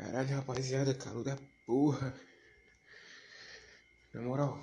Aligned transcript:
Caralho, 0.00 0.34
rapaziada, 0.36 0.94
calor 0.94 1.22
da 1.22 1.36
porra. 1.66 2.14
Na 4.14 4.22
moral. 4.22 4.58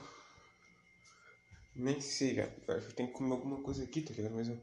Nem 1.75 2.01
sei, 2.01 2.33
já. 2.33 2.49
Acho 2.69 2.95
que 2.95 3.07
comer 3.09 3.33
alguma 3.33 3.61
coisa 3.61 3.83
aqui, 3.83 4.01
tá 4.01 4.15
ligado? 4.15 4.33
Mas 4.33 4.49
eu. 4.49 4.59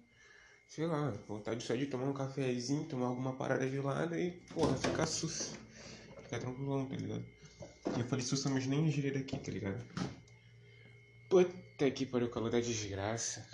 Sei 0.67 0.85
lá, 0.85 1.13
vontade 1.29 1.63
só 1.63 1.77
de 1.77 1.87
tomar 1.87 2.07
um 2.07 2.13
cafezinho, 2.13 2.89
tomar 2.89 3.07
alguma 3.07 3.37
parada 3.37 3.71
gelada 3.71 4.19
e, 4.19 4.33
porra, 4.53 4.77
ficar 4.77 5.07
sus. 5.07 5.53
Ficar 6.25 6.41
tranquilão, 6.41 6.89
tá 6.89 6.97
ligado? 6.97 7.25
E 7.97 8.01
eu 8.01 8.07
falei 8.09 8.25
sus, 8.25 8.45
mas 8.47 8.67
nem 8.67 8.91
gíria 8.91 9.13
daqui, 9.13 9.39
tá 9.39 9.53
ligado? 9.53 9.87
Puta 11.31 11.89
que 11.89 12.05
pariu, 12.05 12.31
calor 12.31 12.51
da 12.51 12.59
desgraça. 12.59 13.49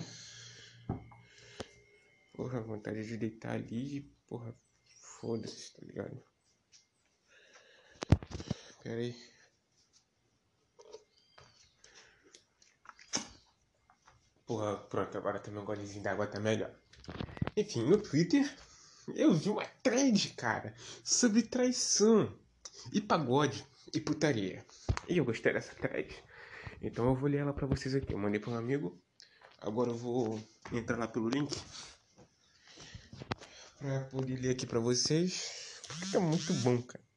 Porra, 2.33 2.63
vontade 2.63 3.07
de 3.07 3.19
deitar 3.19 3.57
ali 3.57 4.11
porra, 4.27 4.59
foda-se, 5.21 5.75
tá 5.75 5.85
ligado? 5.85 6.30
Pera 8.83 9.01
aí. 9.01 9.15
Porra, 14.47 14.77
pronto, 14.77 15.17
agora 15.17 15.39
também 15.39 15.63
um 15.63 15.65
golezinho 15.65 16.03
d'água 16.03 16.27
tá 16.27 16.41
melhor. 16.41 16.75
Enfim, 17.57 17.85
no 17.85 18.01
Twitter 18.01 18.45
eu 19.15 19.33
vi 19.35 19.49
uma 19.49 19.65
thread, 19.83 20.31
cara, 20.31 20.75
sobre 21.05 21.43
traição 21.43 22.37
e 22.93 23.01
pagode 23.01 23.65
e 23.93 24.01
putaria. 24.01 24.65
E 25.09 25.19
eu 25.19 25.25
gostei 25.25 25.53
dessa 25.53 25.75
thread. 25.75 26.13
Então 26.83 27.07
eu 27.07 27.15
vou 27.15 27.29
ler 27.29 27.39
ela 27.39 27.53
pra 27.53 27.67
vocês 27.67 27.95
aqui. 27.95 28.13
Eu 28.13 28.19
mandei 28.19 28.41
pra 28.41 28.51
um 28.51 28.57
amigo. 28.57 29.01
Agora 29.61 29.91
eu 29.91 29.97
vou 29.97 30.43
entrar 30.73 30.97
lá 30.97 31.07
pelo 31.07 31.29
link 31.29 31.55
pra 33.79 34.01
poder 34.05 34.37
ler 34.37 34.51
aqui 34.51 34.67
pra 34.67 34.81
vocês. 34.81 35.81
Porque 35.87 36.17
é 36.17 36.21
muito 36.21 36.53
bom, 36.55 36.81
cara. 36.83 37.10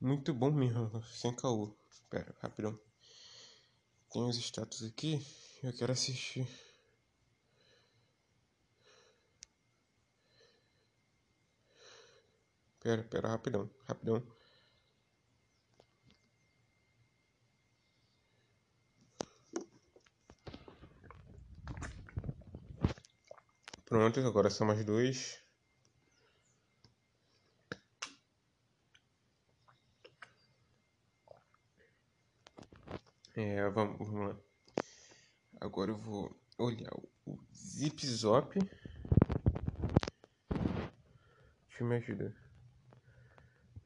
Muito 0.00 0.32
bom 0.32 0.52
mesmo, 0.52 1.02
sem 1.04 1.34
caô. 1.34 1.76
Pera, 2.08 2.32
rapidão. 2.40 2.78
Tem 4.12 4.22
os 4.28 4.36
status 4.36 4.84
aqui. 4.84 5.20
Eu 5.62 5.72
quero 5.72 5.92
assistir. 5.92 6.46
Pera, 12.80 13.02
pera, 13.02 13.28
rapidão, 13.28 13.68
rapidão. 13.88 14.22
Pronto, 23.84 24.20
agora 24.20 24.48
são 24.48 24.66
mais 24.66 24.84
dois. 24.84 25.47
É, 33.40 33.70
vamos, 33.70 33.96
vamos 33.98 34.30
lá. 34.30 34.36
Agora 35.60 35.92
eu 35.92 35.96
vou 35.96 36.36
olhar 36.58 36.90
o 37.24 37.38
Zip 37.54 38.04
Zop. 38.04 38.52
Deixa 41.68 41.78
eu 41.78 41.86
me 41.86 41.94
ajudar. 41.98 42.34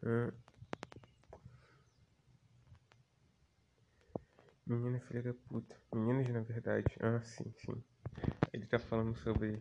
Ah. 0.02 0.32
Menina 4.64 4.98
filha 5.00 5.22
da 5.22 5.34
puta. 5.34 5.76
Meninas 5.92 6.30
na 6.30 6.40
verdade. 6.40 6.96
Ah, 7.02 7.20
sim, 7.20 7.52
sim. 7.58 7.84
Ele 8.54 8.64
tá 8.64 8.78
falando 8.78 9.14
sobre. 9.18 9.60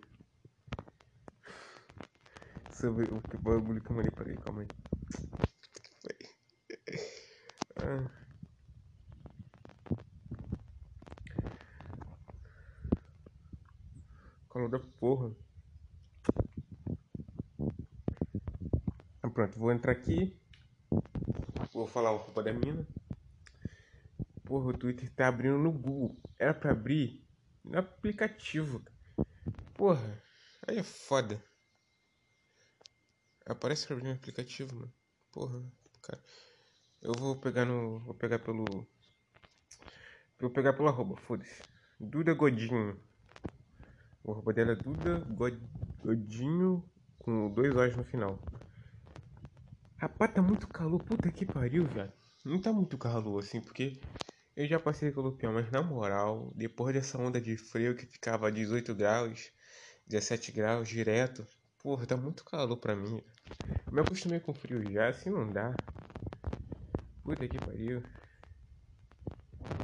Sobre 2.69 3.13
o 3.13 3.21
que 3.23 3.35
bagulho 3.35 3.81
que 3.81 3.91
eu 3.91 3.95
mandei 3.97 4.11
pra 4.11 4.23
ele. 4.23 4.37
Calma 4.37 4.61
aí. 4.61 4.67
Ah. 7.75 8.20
Calor 14.61 14.69
da 14.69 14.79
porra. 14.99 15.35
Ah, 19.23 19.29
pronto, 19.29 19.57
vou 19.57 19.71
entrar 19.71 19.91
aqui. 19.91 20.39
Vou 21.73 21.87
falar 21.87 22.11
o 22.11 22.17
roupa 22.17 22.43
da 22.43 22.53
mina. 22.53 22.85
Porra, 24.45 24.67
o 24.67 24.77
Twitter 24.77 25.09
tá 25.15 25.27
abrindo 25.27 25.57
no 25.57 25.71
Google. 25.71 26.21
Era 26.37 26.53
pra 26.53 26.73
abrir 26.73 27.25
no 27.63 27.79
aplicativo. 27.79 28.83
Porra, 29.73 30.21
aí 30.67 30.77
é 30.77 30.83
foda. 30.83 31.43
Aparece 33.47 33.87
pra 33.87 33.95
abrir 33.95 34.09
no 34.09 34.15
aplicativo, 34.15 34.75
mano. 34.75 34.93
Porra, 35.31 35.73
cara. 36.03 36.23
Eu 37.01 37.13
vou 37.13 37.35
pegar 37.35 37.65
no. 37.65 37.99
Vou 38.01 38.13
pegar 38.13 38.37
pelo. 38.37 38.65
Vou 40.39 40.51
pegar 40.51 40.73
pelo 40.73 40.89
arroba, 40.89 41.15
foda-se. 41.17 41.63
Duda 41.99 42.35
Godinho. 42.35 43.10
O 44.23 44.31
arroba 44.31 44.53
dela 44.53 44.73
é 44.73 44.75
Duda 44.75 45.25
Godinho 46.03 46.83
com 47.19 47.49
dois 47.53 47.75
O's 47.75 47.95
no 47.97 48.03
final. 48.03 48.39
Rapaz, 49.97 50.33
tá 50.33 50.41
muito 50.41 50.67
calor. 50.67 50.99
Puta 50.99 51.29
que 51.31 51.45
pariu, 51.45 51.85
velho. 51.85 52.11
Não 52.43 52.59
tá 52.59 52.73
muito 52.73 52.97
calor 52.97 53.39
assim, 53.43 53.61
porque 53.61 54.01
eu 54.55 54.67
já 54.67 54.79
passei 54.79 55.11
calor 55.11 55.33
pior, 55.37 55.53
mas 55.53 55.71
na 55.71 55.81
moral, 55.81 56.51
depois 56.55 56.93
dessa 56.93 57.17
onda 57.17 57.39
de 57.39 57.55
frio 57.55 57.95
que 57.95 58.05
ficava 58.05 58.51
18 58.51 58.95
graus, 58.95 59.51
17 60.07 60.51
graus 60.51 60.89
direto, 60.89 61.45
porra, 61.81 62.05
tá 62.05 62.17
muito 62.17 62.43
calor 62.43 62.77
pra 62.77 62.95
mim. 62.95 63.21
Eu 63.87 63.93
me 63.93 64.01
acostumei 64.01 64.39
com 64.39 64.53
frio 64.53 64.83
já, 64.91 65.09
assim 65.09 65.29
não 65.29 65.51
dá. 65.51 65.71
Puta 67.23 67.47
que 67.47 67.59
pariu. 67.59 68.01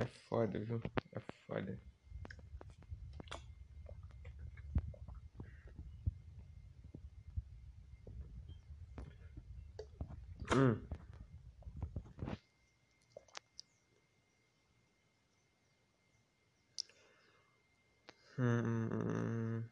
É 0.01 0.05
foda, 0.29 0.59
viu? 0.59 0.81
É 1.13 1.19
foda. 1.45 1.79
Hum. 10.57 10.81
Hum. 18.38 19.63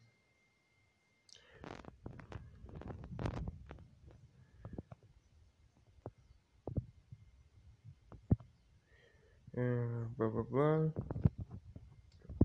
Hum, 9.55 10.13
blá 10.17 10.29
blá 10.29 10.43
blá. 10.43 10.91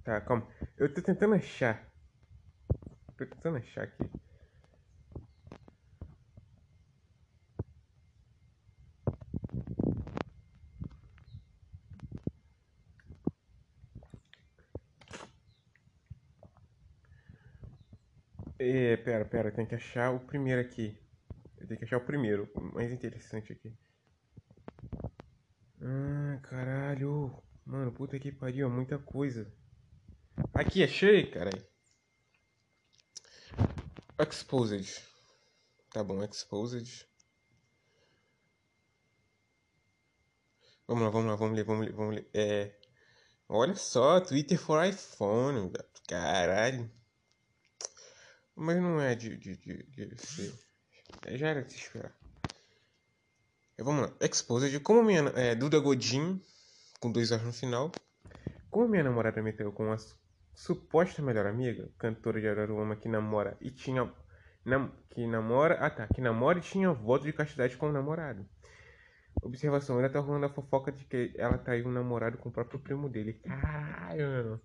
Tá, 0.05 0.21
calma. 0.21 0.47
Eu 0.79 0.93
tô 0.93 1.01
tentando 1.03 1.35
achar. 1.35 1.87
Tô 3.17 3.25
tentando 3.27 3.59
achar 3.59 3.85
aqui. 3.85 4.11
É, 18.59 18.97
pera, 19.31 19.53
tem 19.53 19.65
que 19.65 19.75
achar 19.77 20.11
o 20.11 20.21
primeiro 20.21 20.61
aqui. 20.61 20.99
Eu 21.59 21.67
tenho 21.67 21.79
que 21.79 21.85
achar 21.85 21.99
o 21.99 22.05
primeiro, 22.05 22.51
o 22.55 22.75
mais 22.75 22.91
interessante 22.91 23.53
aqui. 23.53 23.73
Ah, 25.81 26.41
caralho. 26.43 27.43
Mano, 27.65 27.93
puta 27.93 28.19
que 28.19 28.33
pariu, 28.33 28.67
é 28.67 28.71
muita 28.71 28.99
coisa. 28.99 29.51
Aqui, 30.53 30.83
achei, 30.83 31.31
caralho. 31.31 31.65
Exposed. 34.19 35.03
Tá 35.91 36.03
bom, 36.03 36.23
Exposed. 36.23 37.09
Vamos 40.87 41.05
lá, 41.05 41.11
vamos 41.11 41.31
lá, 41.31 41.37
vamos 41.37 41.57
ler, 41.57 41.65
vamos 41.65 41.87
ler, 41.87 41.93
vamos 41.95 42.15
ler. 42.17 42.31
É. 42.35 42.77
Olha 43.49 43.75
só, 43.77 44.21
Twitter 44.21 44.59
for 44.59 44.85
iPhone. 44.85 45.73
Caralho. 46.09 46.91
Mas 48.61 48.77
não 48.77 49.01
é 49.01 49.15
de, 49.15 49.39
de, 49.39 49.57
de, 49.57 49.83
de 49.85 50.21
ser. 50.21 50.53
É, 51.25 51.35
já 51.39 51.49
era 51.49 51.63
de 51.63 51.73
se 51.73 51.79
esperar. 51.79 52.15
É, 53.79 53.83
vamos 53.83 54.03
lá. 54.03 54.13
Exposed. 54.21 54.79
Como 54.81 55.03
minha. 55.03 55.21
É, 55.35 55.55
Duda 55.55 55.79
Godin, 55.79 56.39
com 57.01 57.11
dois 57.11 57.33
anos 57.33 57.47
no 57.47 57.53
final. 57.55 57.91
Como 58.71 58.87
minha 58.87 59.03
namorada 59.03 59.43
meteu 59.43 59.73
com 59.73 59.87
uma 59.87 59.97
suposta 60.55 61.23
melhor 61.23 61.47
amiga, 61.47 61.89
cantora 61.97 62.39
de 62.39 62.49
Araruama 62.49 62.97
que 62.97 63.09
namora 63.09 63.57
e 63.63 63.71
tinha. 63.71 64.13
Nam, 64.63 64.93
que 65.09 65.27
namora. 65.27 65.79
Ah 65.81 65.89
tá. 65.89 66.07
Que 66.07 66.21
namora 66.21 66.59
e 66.59 66.63
tinha 66.63 66.93
voto 66.93 67.25
de 67.25 67.33
castidade 67.33 67.79
com 67.79 67.89
o 67.89 67.93
namorado. 67.93 68.47
Observação, 69.41 69.97
ainda 69.97 70.11
tá 70.11 70.21
rolando 70.21 70.45
a 70.45 70.51
fofoca 70.51 70.93
de 70.93 71.03
que 71.07 71.33
ela 71.39 71.57
traiu 71.57 71.89
um 71.89 71.93
namorado 71.93 72.37
com 72.37 72.51
o 72.51 72.53
próprio 72.53 72.79
primo 72.79 73.09
dele. 73.09 73.33
Caralho, 73.43 74.29
mano. 74.29 74.61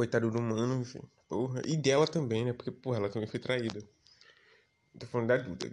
Coitado 0.00 0.30
do 0.30 0.40
mano, 0.40 0.80
enfim. 0.80 1.02
Porra. 1.28 1.60
E 1.66 1.76
dela 1.76 2.06
também, 2.06 2.42
né? 2.42 2.54
Porque, 2.54 2.70
porra, 2.70 2.96
ela 2.96 3.10
também 3.10 3.28
foi 3.28 3.38
traída. 3.38 3.86
Tô 4.98 5.06
falando 5.06 5.28
da 5.28 5.36
Duda. 5.36 5.70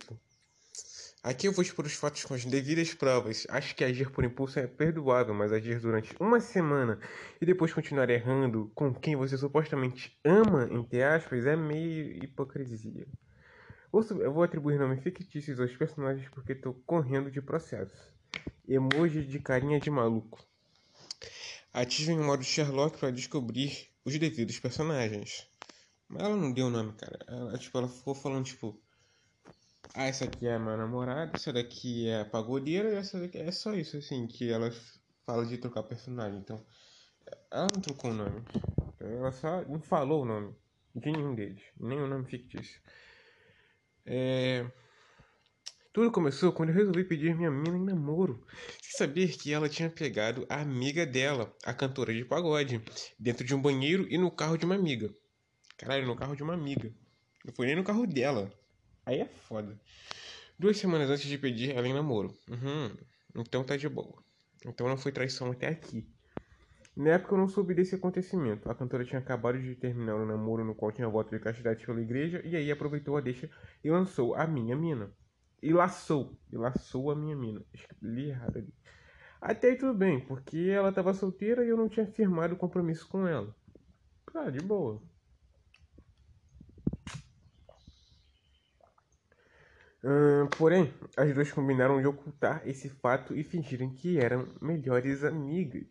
Aqui 1.24 1.47
eu 1.47 1.53
vou 1.53 1.63
expor 1.63 1.85
os 1.85 1.94
fatos 1.94 2.25
com 2.25 2.33
as 2.33 2.44
devidas 2.44 2.94
provas. 2.94 3.47
Acho 3.47 3.74
que 3.74 3.85
agir 3.85 4.12
por 4.12 4.25
impulso 4.25 4.59
é 4.59 4.68
perdoável, 4.68 5.33
mas 5.33 5.53
agir 5.53 5.79
durante 5.79 6.13
uma 6.19 6.41
semana 6.41 7.00
e 7.39 7.45
depois 7.45 7.71
continuar 7.71 8.09
errando 8.09 8.69
com 8.75 8.94
quem 8.94 9.15
você 9.15 9.38
supostamente 9.38 10.19
ama, 10.25 10.68
entre 10.69 11.01
aspas, 11.01 11.45
é 11.45 11.56
meio 11.56 12.21
hipocrisia. 12.21 13.07
Eu 13.94 14.33
vou 14.33 14.44
atribuir 14.44 14.77
nomes 14.77 15.01
fictícios 15.01 15.57
aos 15.57 15.74
personagens 15.77 16.27
porque 16.31 16.51
estou 16.51 16.74
correndo 16.85 17.31
de 17.31 17.41
processo. 17.41 17.95
Emoji 18.68 19.24
de 19.24 19.39
carinha 19.39 19.79
de 19.79 19.89
maluco. 19.89 20.45
Ative 21.74 22.12
o 22.12 22.24
modo 22.24 22.44
Sherlock 22.44 22.97
para 22.97 23.12
descobrir 23.12 23.88
os 24.07 24.18
devidos 24.18 24.57
personagens. 24.57 25.50
Mas 26.07 26.24
ela 26.24 26.38
não 26.38 26.54
deu 26.54 26.69
nome, 26.69 26.94
cara. 26.94 27.19
Ela, 27.27 27.57
tipo, 27.57 27.77
ela 27.77 27.89
ficou 27.89 28.15
falando, 28.15 28.45
tipo... 28.45 28.81
Ah, 29.94 30.06
essa 30.06 30.24
aqui 30.24 30.48
é 30.48 30.56
a 30.56 30.59
minha 30.59 30.77
namorada, 30.77 31.31
essa 31.36 31.51
daqui 31.51 32.07
é 32.07 32.21
a 32.21 32.25
pagodeira 32.25 32.89
e 32.89 32.95
essa 32.95 33.19
daqui... 33.19 33.38
É 33.38 33.51
só 33.51 33.74
isso, 33.74 33.98
assim, 33.98 34.25
que 34.25 34.50
ela 34.50 34.71
fala 35.25 35.45
de 35.45 35.57
trocar 35.57 35.83
personagem. 35.83 36.39
Então, 36.39 36.65
ela 37.51 37.68
não 37.74 37.81
trocou 37.81 38.12
o 38.12 38.13
nome. 38.13 38.45
Ela 38.98 39.31
só 39.33 39.62
não 39.65 39.81
falou 39.81 40.21
o 40.21 40.25
nome 40.25 40.56
de 40.95 41.12
nenhum 41.12 41.36
deles. 41.36 41.62
O 41.77 41.86
nome 41.86 42.25
fictício. 42.25 42.81
É... 44.06 44.65
Tudo 45.94 46.12
começou 46.12 46.51
quando 46.51 46.69
eu 46.69 46.75
resolvi 46.75 47.04
pedir 47.04 47.36
minha 47.36 47.50
mina 47.50 47.78
em 47.78 47.84
namoro, 47.84 48.45
sem 48.81 48.98
saber 48.98 49.36
que 49.38 49.51
ela 49.51 49.68
tinha 49.68 49.89
pegado 49.89 50.45
a 50.50 50.62
amiga 50.62 51.06
dela, 51.06 51.54
a 51.66 51.74
cantora 51.74 52.13
de 52.13 52.24
pagode, 52.24 52.81
dentro 53.19 53.44
de 53.44 53.56
um 53.56 53.62
banheiro 53.62 54.06
e 54.10 54.18
no 54.18 54.30
carro 54.30 54.57
de 54.57 54.66
uma 54.66 54.75
amiga. 54.75 55.13
Caralho, 55.78 56.06
no 56.06 56.16
carro 56.16 56.36
de 56.36 56.44
uma 56.44 56.54
amiga. 56.54 56.94
Não 57.45 57.54
foi 57.54 57.68
nem 57.68 57.75
no 57.75 57.84
carro 57.84 58.06
dela. 58.06 58.51
Aí 59.06 59.22
é 59.22 59.25
foda. 59.25 59.80
Duas 60.60 60.78
semanas 60.78 61.10
antes 61.10 61.25
de 61.25 61.38
pedir 61.38 61.72
ela 61.72 61.88
em 61.88 61.94
namoro. 61.94 62.34
Uhum. 62.50 62.95
Então 63.36 63.63
tá 63.63 63.78
de 63.78 63.88
boa. 63.88 64.24
Então 64.66 64.88
não 64.88 64.98
foi 64.98 65.12
traição 65.12 65.51
até 65.51 65.68
aqui. 65.68 66.06
Na 66.95 67.12
época 67.12 67.36
eu 67.36 67.38
não 67.38 67.48
soube 67.48 67.75
desse 67.75 67.94
acontecimento. 67.94 68.69
A 68.69 68.74
cantora 68.74 69.06
tinha 69.06 69.19
acabado 69.19 69.62
de 69.62 69.75
terminar 69.75 70.16
um 70.16 70.25
namoro 70.25 70.66
no 70.66 70.74
qual 70.74 70.92
tinha 70.92 71.07
voto 71.07 71.30
de 71.30 71.39
castidade 71.39 71.86
pela 71.86 72.01
igreja 72.01 72.42
e 72.44 72.56
aí 72.56 72.72
aproveitou 72.72 73.16
a 73.16 73.22
deixa 73.22 73.50
e 73.84 73.89
lançou 73.92 74.34
a 74.34 74.48
minha 74.48 74.75
mina. 74.75 75.12
E 75.62 75.74
laçou. 75.74 76.38
E 76.51 76.56
laçou 76.56 77.12
a 77.12 77.15
minha 77.15 77.36
mina. 77.36 77.63
Li 78.01 78.30
errado 78.30 78.57
ali. 78.57 78.74
Até 79.42 79.69
aí 79.69 79.75
tudo 79.77 79.94
bem, 79.94 80.19
porque 80.19 80.69
ela 80.69 80.89
estava 80.89 81.13
solteira 81.13 81.63
e 81.63 81.69
eu 81.69 81.77
não 81.77 81.89
tinha 81.89 82.07
firmado 82.07 82.56
compromisso 82.56 83.07
com 83.07 83.27
ela. 83.27 83.56
Ah, 84.33 84.50
de 84.50 84.59
boa. 84.59 85.01
Uh, 90.04 90.48
porém, 90.57 90.94
as 91.15 91.33
duas 91.33 91.51
combinaram 91.51 92.00
de 92.00 92.07
ocultar 92.07 92.62
esse 92.65 92.89
fato 92.89 93.36
e 93.36 93.44
fingirem 93.44 93.89
que 93.89 94.19
eram 94.19 94.48
melhores 94.62 95.24
amigas. 95.24 95.88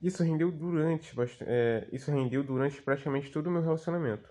Isso 0.00 0.22
rendeu 0.22 0.52
durante, 0.52 1.14
é, 1.40 1.88
isso 1.90 2.10
rendeu 2.10 2.44
durante 2.44 2.82
praticamente 2.82 3.30
todo 3.30 3.46
o 3.46 3.50
meu 3.50 3.62
relacionamento. 3.62 4.28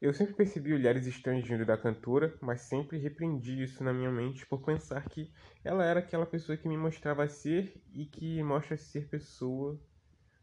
Eu 0.00 0.14
sempre 0.14 0.34
percebi 0.34 0.72
olhares 0.72 1.06
estranhos 1.06 1.48
vindo 1.48 1.66
da 1.66 1.76
cantora, 1.76 2.38
mas 2.40 2.60
sempre 2.60 2.98
repreendi 2.98 3.64
isso 3.64 3.82
na 3.82 3.92
minha 3.92 4.12
mente 4.12 4.46
por 4.46 4.64
pensar 4.64 5.04
que 5.08 5.32
ela 5.64 5.84
era 5.84 5.98
aquela 5.98 6.24
pessoa 6.24 6.56
que 6.56 6.68
me 6.68 6.76
mostrava 6.76 7.28
ser 7.28 7.82
e 7.92 8.06
que 8.06 8.40
mostra 8.44 8.76
ser 8.76 9.08
pessoa 9.08 9.76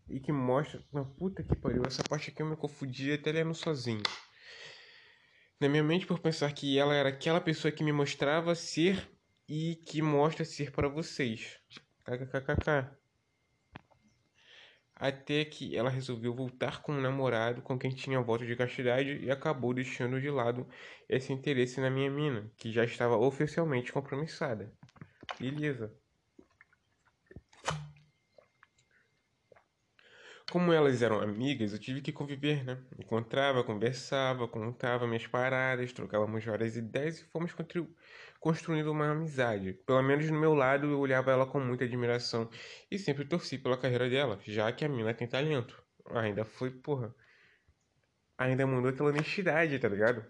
e 0.09 0.19
que 0.19 0.31
mostra. 0.31 0.83
Na 0.91 1.05
puta 1.05 1.41
que 1.41 1.55
pariu, 1.55 1.83
essa 1.87 2.03
parte 2.03 2.31
aqui 2.31 2.41
eu 2.41 2.45
me 2.45 2.57
confundi 2.57 3.13
até 3.13 3.31
lendo 3.31 3.53
sozinho. 3.53 4.03
Na 5.57 5.69
minha 5.69 5.83
mente 5.83 6.05
por 6.05 6.19
pensar 6.19 6.51
que 6.51 6.77
ela 6.77 6.93
era 6.93 7.07
aquela 7.07 7.39
pessoa 7.39 7.71
que 7.71 7.83
me 7.83 7.93
mostrava 7.93 8.53
ser 8.55 9.09
e 9.47 9.77
que 9.87 10.01
mostra 10.01 10.43
ser 10.43 10.71
para 10.71 10.89
vocês. 10.89 11.57
KKKK 12.03 13.04
até 14.95 15.44
que 15.44 15.75
ela 15.75 15.89
resolveu 15.89 16.33
voltar 16.33 16.81
com 16.81 16.94
um 16.94 17.01
namorado 17.01 17.62
com 17.62 17.77
quem 17.77 17.92
tinha 17.92 18.21
voto 18.21 18.45
de 18.45 18.56
castidade 18.56 19.19
e 19.21 19.30
acabou 19.30 19.74
deixando 19.74 20.21
de 20.21 20.30
lado 20.30 20.68
esse 21.09 21.33
interesse 21.33 21.81
na 21.81 21.89
minha 21.89 22.09
mina, 22.09 22.50
que 22.57 22.71
já 22.71 22.86
estava 22.86 23.18
oficialmente 23.18 23.92
compromissada. 23.92 24.74
Beleza. 25.39 25.94
Como 30.51 30.71
elas 30.71 31.01
eram 31.01 31.19
amigas, 31.19 31.74
eu 31.74 31.80
tive 31.80 32.01
que 32.01 32.13
conviver, 32.13 32.63
né? 32.63 32.77
Encontrava, 32.98 33.63
conversava, 33.63 34.48
contava 34.48 35.07
minhas 35.07 35.27
paradas, 35.27 35.91
trocávamos 35.91 36.45
várias 36.45 36.77
ideias 36.77 37.19
e 37.19 37.25
fomos 37.25 37.51
construindo 38.45 38.92
uma 38.92 39.09
amizade. 39.09 39.74
Pelo 39.88 40.03
menos 40.03 40.30
no 40.30 40.39
meu 40.39 40.53
lado, 40.53 40.86
eu 40.86 41.00
olhava 41.00 41.31
ela 41.31 41.47
com 41.47 41.59
muita 41.59 41.83
admiração 41.83 42.47
e 42.92 43.00
sempre 43.00 43.25
torci 43.25 43.57
pela 43.57 43.75
carreira 43.75 44.07
dela, 44.07 44.39
já 44.44 44.71
que 44.71 44.86
a 44.86 44.88
mina 44.88 45.15
tem 45.15 45.27
talento. 45.27 45.83
Ainda 46.12 46.45
foi, 46.45 46.69
porra. 46.69 47.12
Ainda 48.38 48.68
mudou 48.68 48.92
aquela 48.92 49.09
honestidade, 49.09 49.80
tá 49.80 49.89
ligado? 49.89 50.24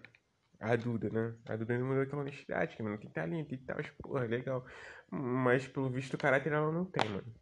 A 0.58 0.74
Duda, 0.76 1.10
né? 1.10 1.34
A 1.44 1.56
Duda 1.56 1.74
ainda 1.74 1.84
mudou 1.84 2.02
aquela 2.04 2.22
honestidade, 2.22 2.74
que 2.74 2.82
não 2.82 2.96
tem 2.96 3.10
talento 3.10 3.52
e 3.52 3.58
tal, 3.58 3.76
porra, 4.00 4.24
legal. 4.24 4.64
Mas 5.10 5.68
pelo 5.68 5.90
visto 5.90 6.14
o 6.14 6.18
caráter 6.18 6.54
ela 6.54 6.72
não 6.72 6.86
tem, 6.86 7.06
mano. 7.10 7.34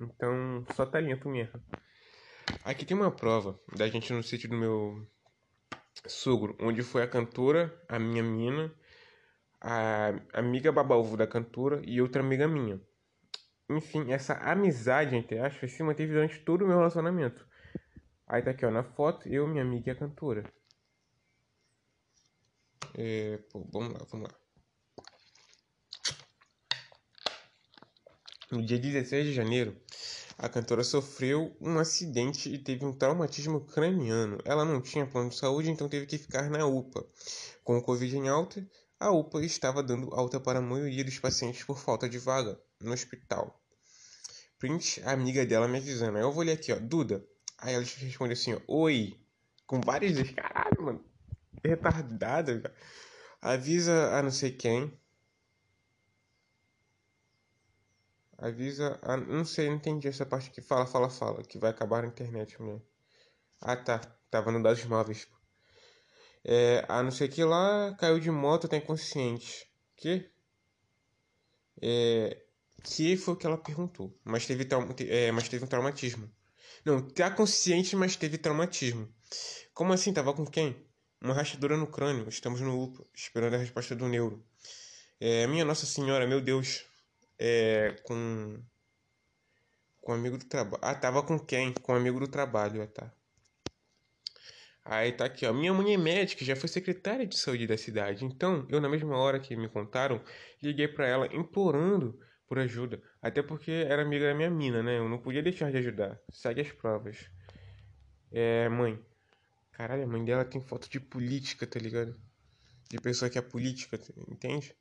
Então, 0.00 0.64
só 0.76 0.86
talento 0.86 1.28
mesmo. 1.28 1.60
Aqui 2.64 2.84
tem 2.84 2.96
uma 2.96 3.10
prova 3.10 3.58
da 3.76 3.88
gente 3.88 4.12
no 4.12 4.22
sítio 4.22 4.48
do 4.48 4.56
meu 4.56 5.04
sogro, 6.06 6.56
onde 6.60 6.80
foi 6.84 7.02
a 7.02 7.08
cantora, 7.08 7.76
a 7.88 7.98
minha 7.98 8.22
mina, 8.22 8.72
a 9.62 10.12
amiga 10.32 10.72
babalvo 10.72 11.16
da 11.16 11.26
cantora 11.26 11.80
e 11.84 12.02
outra 12.02 12.20
amiga 12.20 12.48
minha. 12.48 12.80
Enfim, 13.70 14.12
essa 14.12 14.34
amizade, 14.34 15.14
entre 15.14 15.38
aspas, 15.38 15.70
se 15.70 15.82
manteve 15.82 16.12
durante 16.12 16.40
todo 16.40 16.62
o 16.62 16.66
meu 16.66 16.76
relacionamento. 16.76 17.46
Aí 18.26 18.42
tá 18.42 18.50
aqui, 18.50 18.66
ó, 18.66 18.70
na 18.70 18.82
foto, 18.82 19.28
eu, 19.28 19.46
minha 19.46 19.62
amiga 19.62 19.90
e 19.90 19.92
a 19.92 19.96
cantora. 19.96 20.44
É, 22.94 23.38
pô, 23.50 23.64
vamos 23.72 23.94
lá, 23.94 24.04
vamos 24.10 24.28
lá. 24.28 24.34
No 28.50 28.62
dia 28.66 28.78
16 28.78 29.26
de 29.26 29.32
janeiro, 29.32 29.80
a 30.36 30.48
cantora 30.48 30.82
sofreu 30.82 31.56
um 31.60 31.78
acidente 31.78 32.52
e 32.52 32.58
teve 32.58 32.84
um 32.84 32.92
traumatismo 32.92 33.60
craniano. 33.60 34.38
Ela 34.44 34.64
não 34.64 34.82
tinha 34.82 35.06
plano 35.06 35.30
de 35.30 35.36
saúde, 35.36 35.70
então 35.70 35.88
teve 35.88 36.04
que 36.04 36.18
ficar 36.18 36.50
na 36.50 36.66
UPA. 36.66 37.06
Com 37.64 37.78
o 37.78 37.82
Covid 37.82 38.14
em 38.16 38.28
alta, 38.28 38.68
a 39.02 39.10
UPA 39.10 39.44
estava 39.44 39.82
dando 39.82 40.14
alta 40.14 40.38
para 40.38 40.60
a 40.60 40.62
maioria 40.62 41.04
dos 41.04 41.18
pacientes 41.18 41.64
por 41.64 41.78
falta 41.78 42.08
de 42.08 42.18
vaga 42.18 42.58
no 42.80 42.92
hospital. 42.92 43.60
Print, 44.58 45.02
a 45.04 45.10
amiga 45.10 45.44
dela 45.44 45.66
me 45.66 45.78
avisando. 45.78 46.16
Aí 46.16 46.22
eu 46.22 46.32
vou 46.32 46.44
ler 46.44 46.52
aqui, 46.52 46.72
ó. 46.72 46.78
Duda. 46.78 47.26
Aí 47.58 47.74
ela 47.74 47.84
responde 47.84 48.32
assim, 48.34 48.54
ó. 48.54 48.60
Oi. 48.68 49.20
Com 49.66 49.80
vários 49.80 50.12
vezes. 50.12 50.32
Caralho, 50.34 50.82
mano. 50.82 51.04
Retardada, 51.64 52.60
cara. 52.60 52.74
Avisa 53.40 54.16
a 54.16 54.22
não 54.22 54.30
sei 54.30 54.52
quem 54.52 54.96
Avisa. 58.38 58.98
A... 59.02 59.16
Não 59.16 59.44
sei, 59.44 59.68
não 59.68 59.76
entendi 59.76 60.06
essa 60.06 60.24
parte 60.24 60.50
que 60.50 60.60
fala, 60.60 60.86
fala, 60.86 61.10
fala. 61.10 61.42
Que 61.42 61.58
vai 61.58 61.70
acabar 61.70 62.02
na 62.02 62.08
internet 62.08 62.60
mesmo. 62.62 62.82
Ah, 63.60 63.76
tá. 63.76 63.98
Tava 64.30 64.52
no 64.52 64.62
dados 64.62 64.84
móveis. 64.84 65.28
É, 66.44 66.84
a 66.88 67.02
não 67.02 67.10
ser 67.10 67.28
que 67.28 67.44
lá 67.44 67.94
caiu 67.98 68.18
de 68.18 68.30
moto, 68.30 68.68
tá 68.68 68.76
inconsciente. 68.76 69.68
Que? 69.96 70.30
É, 71.80 72.42
que 72.82 73.16
foi 73.16 73.34
o 73.34 73.36
que 73.36 73.46
ela 73.46 73.58
perguntou. 73.58 74.16
Mas 74.24 74.46
teve, 74.46 74.64
trauma, 74.64 74.94
é, 75.00 75.30
mas 75.32 75.48
teve 75.48 75.64
um 75.64 75.68
traumatismo. 75.68 76.30
Não, 76.84 77.00
tá 77.00 77.30
consciente, 77.30 77.94
mas 77.96 78.16
teve 78.16 78.38
traumatismo. 78.38 79.08
Como 79.74 79.92
assim? 79.92 80.12
Tava 80.12 80.34
com 80.34 80.44
quem? 80.44 80.76
Uma 81.20 81.34
rachadura 81.34 81.76
no 81.76 81.86
crânio. 81.86 82.28
Estamos 82.28 82.60
no 82.60 82.82
UPA, 82.82 83.04
esperando 83.14 83.54
a 83.54 83.58
resposta 83.58 83.94
do 83.94 84.08
neuro. 84.08 84.44
É, 85.20 85.46
minha 85.46 85.64
Nossa 85.64 85.86
Senhora, 85.86 86.26
meu 86.26 86.40
Deus 86.40 86.84
é, 87.38 87.96
com 88.04 88.62
com 90.00 90.12
um 90.12 90.14
amigo 90.14 90.38
do 90.38 90.44
trabalho. 90.44 90.82
Ah, 90.82 90.94
tava 90.94 91.22
com 91.22 91.38
quem? 91.38 91.72
Com 91.72 91.92
um 91.92 91.96
amigo 91.96 92.20
do 92.20 92.28
trabalho, 92.28 92.82
ah, 92.82 92.86
tá. 92.86 93.12
Aí 94.84 95.12
tá 95.12 95.26
aqui, 95.26 95.46
ó. 95.46 95.52
Minha 95.52 95.72
mãe 95.72 95.94
é 95.94 95.96
médica, 95.96 96.44
já 96.44 96.56
foi 96.56 96.68
secretária 96.68 97.26
de 97.26 97.38
saúde 97.38 97.66
da 97.66 97.76
cidade. 97.76 98.24
Então, 98.24 98.66
eu 98.68 98.80
na 98.80 98.88
mesma 98.88 99.16
hora 99.16 99.38
que 99.38 99.56
me 99.56 99.68
contaram, 99.68 100.20
liguei 100.62 100.88
para 100.88 101.06
ela 101.06 101.26
implorando 101.34 102.18
por 102.48 102.58
ajuda. 102.58 103.00
Até 103.20 103.42
porque 103.42 103.70
era 103.70 104.02
amiga 104.02 104.26
da 104.26 104.34
minha 104.34 104.50
mina, 104.50 104.82
né? 104.82 104.98
Eu 104.98 105.08
não 105.08 105.18
podia 105.18 105.42
deixar 105.42 105.70
de 105.70 105.78
ajudar. 105.78 106.20
Segue 106.30 106.60
as 106.60 106.72
provas. 106.72 107.30
É, 108.30 108.68
mãe. 108.68 108.98
Caralho, 109.72 110.04
a 110.04 110.06
mãe 110.06 110.24
dela 110.24 110.44
tem 110.44 110.60
foto 110.60 110.88
de 110.90 111.00
política, 111.00 111.66
tá 111.66 111.78
ligado? 111.78 112.14
De 112.90 112.98
pessoa 112.98 113.30
que 113.30 113.38
é 113.38 113.42
política, 113.42 113.98
entende? 114.28 114.76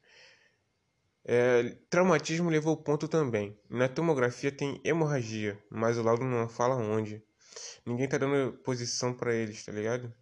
É, 1.23 1.77
traumatismo 1.89 2.49
levou 2.49 2.75
ponto 2.75 3.07
também. 3.07 3.57
Na 3.69 3.87
tomografia 3.87 4.51
tem 4.51 4.81
hemorragia, 4.83 5.57
mas 5.69 5.97
o 5.97 6.03
laudo 6.03 6.25
não 6.25 6.49
fala 6.49 6.75
onde. 6.75 7.23
Ninguém 7.85 8.07
tá 8.07 8.17
dando 8.17 8.57
posição 8.59 9.13
para 9.13 9.33
eles, 9.33 9.65
tá 9.65 9.71
ligado? 9.71 10.13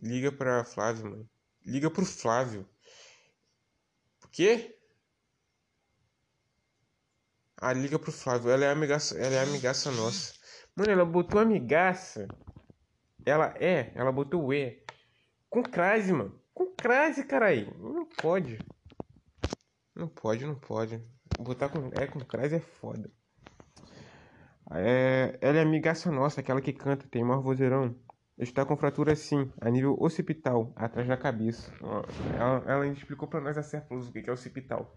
Liga 0.00 0.30
pra 0.30 0.64
Flávio, 0.64 1.10
mano. 1.10 1.30
Liga 1.64 1.90
pro 1.90 2.04
Flávio. 2.04 2.68
Por 4.20 4.30
quê? 4.30 4.78
Ah, 7.56 7.72
liga 7.72 7.98
pro 7.98 8.12
Flávio. 8.12 8.50
Ela 8.50 8.66
é 8.66 8.70
amigaça, 8.70 9.18
ela 9.18 9.34
é 9.34 9.42
amigaça 9.42 9.90
nossa. 9.90 10.34
Mano, 10.76 10.92
ela 10.92 11.04
botou 11.04 11.40
amigaça. 11.40 12.28
Ela 13.26 13.54
é, 13.58 13.92
ela 13.94 14.12
botou 14.12 14.44
o 14.44 14.54
E. 14.54 14.84
Com 15.50 15.62
crase, 15.62 16.12
mano. 16.12 16.40
Com 16.54 16.72
crase, 16.74 17.24
caralho. 17.24 17.76
Não 17.78 18.06
pode. 18.06 18.58
Não 19.94 20.08
pode, 20.08 20.46
não 20.46 20.54
pode. 20.54 21.02
Botar 21.38 21.68
com 21.68 21.90
é 22.00 22.06
com 22.06 22.20
crase 22.20 22.54
é 22.56 22.60
foda. 22.60 23.10
É, 24.70 25.38
ela 25.40 25.58
é 25.58 25.62
amigaça 25.62 26.10
nossa, 26.10 26.40
aquela 26.40 26.60
que 26.60 26.72
canta, 26.72 27.06
tem 27.08 27.24
maior 27.24 27.40
vozeirão. 27.42 27.94
Está 28.36 28.64
com 28.64 28.76
fratura 28.76 29.16
sim, 29.16 29.50
a 29.60 29.68
nível 29.68 29.96
occipital, 29.98 30.72
atrás 30.76 31.08
da 31.08 31.16
cabeça. 31.16 31.72
Ela, 32.36 32.62
ela 32.66 32.86
explicou 32.86 33.26
para 33.26 33.40
nós 33.40 33.58
a 33.58 33.62
Céfalos 33.62 34.08
o 34.08 34.12
que 34.12 34.28
é 34.28 34.32
occipital. 34.32 34.96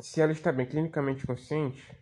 Se 0.00 0.20
ela 0.20 0.32
está 0.32 0.52
bem 0.52 0.66
clinicamente 0.66 1.26
consciente, 1.26 1.96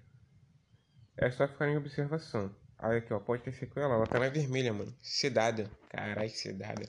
é 1.17 1.31
só 1.31 1.47
ficar 1.47 1.69
em 1.69 1.77
observação. 1.77 2.53
Aí 2.79 2.99
aqui, 2.99 3.13
ó, 3.13 3.21
pode 3.21 3.45
ter 3.45 3.53
sequela, 3.53 3.95
ela 3.95 4.07
tá 4.07 4.19
na 4.19 4.29
vermelha, 4.29 4.73
mano. 4.73 4.93
Sedada. 5.01 5.71
Caralho, 5.89 6.29
sedada. 6.31 6.85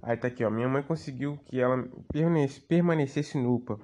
Aí 0.00 0.16
tá 0.16 0.28
aqui, 0.28 0.44
ó. 0.44 0.50
Minha 0.50 0.68
mãe 0.68 0.82
conseguiu 0.84 1.36
que 1.46 1.60
ela 1.60 1.84
permanecesse 2.68 3.36
no 3.36 3.56
UPA. 3.56 3.78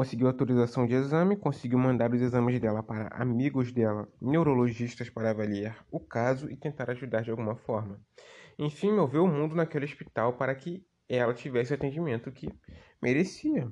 Conseguiu 0.00 0.28
autorização 0.28 0.86
de 0.86 0.94
exame, 0.94 1.36
conseguiu 1.36 1.78
mandar 1.78 2.10
os 2.10 2.22
exames 2.22 2.58
dela 2.58 2.82
para 2.82 3.08
amigos 3.08 3.70
dela, 3.70 4.08
neurologistas, 4.18 5.10
para 5.10 5.28
avaliar 5.28 5.86
o 5.90 6.00
caso 6.00 6.50
e 6.50 6.56
tentar 6.56 6.90
ajudar 6.90 7.20
de 7.20 7.30
alguma 7.30 7.54
forma. 7.54 8.00
Enfim, 8.58 8.92
moveu 8.92 9.24
o 9.24 9.28
mundo 9.28 9.54
naquele 9.54 9.84
hospital 9.84 10.38
para 10.38 10.54
que 10.54 10.82
ela 11.06 11.34
tivesse 11.34 11.72
o 11.72 11.74
atendimento 11.74 12.32
que 12.32 12.48
merecia. 13.02 13.70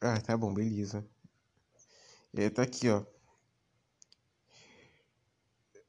Ah, 0.00 0.20
tá 0.20 0.36
bom, 0.36 0.54
beleza. 0.54 1.04
É, 2.32 2.48
tá 2.48 2.62
aqui, 2.62 2.88
ó. 2.90 3.04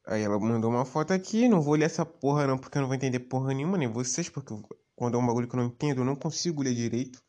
Aí 0.08 0.24
ela 0.24 0.40
mandou 0.40 0.72
uma 0.72 0.86
foto 0.86 1.14
aqui, 1.14 1.48
não 1.48 1.62
vou 1.62 1.76
ler 1.76 1.86
essa 1.86 2.04
porra 2.04 2.48
não, 2.48 2.58
porque 2.58 2.80
eu 2.80 2.82
não 2.82 2.88
vou 2.88 2.96
entender 2.96 3.20
porra 3.20 3.54
nenhuma, 3.54 3.78
nem 3.78 3.88
vocês, 3.88 4.28
porque 4.28 4.56
quando 4.96 5.18
é 5.18 5.20
um 5.20 5.28
bagulho 5.28 5.48
que 5.48 5.56
eu 5.56 5.60
não 5.60 5.68
entendo, 5.68 6.02
eu 6.02 6.06
não 6.06 6.16
consigo 6.16 6.64
ler 6.64 6.74
direito. 6.74 7.22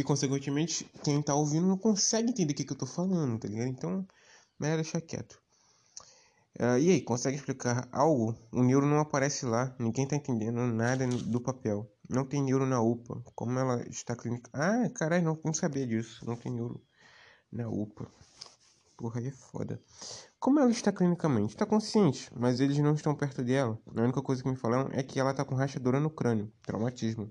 E, 0.00 0.02
consequentemente, 0.02 0.90
quem 1.04 1.20
tá 1.20 1.34
ouvindo 1.34 1.66
não 1.66 1.76
consegue 1.76 2.30
entender 2.30 2.54
o 2.54 2.56
que, 2.56 2.64
que 2.64 2.72
eu 2.72 2.78
tô 2.78 2.86
falando, 2.86 3.38
tá 3.38 3.46
ligado? 3.46 3.68
Então, 3.68 4.08
melhor 4.58 4.76
deixar 4.76 4.98
quieto. 5.02 5.38
Uh, 6.58 6.78
e 6.78 6.88
aí, 6.88 7.02
consegue 7.02 7.36
explicar 7.36 7.86
algo? 7.92 8.34
O 8.50 8.62
neuro 8.62 8.86
não 8.86 8.98
aparece 8.98 9.44
lá, 9.44 9.76
ninguém 9.78 10.08
tá 10.08 10.16
entendendo 10.16 10.56
nada 10.68 11.06
do 11.06 11.38
papel. 11.38 11.86
Não 12.08 12.24
tem 12.24 12.42
neuro 12.42 12.64
na 12.64 12.80
UPA. 12.80 13.22
Como 13.34 13.58
ela 13.58 13.86
está 13.90 14.16
clínica. 14.16 14.50
Ah, 14.54 14.88
caralho, 14.94 15.22
não, 15.22 15.38
não 15.44 15.52
sabia 15.52 15.86
disso. 15.86 16.24
Não 16.24 16.34
tem 16.34 16.50
neuro 16.50 16.82
na 17.52 17.68
UPA. 17.68 18.10
Porra, 18.96 19.20
aí 19.20 19.26
é 19.26 19.32
foda. 19.32 19.78
Como 20.38 20.60
ela 20.60 20.70
está 20.70 20.90
clinicamente? 20.90 21.52
Está 21.52 21.66
consciente, 21.66 22.30
mas 22.34 22.58
eles 22.58 22.78
não 22.78 22.94
estão 22.94 23.14
perto 23.14 23.44
dela. 23.44 23.78
A 23.94 24.00
única 24.00 24.22
coisa 24.22 24.42
que 24.42 24.48
me 24.48 24.56
falaram 24.56 24.88
é 24.94 25.02
que 25.02 25.20
ela 25.20 25.32
está 25.32 25.44
com 25.44 25.54
rachadura 25.54 26.00
no 26.00 26.08
crânio, 26.08 26.50
traumatismo. 26.62 27.30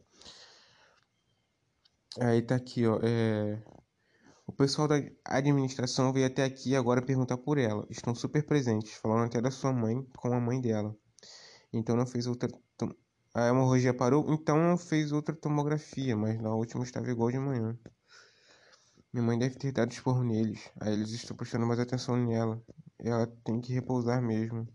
Aí 2.22 2.42
tá 2.42 2.56
aqui, 2.56 2.86
ó. 2.86 3.00
É... 3.02 3.62
O 4.46 4.52
pessoal 4.52 4.88
da 4.88 4.96
administração 5.26 6.12
veio 6.12 6.26
até 6.26 6.44
aqui 6.44 6.76
agora 6.76 7.06
perguntar 7.06 7.38
por 7.38 7.58
ela. 7.58 7.86
Estão 7.90 8.16
super 8.16 8.46
presentes, 8.46 8.94
falando 8.96 9.26
até 9.26 9.40
da 9.40 9.52
sua 9.52 9.72
mãe 9.72 10.04
com 10.18 10.34
a 10.34 10.40
mãe 10.40 10.60
dela. 10.60 10.96
Então 11.72 11.96
não 11.96 12.06
fez 12.06 12.26
outra. 12.26 12.50
A 13.34 13.48
hemorragia 13.48 13.94
parou, 13.94 14.34
então 14.34 14.58
não 14.58 14.78
fez 14.78 15.12
outra 15.12 15.36
tomografia, 15.36 16.18
mas 16.18 16.42
na 16.42 16.54
última 16.54 16.84
estava 16.84 17.10
igual 17.10 17.30
de 17.32 17.38
manhã. 17.38 17.78
Minha 19.14 19.26
mãe 19.26 19.40
deve 19.40 19.56
ter 19.56 19.72
dado 19.72 19.92
esporro 19.92 20.24
neles. 20.24 20.70
Aí 20.82 20.94
eles 20.94 21.12
estão 21.12 21.38
prestando 21.38 21.66
mais 21.66 21.80
atenção 21.80 22.18
nela. 22.18 22.62
Ela 22.98 23.28
tem 23.44 23.62
que 23.62 23.72
repousar 23.72 24.22
mesmo. 24.22 24.68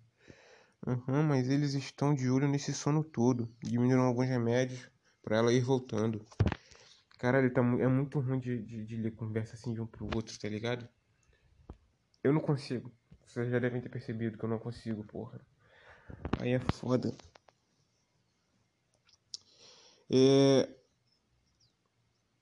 Uhum, 0.87 1.23
mas 1.25 1.49
eles 1.49 1.75
estão 1.75 2.15
de 2.15 2.31
olho 2.31 2.49
nesse 2.49 2.73
sono 2.73 3.03
todo. 3.03 3.53
Diminuíram 3.63 4.03
alguns 4.03 4.29
remédios 4.29 4.89
para 5.23 5.39
ela 5.39 5.53
ir 5.53 5.63
voltando. 5.63 6.25
Caralho, 7.19 7.53
tá, 7.53 7.61
é 7.61 7.89
muito 7.89 8.21
ruim 8.21 8.39
de, 8.39 8.63
de, 8.63 8.85
de, 8.85 8.97
ler 8.97 9.13
conversa 9.13 9.55
assim 9.55 9.73
de 9.73 9.81
um 9.81 9.87
pro 9.87 10.09
outro, 10.15 10.39
tá 10.39 10.49
ligado? 10.49 10.89
Eu 12.23 12.33
não 12.33 12.41
consigo. 12.41 12.93
Vocês 13.27 13.51
já 13.51 13.59
devem 13.59 13.81
ter 13.81 13.89
percebido 13.89 14.37
que 14.37 14.45
eu 14.45 14.49
não 14.49 14.59
consigo, 14.59 15.05
porra. 15.05 15.41
Aí 16.41 16.53
é 16.53 16.59
foda. 16.59 17.15
É, 20.11 20.69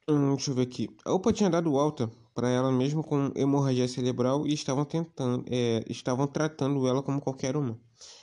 Hum, 0.09 0.35
deixa 0.35 0.51
eu 0.51 0.55
ver 0.55 0.63
aqui. 0.63 0.89
A 1.05 1.13
UPA 1.15 1.33
tinha 1.33 1.49
dado 1.49 1.79
alta 1.79 2.11
para 2.35 2.49
ela 2.49 2.73
mesmo 2.73 3.05
com 3.05 3.31
hemorragia 3.37 3.87
cerebral 3.87 4.47
e 4.47 4.53
estavam 4.53 4.85
tentando, 4.85 5.45
é, 5.49 5.85
estavam 5.89 6.27
tratando 6.27 6.87
ela 6.89 7.03
como 7.03 7.21
qualquer 7.21 7.57
uma, 7.57 7.81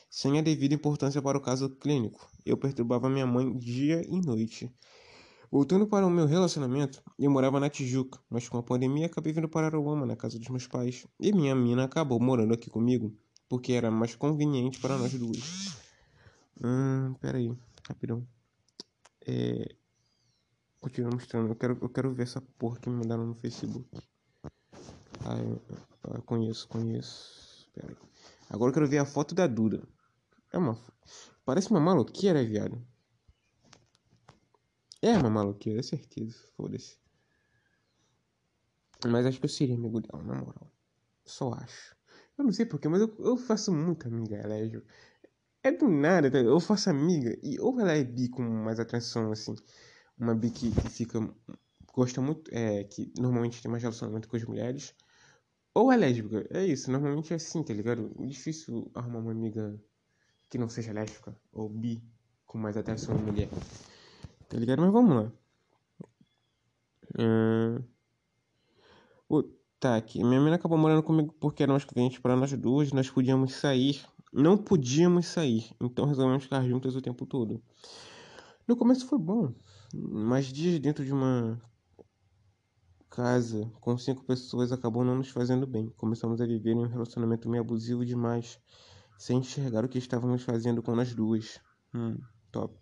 sem 0.09 0.37
a 0.37 0.41
devida 0.41 0.75
importância 0.75 1.21
para 1.21 1.37
o 1.37 1.41
caso 1.41 1.69
clínico. 1.77 2.29
Eu 2.45 2.57
perturbava 2.57 3.09
minha 3.09 3.25
mãe 3.25 3.57
dia 3.57 4.05
e 4.07 4.19
noite. 4.21 4.71
Voltando 5.51 5.87
para 5.87 6.05
o 6.05 6.09
meu 6.09 6.25
relacionamento, 6.25 7.01
eu 7.17 7.31
morava 7.31 7.59
na 7.59 7.69
Tijuca, 7.69 8.19
mas 8.29 8.47
com 8.47 8.57
a 8.57 8.63
pandemia 8.63 9.07
acabei 9.07 9.33
vindo 9.33 9.49
para 9.49 9.67
Aruama, 9.67 10.05
na 10.05 10.15
casa 10.15 10.37
dos 10.37 10.47
meus 10.49 10.67
pais, 10.67 11.07
e 11.19 11.31
minha 11.31 11.55
mina 11.55 11.85
acabou 11.85 12.19
morando 12.19 12.53
aqui 12.53 12.69
comigo, 12.69 13.15
porque 13.47 13.73
era 13.73 13.89
mais 13.89 14.15
conveniente 14.15 14.79
para 14.79 14.97
nós 14.97 15.13
duas. 15.13 15.77
Hum, 16.63 17.15
peraí, 17.19 17.51
rapidão. 17.87 18.27
É, 19.25 19.75
Continua 20.79 21.11
mostrando. 21.11 21.49
Eu 21.49 21.55
quero, 21.55 21.77
eu 21.81 21.89
quero 21.89 22.13
ver 22.13 22.23
essa 22.23 22.41
porra 22.57 22.79
que 22.79 22.89
me 22.89 22.95
mandaram 22.95 23.25
no 23.25 23.35
Facebook. 23.35 23.85
Ah, 25.25 25.37
eu, 25.37 25.61
eu 26.15 26.21
conheço, 26.21 26.67
conheço. 26.69 27.69
Pera 27.73 27.87
aí. 27.89 27.97
Agora 28.49 28.69
eu 28.69 28.73
quero 28.73 28.87
ver 28.87 28.99
a 28.99 29.05
foto 29.05 29.35
da 29.35 29.45
Duda. 29.45 29.83
É 30.51 30.57
uma. 30.57 30.77
Parece 31.45 31.69
uma 31.69 31.81
maloqueira, 31.81 32.43
viado. 32.45 32.81
É 35.01 35.17
uma 35.17 35.29
maloqueira, 35.29 35.79
é 35.79 35.83
certeza. 35.83 36.37
Foda-se. 36.55 36.97
Mas 39.05 39.25
acho 39.25 39.39
que 39.39 39.45
eu 39.45 39.49
seria 39.49 39.75
amigo 39.75 40.01
dela, 40.01 40.23
na 40.23 40.35
moral. 40.35 40.71
Só 41.25 41.53
acho. 41.53 41.95
Eu 42.37 42.43
não 42.43 42.51
sei 42.51 42.65
porquê, 42.65 42.87
mas 42.87 43.01
eu, 43.01 43.15
eu 43.19 43.37
faço 43.37 43.71
muita 43.71 44.07
amiga 44.07 44.35
Elégio. 44.35 44.83
É 45.63 45.71
do 45.71 45.87
nada, 45.89 46.31
tá? 46.31 46.37
eu 46.37 46.59
faço 46.59 46.89
amiga 46.89 47.37
e 47.43 47.59
ou 47.59 47.79
ela 47.79 47.91
é 47.91 48.03
bi 48.03 48.29
com 48.29 48.41
mais 48.41 48.79
atração, 48.79 49.31
assim 49.31 49.55
uma 50.19 50.35
bi 50.35 50.51
que, 50.51 50.71
que 50.71 50.89
fica 50.89 51.19
gosta 51.93 52.21
muito 52.21 52.49
é 52.53 52.83
que 52.83 53.11
normalmente 53.17 53.61
tem 53.61 53.71
mais 53.71 53.81
relacionamento 53.81 54.27
com 54.27 54.35
as 54.35 54.43
mulheres 54.43 54.93
ou 55.73 55.91
é 55.91 55.97
lésbica 55.97 56.45
é 56.49 56.65
isso 56.65 56.91
normalmente 56.91 57.31
é 57.31 57.37
assim 57.37 57.63
tá 57.63 57.73
ligado 57.73 58.11
é 58.19 58.25
difícil 58.25 58.91
arrumar 58.93 59.19
uma 59.19 59.31
amiga 59.31 59.81
que 60.49 60.57
não 60.57 60.67
seja 60.69 60.91
lésbica 60.91 61.35
ou 61.53 61.69
bi 61.69 62.03
com 62.45 62.57
mais 62.57 62.75
atração 62.75 63.15
à 63.15 63.17
mulher 63.17 63.49
tá 64.49 64.57
ligado 64.57 64.81
mas 64.81 64.91
vamos 64.91 65.15
lá 65.15 65.31
hum... 67.17 67.83
o 69.29 69.43
tá 69.79 69.95
aqui 69.95 70.23
minha 70.23 70.39
menina 70.39 70.57
acabou 70.57 70.77
morando 70.77 71.03
comigo 71.03 71.33
porque 71.39 71.63
era 71.63 71.71
mais 71.71 71.85
conveniente 71.85 72.19
para 72.19 72.35
nós 72.35 72.51
duas 72.53 72.91
nós 72.91 73.09
podíamos 73.09 73.53
sair 73.53 74.03
não 74.33 74.57
podíamos 74.57 75.27
sair 75.27 75.71
então 75.79 76.05
resolvemos 76.05 76.43
ficar 76.43 76.67
juntas 76.67 76.95
o 76.95 77.01
tempo 77.01 77.25
todo 77.25 77.61
no 78.67 78.75
começo 78.75 79.07
foi 79.07 79.17
bom 79.17 79.53
mais 79.93 80.47
dias 80.47 80.79
dentro 80.79 81.05
de 81.05 81.13
uma 81.13 81.61
casa 83.09 83.69
com 83.81 83.97
cinco 83.97 84.23
pessoas 84.23 84.71
acabou 84.71 85.03
não 85.03 85.15
nos 85.15 85.29
fazendo 85.29 85.67
bem. 85.67 85.89
Começamos 85.97 86.39
a 86.39 86.45
viver 86.45 86.71
em 86.71 86.85
um 86.85 86.87
relacionamento 86.87 87.49
meio 87.49 87.63
abusivo 87.63 88.05
demais, 88.05 88.59
sem 89.17 89.39
enxergar 89.39 89.83
o 89.83 89.89
que 89.89 89.97
estávamos 89.97 90.43
fazendo 90.43 90.81
com 90.81 90.97
as 90.97 91.13
duas. 91.13 91.59
Hum, 91.93 92.17
top. 92.51 92.73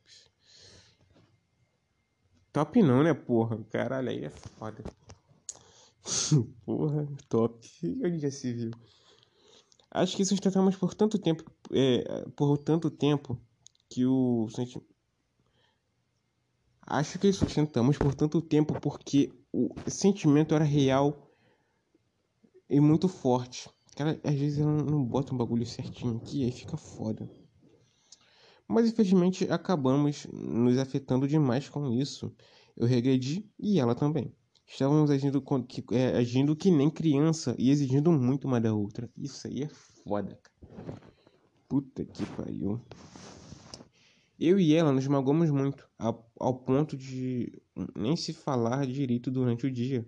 Top 2.57 2.81
não, 2.81 3.03
né, 3.03 3.13
porra? 3.13 3.63
Caralho, 3.69 4.09
aí 4.09 4.25
é 4.25 4.31
foda. 4.31 4.83
porra, 6.65 7.07
top. 7.29 7.69
Onde 8.03 8.17
já 8.17 8.31
se 8.31 8.51
viu? 8.51 8.71
Acho 9.91 10.17
que 10.17 10.25
sustentamos 10.25 10.75
por 10.75 10.95
tanto 10.95 11.19
tempo, 11.19 11.43
é, 11.71 12.25
por 12.35 12.57
tanto 12.57 12.89
tempo 12.89 13.39
que 13.87 14.07
o 14.07 14.49
sentimento 14.49 14.87
Acho 16.81 17.19
que 17.19 17.31
sustentamos 17.31 17.95
por 17.95 18.15
tanto 18.15 18.41
tempo 18.41 18.81
porque 18.81 19.31
o 19.53 19.69
sentimento 19.85 20.55
era 20.55 20.65
real 20.65 21.31
e 22.67 22.79
muito 22.79 23.07
forte. 23.07 23.69
Cara, 23.95 24.19
às 24.23 24.33
vezes 24.33 24.57
ela 24.57 24.81
não 24.81 25.03
bota 25.03 25.31
um 25.31 25.37
bagulho 25.37 25.63
certinho 25.63 26.17
aqui, 26.17 26.43
aí 26.43 26.51
fica 26.51 26.75
foda. 26.75 27.29
Mas 28.67 28.89
infelizmente 28.89 29.49
acabamos 29.49 30.27
nos 30.31 30.77
afetando 30.77 31.27
demais 31.27 31.69
com 31.69 31.91
isso. 31.91 32.35
Eu 32.75 32.85
regredi 32.85 33.49
e 33.57 33.79
ela 33.79 33.95
também. 33.95 34.33
Estávamos 34.67 35.09
agindo, 35.09 35.41
com, 35.41 35.63
que, 35.63 35.83
é, 35.91 36.17
agindo 36.17 36.55
que 36.55 36.69
nem 36.69 36.89
criança 36.89 37.55
e 37.57 37.71
exigindo 37.71 38.11
muito 38.11 38.45
uma 38.45 38.59
da 38.59 38.73
outra. 38.73 39.09
Isso 39.17 39.47
aí 39.47 39.63
é 39.63 39.69
foda, 39.69 40.37
cara. 40.43 41.01
Puta 41.69 42.03
que 42.03 42.25
pariu. 42.25 42.81
Eu 44.39 44.59
e 44.59 44.75
ela 44.75 44.91
nos 44.91 45.07
magoamos 45.07 45.49
muito, 45.49 45.89
ao, 45.97 46.29
ao 46.39 46.53
ponto 46.53 46.95
de 46.95 47.61
nem 47.95 48.15
se 48.15 48.33
falar 48.33 48.85
direito 48.85 49.31
durante 49.31 49.65
o 49.65 49.71
dia, 49.71 50.07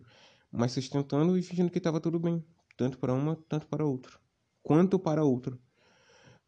mas 0.52 0.74
sustentando 0.74 1.38
e 1.38 1.42
fingindo 1.42 1.72
que 1.72 1.80
estava 1.80 2.00
tudo 2.00 2.20
bem, 2.20 2.46
tanto 2.78 3.00
para 3.00 3.14
uma, 3.14 3.36
tanto 3.48 3.66
para 3.66 3.86
outra, 3.86 4.20
quanto 4.62 5.00
para 5.00 5.24
outro. 5.24 5.60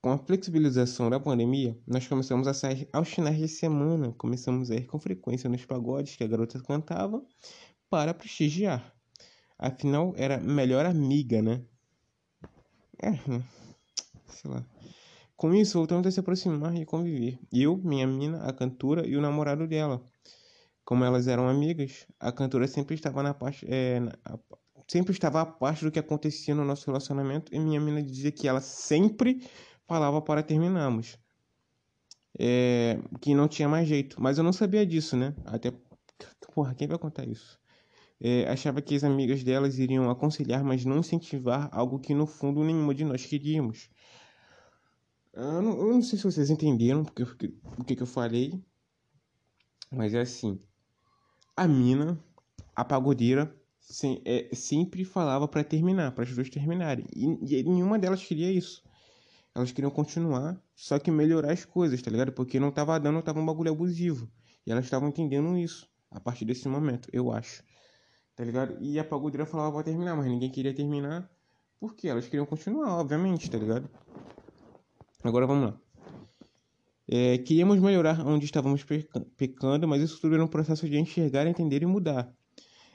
Com 0.02 0.10
a 0.10 0.18
flexibilização 0.18 1.12
da 1.12 1.20
pandemia, 1.20 1.78
nós 1.86 2.08
começamos 2.08 2.48
a 2.48 2.56
sair 2.56 2.90
aos 2.92 3.08
finais 3.08 3.38
de 3.38 3.48
semana, 3.48 4.12
começamos 4.18 4.72
a 4.72 4.76
ir 4.76 4.88
com 4.88 5.00
frequência 5.00 5.48
nos 5.48 5.64
pagodes 5.64 6.16
que 6.16 6.24
a 6.24 6.28
garota 6.28 6.60
cantava 6.60 7.24
para 7.88 8.12
prestigiar. 8.12 8.96
Afinal, 9.60 10.12
era 10.18 10.40
melhor 10.40 10.88
amiga, 10.88 11.40
né? 11.44 11.64
É, 12.98 13.12
né? 13.12 13.44
sei 14.28 14.50
lá. 14.50 14.66
Com 15.38 15.54
isso, 15.54 15.78
voltamos 15.78 16.08
a 16.08 16.12
se 16.12 16.20
aproximar 16.20 16.76
e 16.76 16.84
conviver. 16.84 17.38
Eu, 17.54 17.78
minha 17.78 18.08
mina, 18.08 18.44
a 18.44 18.52
cantora 18.52 19.06
e 19.08 19.16
o 19.16 19.22
namorado 19.22 19.68
dela. 19.68 20.04
Como 20.84 21.04
elas 21.04 21.28
eram 21.28 21.48
amigas, 21.48 22.08
a 22.20 22.32
cantora 22.32 22.68
sempre 22.68 22.96
estava 22.96 23.22
na 23.22 23.36
parte, 23.36 23.68
é, 23.70 24.00
na, 24.00 24.18
sempre 24.88 25.14
estava 25.14 25.42
a 25.42 25.46
parte 25.46 25.86
do 25.86 25.92
que 25.92 26.00
acontecia 26.00 26.56
no 26.56 26.66
nosso 26.66 26.88
relacionamento 26.88 27.54
e 27.54 27.60
minha 27.60 27.80
mina 27.80 28.02
dizia 28.02 28.32
que 28.32 28.48
ela 28.48 28.60
sempre 28.60 29.48
falava 29.92 30.22
para 30.22 30.42
terminarmos. 30.42 31.18
É, 32.40 32.98
que 33.20 33.36
não 33.36 33.46
tinha 33.46 33.68
mais 33.68 33.86
jeito, 33.86 34.22
mas 34.22 34.38
eu 34.38 34.44
não 34.44 34.54
sabia 34.54 34.86
disso, 34.86 35.18
né? 35.18 35.36
Até 35.44 35.74
porra, 36.56 36.74
quem 36.74 36.88
vai 36.88 36.98
contar 36.98 37.28
isso? 37.28 37.60
É, 38.22 38.48
achava 38.48 38.82
que 38.82 38.96
as 38.96 39.04
amigas 39.04 39.44
delas 39.44 39.78
iriam 39.78 40.10
aconselhar, 40.10 40.64
mas 40.64 40.86
não 40.86 41.00
incentivar 41.00 41.68
algo 41.74 42.00
que 42.00 42.14
no 42.14 42.26
fundo 42.26 42.64
nenhuma 42.64 42.96
de 42.96 43.04
nós 43.04 43.26
queríamos. 43.26 43.90
Eu 45.34 45.62
não, 45.62 45.78
eu 45.78 45.94
não 45.94 46.02
sei 46.02 46.18
se 46.18 46.24
vocês 46.24 46.50
entenderam 46.50 47.04
porque, 47.04 47.26
porque, 47.26 47.54
o 47.78 47.84
que, 47.84 47.96
que 47.98 48.04
eu 48.04 48.08
falei, 48.08 48.64
mas 49.92 50.14
é 50.14 50.22
assim. 50.22 50.58
A 51.58 51.68
mina, 51.68 52.18
a 52.74 52.86
pagodeira, 52.86 53.54
sem, 53.82 54.22
é, 54.24 54.56
sempre 54.56 55.04
falava 55.04 55.50
para 55.50 55.66
terminar, 55.66 56.14
para 56.14 56.24
as 56.24 56.34
duas 56.34 56.50
terminarem. 56.50 57.06
E, 57.14 57.60
e 57.60 57.64
nenhuma 57.64 58.00
delas 58.00 58.24
queria 58.24 58.50
isso. 58.50 58.90
Elas 59.54 59.72
queriam 59.72 59.92
continuar, 59.92 60.62
só 60.76 60.98
que 60.98 61.12
melhorar 61.12 61.52
as 61.52 61.66
coisas, 61.66 62.02
tá 62.02 62.10
ligado? 62.10 62.32
Porque 62.32 62.60
não 62.60 62.72
tava 62.72 63.00
dando, 63.00 63.22
tava 63.22 63.40
um 63.40 63.46
bagulho 63.46 63.72
abusivo. 63.72 64.32
E 64.66 64.72
elas 64.72 64.86
estavam 64.86 65.10
entendendo 65.10 65.58
isso 65.58 65.90
a 66.10 66.20
partir 66.20 66.46
desse 66.46 66.68
momento, 66.68 67.10
eu 67.12 67.32
acho. 67.32 67.64
Tá 68.36 68.44
ligado? 68.44 68.78
E 68.82 68.98
a 68.98 69.04
pagodeira 69.04 69.46
falava 69.46 69.72
pra 69.74 69.84
terminar, 69.84 70.16
mas 70.16 70.28
ninguém 70.28 70.50
queria 70.50 70.74
terminar. 70.74 71.30
Porque 71.80 72.08
elas 72.08 72.26
queriam 72.26 72.46
continuar, 72.46 73.00
obviamente, 73.00 73.50
tá 73.50 73.58
ligado? 73.58 73.90
Agora 75.24 75.46
vamos 75.46 75.72
lá. 75.72 75.80
É, 77.08 77.38
queríamos 77.40 77.80
melhorar 77.80 78.26
onde 78.26 78.46
estávamos 78.46 78.86
pecando, 79.36 79.88
mas 79.88 80.02
isso 80.02 80.22
tudo 80.22 80.36
era 80.36 80.44
um 80.44 80.48
processo 80.48 80.88
de 80.88 80.98
enxergar, 80.98 81.46
entender 81.46 81.82
e 81.82 81.86
mudar. 81.86 82.34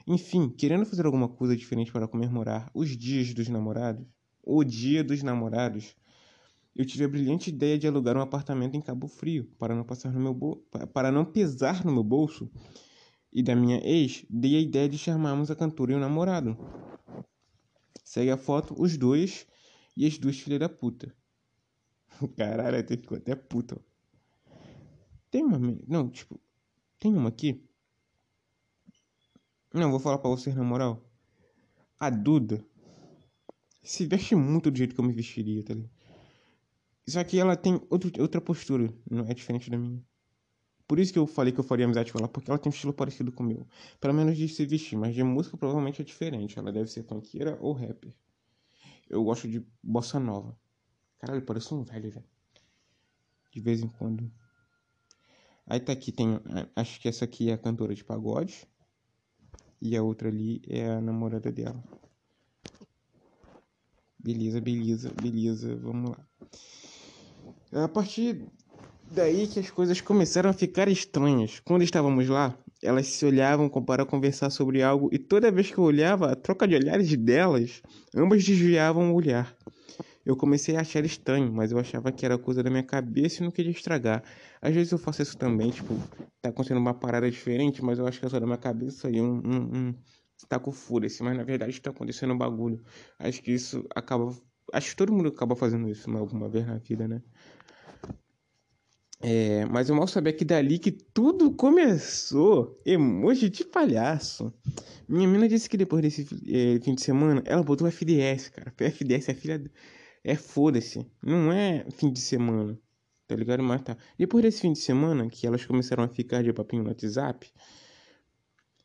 Enfim, 0.07 0.49
querendo 0.49 0.85
fazer 0.85 1.05
alguma 1.05 1.27
coisa 1.27 1.55
diferente 1.55 1.91
para 1.91 2.07
comemorar 2.07 2.71
os 2.73 2.97
dias 2.97 3.33
dos 3.33 3.47
namorados, 3.47 4.07
o 4.43 4.63
dia 4.63 5.03
dos 5.03 5.21
namorados, 5.21 5.95
eu 6.77 6.85
tive 6.85 7.05
a 7.05 7.07
brilhante 7.07 7.49
ideia 7.49 7.75
de 7.75 7.87
alugar 7.87 8.15
um 8.15 8.21
apartamento 8.21 8.75
em 8.75 8.81
Cabo 8.81 9.07
Frio 9.07 9.45
para 9.57 9.73
não 9.73 9.83
passar 9.83 10.13
no 10.13 10.19
meu 10.19 10.63
para 10.93 11.11
não 11.11 11.25
pesar 11.25 11.83
no 11.83 11.91
meu 11.91 12.03
bolso. 12.03 12.51
E 13.33 13.41
da 13.41 13.55
minha 13.55 13.79
ex, 13.83 14.23
dei 14.29 14.55
a 14.55 14.59
ideia 14.59 14.87
de 14.87 14.97
chamarmos 14.97 15.49
a 15.49 15.55
cantora 15.55 15.91
e 15.91 15.95
o 15.95 15.99
namorado. 15.99 16.55
Segue 18.03 18.29
a 18.29 18.37
foto, 18.37 18.75
os 18.77 18.95
dois 18.95 19.47
e 19.95 20.05
as 20.05 20.19
duas 20.19 20.39
filhas 20.39 20.59
da 20.59 20.69
puta. 20.69 21.13
Caralho, 22.37 22.77
até 22.77 22.95
ficou 22.95 23.17
até 23.17 23.35
puto. 23.35 23.81
Tem 25.31 25.43
uma. 25.43 25.59
Não, 25.87 26.09
tipo. 26.09 26.39
Tem 26.99 27.11
uma 27.11 27.29
aqui. 27.29 27.63
Não, 29.73 29.89
vou 29.89 29.99
falar 29.99 30.19
pra 30.19 30.29
vocês 30.29 30.55
na 30.55 30.63
moral. 30.63 31.03
A 31.99 32.11
Duda 32.11 32.63
se 33.81 34.05
veste 34.05 34.35
muito 34.35 34.69
do 34.69 34.77
jeito 34.77 34.93
que 34.93 35.01
eu 35.01 35.05
me 35.05 35.13
vestiria, 35.13 35.63
tá 35.63 35.73
ligado? 35.73 35.96
Só 37.07 37.23
que 37.23 37.39
ela 37.39 37.55
tem 37.55 37.81
outro, 37.89 38.11
outra 38.21 38.41
postura, 38.41 38.93
não 39.09 39.25
é 39.25 39.33
diferente 39.33 39.69
da 39.69 39.77
minha. 39.77 40.03
Por 40.87 40.99
isso 40.99 41.11
que 41.11 41.19
eu 41.19 41.27
falei 41.27 41.51
que 41.51 41.59
eu 41.59 41.63
faria 41.63 41.85
amizade 41.85 42.11
com 42.11 42.19
ela, 42.19 42.27
porque 42.27 42.49
ela 42.49 42.57
tem 42.57 42.69
um 42.69 42.73
estilo 42.73 42.93
parecido 42.93 43.31
com 43.31 43.43
o 43.43 43.45
meu. 43.45 43.67
Pelo 43.99 44.13
menos 44.13 44.37
de 44.37 44.47
se 44.47 44.65
vestir, 44.65 44.97
mas 44.97 45.13
de 45.13 45.23
música 45.23 45.57
provavelmente 45.57 46.01
é 46.01 46.05
diferente. 46.05 46.57
Ela 46.57 46.71
deve 46.71 46.89
ser 46.89 47.03
funkeira 47.03 47.57
ou 47.61 47.73
rapper. 47.73 48.13
Eu 49.09 49.23
gosto 49.23 49.47
de 49.47 49.65
bossa 49.83 50.19
nova. 50.19 50.57
Caralho, 51.19 51.41
parece 51.41 51.73
um 51.73 51.83
velho, 51.83 52.09
velho. 52.09 52.25
De 53.51 53.59
vez 53.59 53.81
em 53.81 53.87
quando. 53.87 54.31
Aí 55.65 55.79
tá 55.79 55.91
aqui, 55.91 56.11
tem. 56.11 56.39
Acho 56.75 57.01
que 57.01 57.07
essa 57.09 57.25
aqui 57.25 57.49
é 57.49 57.53
a 57.53 57.57
cantora 57.57 57.93
de 57.93 58.03
pagode. 58.03 58.65
E 59.81 59.95
a 59.95 60.03
outra 60.03 60.29
ali 60.29 60.61
é 60.67 60.89
a 60.89 61.01
namorada 61.01 61.51
dela. 61.51 61.83
Beleza, 64.17 64.61
beleza, 64.61 65.11
beleza. 65.21 65.75
Vamos 65.75 66.11
lá. 66.11 66.27
A 67.73 67.87
partir 67.87 68.41
daí 69.11 69.47
que 69.47 69.59
as 69.59 69.69
coisas 69.69 69.99
começaram 69.99 70.49
a 70.49 70.53
ficar 70.53 70.87
estranhas. 70.87 71.59
Quando 71.65 71.83
estávamos 71.83 72.27
lá, 72.27 72.57
elas 72.81 73.07
se 73.07 73.25
olhavam 73.25 73.69
para 73.69 74.05
conversar 74.05 74.49
sobre 74.49 74.81
algo 74.81 75.09
e 75.11 75.17
toda 75.17 75.51
vez 75.51 75.71
que 75.71 75.77
eu 75.77 75.83
olhava, 75.83 76.31
a 76.31 76.35
troca 76.35 76.67
de 76.67 76.75
olhares 76.75 77.15
delas, 77.17 77.81
ambas 78.15 78.43
desviavam 78.43 79.11
o 79.11 79.15
olhar. 79.15 79.55
Eu 80.25 80.35
comecei 80.35 80.75
a 80.75 80.81
achar 80.81 81.05
estranho, 81.05 81.51
mas 81.53 81.71
eu 81.71 81.79
achava 81.79 82.11
que 82.11 82.25
era 82.25 82.37
coisa 82.37 82.61
da 82.61 82.69
minha 82.69 82.83
cabeça 82.83 83.41
e 83.41 83.45
não 83.45 83.51
queria 83.51 83.71
estragar. 83.71 84.23
Às 84.61 84.73
vezes 84.73 84.91
eu 84.91 84.97
faço 84.97 85.21
isso 85.21 85.37
também, 85.37 85.69
tipo, 85.69 85.95
tá 86.41 86.49
acontecendo 86.49 86.79
uma 86.79 86.93
parada 86.93 87.29
diferente, 87.31 87.83
mas 87.83 87.97
eu 87.97 88.05
acho 88.05 88.19
que 88.19 88.25
é 88.25 88.29
só 88.29 88.39
da 88.39 88.45
minha 88.45 88.57
cabeça 88.57 89.09
e 89.09 89.21
um, 89.21 89.41
um, 89.45 89.77
um 89.77 89.95
com 90.61 90.71
fúria, 90.71 91.07
assim, 91.07 91.23
mas 91.23 91.35
na 91.35 91.43
verdade 91.43 91.81
tá 91.81 91.89
acontecendo 91.89 92.33
um 92.33 92.37
bagulho. 92.37 92.83
Acho 93.17 93.41
que 93.41 93.51
isso 93.51 93.85
acaba. 93.95 94.35
Acho 94.73 94.89
que 94.89 94.95
todo 94.95 95.13
mundo 95.13 95.29
acaba 95.29 95.55
fazendo 95.55 95.89
isso 95.89 96.09
alguma 96.17 96.49
vez 96.49 96.65
na 96.65 96.77
vida, 96.77 97.07
né? 97.07 97.21
É, 99.19 99.65
mas 99.65 99.89
eu 99.89 99.95
mal 99.95 100.07
sabia 100.07 100.31
que 100.31 100.45
dali 100.45 100.77
que 100.77 100.91
tudo 100.91 101.51
começou. 101.51 102.79
Emoji 102.85 103.49
de 103.49 103.65
palhaço. 103.65 104.53
Minha 105.07 105.27
mina 105.27 105.47
disse 105.47 105.69
que 105.69 105.77
depois 105.77 106.01
desse 106.01 106.27
é, 106.47 106.79
fim 106.83 106.93
de 106.93 107.01
semana, 107.01 107.41
ela 107.45 107.63
botou 107.63 107.87
FDS, 107.87 108.49
cara. 108.49 108.73
FDS 108.77 109.29
é 109.29 109.33
filha 109.33 109.63
é 110.23 110.35
foda-se. 110.35 111.05
Não 111.23 111.51
é 111.51 111.85
fim 111.91 112.11
de 112.11 112.19
semana. 112.19 112.77
Tá 113.27 113.35
ligado? 113.35 113.63
Mas 113.63 113.81
tá. 113.81 113.97
Depois 114.17 114.43
desse 114.43 114.61
fim 114.61 114.73
de 114.73 114.79
semana, 114.79 115.29
que 115.29 115.47
elas 115.47 115.65
começaram 115.65 116.03
a 116.03 116.07
ficar 116.07 116.43
de 116.43 116.53
papinho 116.53 116.83
no 116.83 116.89
WhatsApp. 116.89 117.51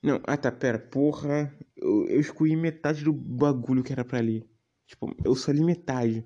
Não, 0.03 0.21
ah 0.25 0.37
tá, 0.37 0.51
pera, 0.51 0.79
porra. 0.79 1.53
Eu, 1.77 2.09
eu 2.09 2.21
excluí 2.21 2.57
metade 2.57 3.05
do 3.05 3.13
bagulho 3.13 3.83
que 3.83 3.93
era 3.93 4.05
pra 4.05 4.21
ler. 4.21 4.49
Tipo, 4.93 5.11
eu 5.25 5.35
só 5.35 5.51
li 5.51 5.65
metade. 5.65 6.23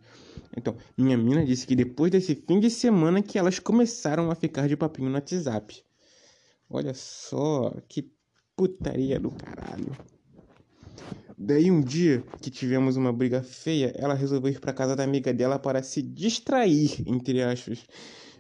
Então, 0.57 0.77
minha 0.99 1.17
mina 1.17 1.45
disse 1.45 1.65
que 1.65 1.77
depois 1.77 2.11
desse 2.11 2.35
fim 2.35 2.59
de 2.59 2.69
semana 2.69 3.23
que 3.23 3.39
elas 3.39 3.61
começaram 3.61 4.29
a 4.29 4.35
ficar 4.35 4.67
de 4.67 4.77
papinho 4.77 5.09
no 5.09 5.15
WhatsApp. 5.15 5.85
Olha 6.69 6.93
só, 6.93 7.73
que 7.89 8.11
putaria 8.57 9.21
do 9.21 9.31
caralho. 9.31 9.97
Daí 11.39 11.71
um 11.71 11.81
dia 11.81 12.25
que 12.43 12.51
tivemos 12.51 12.97
uma 12.97 13.13
briga 13.13 13.41
feia, 13.41 13.95
ela 13.97 14.15
resolveu 14.15 14.51
ir 14.51 14.59
para 14.59 14.73
casa 14.73 14.97
da 14.97 15.05
amiga 15.05 15.33
dela 15.33 15.61
para 15.61 15.81
se 15.81 16.03
distrair, 16.03 17.05
entre 17.07 17.41
aspas. 17.43 17.87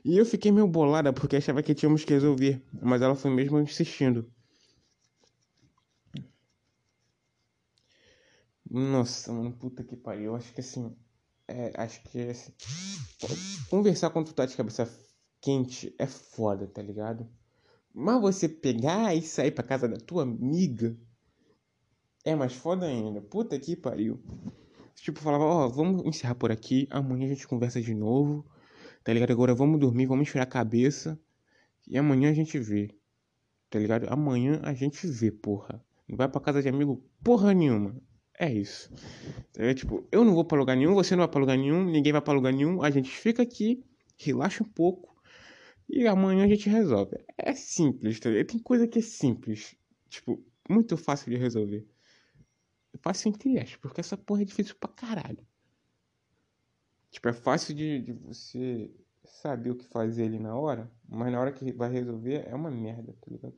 E 0.05 0.19
eu 0.19 0.27
fiquei 0.27 0.51
meio 0.51 0.67
bolada 0.67 1.13
porque 1.13 1.37
achava 1.37 1.63
que 1.63 1.73
tínhamos 1.73 2.05
que 2.05 2.13
resolver, 2.13 2.61
mas 2.83 3.01
ela 3.01 3.15
foi 3.15 3.31
mesmo 3.31 3.61
insistindo. 3.61 4.29
Nossa, 8.71 9.33
mano, 9.33 9.53
puta 9.53 9.85
que 9.85 9.97
pariu. 9.97 10.27
Eu 10.27 10.37
acho 10.37 10.53
que 10.53 10.61
assim. 10.61 10.95
É, 11.49 11.73
acho 11.77 12.03
que 12.05 12.21
assim. 12.21 12.53
Conversar 13.71 14.11
quando 14.11 14.27
tu 14.27 14.35
tá 14.35 14.47
de 14.47 14.57
cabeça 14.57 14.89
quente 15.41 15.95
é 15.99 16.07
foda, 16.07 16.67
tá 16.67 16.83
ligado? 16.83 17.29
Mas 17.95 18.21
você 18.21 18.49
pegar 18.49 19.15
e 19.15 19.23
sair 19.23 19.53
pra 19.53 19.65
casa 19.65 19.89
da 19.89 19.97
tua 19.97 20.25
amiga 20.25 20.97
é 22.25 22.35
mais 22.35 22.53
foda 22.53 22.87
ainda. 22.87 23.21
Puta 23.23 23.59
que 23.59 23.77
pariu. 23.77 24.21
Tipo, 24.97 25.21
falava, 25.21 25.45
ó, 25.45 25.67
oh, 25.67 25.71
vamos 25.71 26.05
encerrar 26.05 26.35
por 26.35 26.51
aqui. 26.51 26.89
Amanhã 26.91 27.27
a 27.27 27.29
gente 27.29 27.47
conversa 27.47 27.81
de 27.81 27.95
novo. 27.95 28.45
Tá 29.05 29.13
ligado? 29.13 29.31
Agora 29.31 29.55
vamos 29.55 29.79
dormir, 29.79 30.07
vamos 30.07 30.27
esfriar 30.27 30.47
a 30.47 30.51
cabeça. 30.51 31.19
E 31.87 31.97
amanhã 31.97 32.31
a 32.31 32.35
gente 32.35 32.59
vê. 32.59 32.91
Tá 33.71 33.79
ligado? 33.79 34.07
Amanhã 34.11 34.61
a 34.65 34.75
gente 34.75 35.07
vê, 35.07 35.31
porra. 35.31 35.81
Não 36.09 36.17
vai 36.17 36.29
pra 36.29 36.41
casa 36.41 36.61
de 36.61 36.69
amigo 36.69 37.05
porra 37.23 37.55
nenhuma. 37.55 37.95
É 38.39 38.53
isso. 38.53 38.93
É 39.57 39.73
tipo, 39.73 40.07
eu 40.13 40.25
não 40.25 40.35
vou 40.35 40.45
pra 40.45 40.59
lugar 40.59 40.77
nenhum, 40.77 40.95
você 40.95 41.17
não 41.17 41.23
vai 41.23 41.29
pra 41.29 41.41
lugar 41.41 41.57
nenhum, 41.57 41.85
ninguém 41.85 42.13
vai 42.13 42.21
pra 42.21 42.35
lugar 42.35 42.53
nenhum. 42.53 42.83
A 42.83 42.91
gente 42.91 43.11
fica 43.11 43.43
aqui, 43.43 43.83
relaxa 44.19 44.63
um 44.63 44.69
pouco. 44.69 45.17
E 45.89 46.07
amanhã 46.07 46.45
a 46.45 46.49
gente 46.49 46.69
resolve. 46.69 47.17
É 47.39 47.55
simples, 47.55 48.21
tá? 48.21 48.29
Tem 48.47 48.59
coisa 48.59 48.87
que 48.87 48.99
é 48.99 49.03
simples. 49.03 49.77
Tipo, 50.09 50.45
muito 50.69 50.97
fácil 50.97 51.31
de 51.31 51.37
resolver. 51.37 51.87
Faço 53.01 53.29
entre 53.29 53.59
aspas, 53.59 53.79
porque 53.81 54.01
essa 54.01 54.17
porra 54.17 54.43
é 54.43 54.45
difícil 54.45 54.75
pra 54.79 54.89
caralho. 54.91 55.47
Tipo, 57.11 57.29
é 57.29 57.33
fácil 57.33 57.75
de, 57.75 58.01
de 58.01 58.13
você 58.13 58.91
saber 59.25 59.71
o 59.71 59.77
que 59.77 59.85
fazer 59.87 60.25
ali 60.25 60.39
na 60.39 60.55
hora, 60.55 60.91
mas 61.09 61.33
na 61.33 61.41
hora 61.41 61.53
que 61.53 61.73
vai 61.73 61.91
resolver 61.91 62.45
é 62.47 62.55
uma 62.55 62.71
merda, 62.71 63.15
tá 63.21 63.31
ligado? 63.31 63.55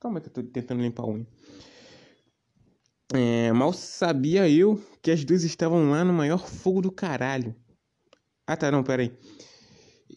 Calma 0.00 0.20
que 0.20 0.28
eu 0.28 0.32
tô 0.32 0.42
tentando 0.42 0.82
limpar 0.82 1.04
a 1.04 1.08
unha. 1.08 1.26
É, 3.14 3.52
mal 3.52 3.72
sabia 3.72 4.48
eu 4.48 4.80
que 5.00 5.10
as 5.10 5.24
duas 5.24 5.44
estavam 5.44 5.90
lá 5.90 6.04
no 6.04 6.12
maior 6.12 6.46
fogo 6.46 6.82
do 6.82 6.90
caralho. 6.90 7.54
Ah 8.46 8.56
tá, 8.56 8.70
não, 8.70 8.82
pera 8.82 9.02
aí. 9.02 9.12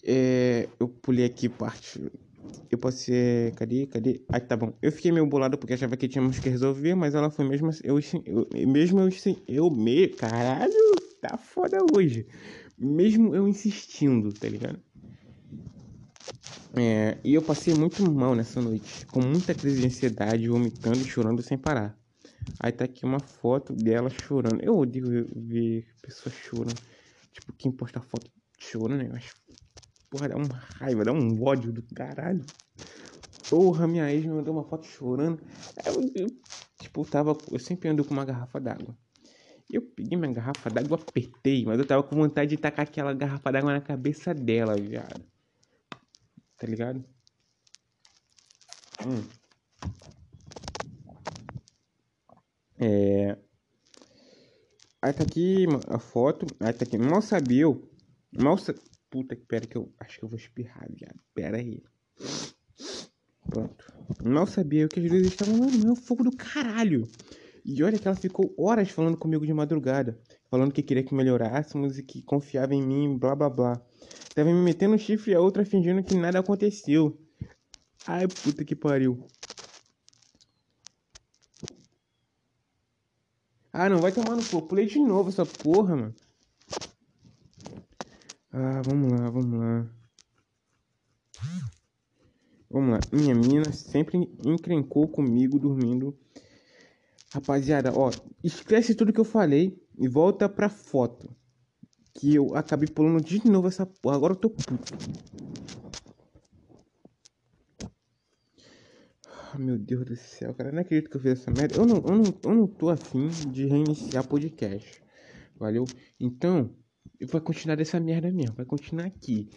É, 0.04 0.68
eu 0.80 0.88
pulei 0.88 1.26
aqui 1.26 1.48
parte. 1.48 2.12
Eu 2.70 2.78
posso 2.78 2.98
ser. 2.98 3.54
Cadê? 3.56 3.88
Cadê? 3.88 4.22
Ah, 4.30 4.40
tá 4.40 4.58
bom. 4.58 4.74
Eu 4.82 4.92
fiquei 4.92 5.12
meio 5.12 5.26
bolado 5.26 5.58
porque 5.58 5.74
achava 5.74 5.98
que 5.98 6.08
tínhamos 6.08 6.40
que 6.40 6.50
resolver, 6.50 6.96
mas 6.96 7.16
ela 7.16 7.30
foi 7.30 7.48
mesmo 7.48 7.70
assim. 7.70 7.82
Eu, 7.84 8.00
eu, 8.26 8.68
mesmo 8.68 9.00
eu. 9.00 9.10
Eu 9.48 9.70
me. 9.70 10.08
Caralho, 10.08 10.74
tá 11.22 11.38
foda 11.38 11.78
hoje. 11.84 12.28
Mesmo 12.78 13.36
eu 13.36 13.48
insistindo, 13.48 14.32
tá 14.34 14.48
ligado? 14.48 14.80
É, 16.76 17.18
e 17.24 17.34
eu 17.34 17.42
passei 17.42 17.74
muito 17.74 18.04
mal 18.04 18.36
nessa 18.36 18.62
noite, 18.62 19.06
com 19.08 19.22
muita 19.22 19.54
crise 19.56 19.80
de 19.82 19.88
ansiedade, 19.88 20.48
vomitando 20.48 20.98
e 20.98 21.06
chorando 21.06 21.42
sem 21.42 21.58
parar. 21.58 21.98
Aí 22.60 22.72
tá 22.72 22.86
aqui 22.86 23.06
uma 23.06 23.20
foto 23.20 23.74
dela 23.74 24.10
chorando. 24.10 24.62
Eu 24.62 24.78
odeio 24.78 25.28
ver 25.36 25.88
pessoas 26.02 26.36
chorando. 26.36 26.78
Tipo, 27.32 27.54
quem 27.54 27.72
posta 27.72 28.02
foto 28.02 28.30
chorando, 28.58 29.04
né? 29.04 29.10
Mas, 29.12 29.34
porra, 30.10 30.30
dá 30.30 30.36
uma 30.36 30.56
raiva, 30.56 31.06
dá 31.06 31.14
um 31.14 31.42
ódio 31.42 31.72
do 31.72 31.82
caralho. 31.96 32.46
Porra, 33.50 33.88
minha 33.88 34.12
ex 34.14 34.26
me 34.26 34.32
mandou 34.32 34.54
uma 34.54 34.64
foto 34.64 34.86
chorando. 34.86 35.42
Eu, 35.86 36.02
eu, 36.14 36.28
tipo, 36.82 37.02
eu 37.02 37.06
tava. 37.06 37.38
Eu 37.52 37.60
sempre 37.60 37.90
ando 37.90 38.04
com 38.04 38.14
uma 38.14 38.26
garrafa 38.26 38.60
d'água. 38.60 38.96
Eu 39.70 39.82
peguei 39.82 40.18
minha 40.18 40.34
garrafa 40.34 40.70
d'água, 40.70 41.00
apertei, 41.00 41.64
mas 41.66 41.80
eu 41.80 41.86
tava 41.86 42.04
com 42.04 42.16
vontade 42.16 42.50
de 42.50 42.58
tacar 42.58 42.84
aquela 42.84 43.14
garrafa 43.14 43.52
d'água 43.52 43.72
na 43.72 43.82
cabeça 43.82 44.34
dela, 44.34 44.76
viado. 44.76 45.24
Tá 46.60 46.68
ligado? 46.68 47.06
Hum. 49.06 49.24
É. 52.78 53.38
Aí 55.02 55.14
tá 55.14 55.24
aqui 55.24 55.66
a 55.88 56.00
foto. 56.00 56.46
Aí 56.60 56.74
tá 56.74 56.84
aqui. 56.84 56.98
Mal 56.98 57.22
sabia 57.22 57.62
eu. 57.62 57.90
Mal 58.38 58.58
sa... 58.58 58.76
Puta 59.10 59.36
que 59.36 59.46
pera 59.46 59.66
que 59.66 59.76
eu 59.76 59.92
acho 60.00 60.20
que 60.20 60.26
eu 60.26 60.30
vou 60.30 60.38
espirrar, 60.38 60.88
viado. 60.92 61.20
Pera 61.34 61.58
aí. 61.58 61.82
Pronto. 63.50 63.92
Mal 64.24 64.46
sabia 64.46 64.82
eu 64.82 64.90
que 64.90 65.00
as 65.00 65.10
duas 65.10 65.26
estavam 65.26 65.56
no 65.56 65.80
meu 65.80 65.96
fogo 65.96 66.24
do 66.24 66.36
caralho. 66.36 67.08
E 67.66 67.82
olha 67.84 67.98
que 67.98 68.08
ela 68.08 68.16
ficou 68.16 68.54
horas 68.58 68.92
falando 68.92 69.18
comigo 69.18 69.46
de 69.46 69.54
madrugada. 69.54 70.20
Falando 70.50 70.74
que 70.74 70.84
queria 70.84 71.04
que 71.04 71.16
melhorássemos 71.16 71.98
e 71.98 72.04
que 72.04 72.22
confiava 72.22 72.76
em 72.76 72.86
mim, 72.86 73.18
blá 73.18 73.36
blá 73.36 73.50
blá. 73.50 73.82
Tava 74.40 74.54
me 74.54 74.62
metendo 74.62 74.96
um 74.96 74.98
chifre 74.98 75.34
e 75.34 75.36
a 75.36 75.42
outra 75.42 75.66
fingindo 75.66 76.02
que 76.02 76.16
nada 76.16 76.40
aconteceu. 76.40 77.20
Ai, 78.08 78.26
puta 78.26 78.64
que 78.64 78.74
pariu. 78.74 79.28
Ah, 83.74 83.90
não, 83.90 83.98
vai 83.98 84.14
tomar 84.14 84.38
no 84.38 84.46
cu. 84.46 84.62
Pulei 84.62 84.86
de 84.86 84.98
novo 84.98 85.28
essa 85.28 85.46
porra, 85.46 85.94
mano. 85.94 86.16
Ah, 88.50 88.82
vamos 88.86 89.12
lá, 89.12 89.30
vamos 89.30 89.60
lá. 89.60 89.90
Vamos 92.70 92.92
lá. 92.92 93.00
Minha 93.12 93.36
mina 93.36 93.74
sempre 93.74 94.20
encrencou 94.46 95.06
comigo 95.10 95.60
dormindo. 95.60 96.18
Rapaziada, 97.34 97.92
ó, 97.94 98.10
esquece 98.42 98.96
tudo 98.96 99.12
que 99.12 99.20
eu 99.20 99.26
falei 99.26 99.86
e 99.98 100.08
volta 100.08 100.48
pra 100.48 100.70
foto. 100.70 101.30
Que 102.20 102.36
eu 102.36 102.54
acabei 102.54 102.88
pulando 102.88 103.24
de 103.24 103.48
novo 103.50 103.68
essa 103.68 103.86
porra. 103.86 104.16
Agora 104.18 104.34
eu 104.34 104.38
tô 104.38 104.50
puto. 104.50 104.94
meu 109.58 109.78
Deus 109.78 110.06
do 110.06 110.16
céu, 110.16 110.54
cara. 110.54 110.72
não 110.72 110.82
acredito 110.82 111.10
que 111.10 111.18
eu 111.18 111.22
fiz 111.22 111.40
essa 111.40 111.52
merda. 111.52 111.76
Eu 111.76 111.86
não, 111.86 111.98
eu 111.98 112.16
não, 112.16 112.40
eu 112.44 112.56
não 112.56 112.68
tô 112.68 112.90
afim 112.90 113.28
de 113.52 113.66
reiniciar 113.66 114.28
podcast. 114.28 115.02
Valeu? 115.56 115.86
Então, 116.20 116.76
vou 117.30 117.42
continuar 117.42 117.76
dessa 117.76 118.00
merda 118.00 118.32
mesmo. 118.32 118.56
Vai 118.56 118.66
continuar 118.66 119.06
aqui. 119.06 119.50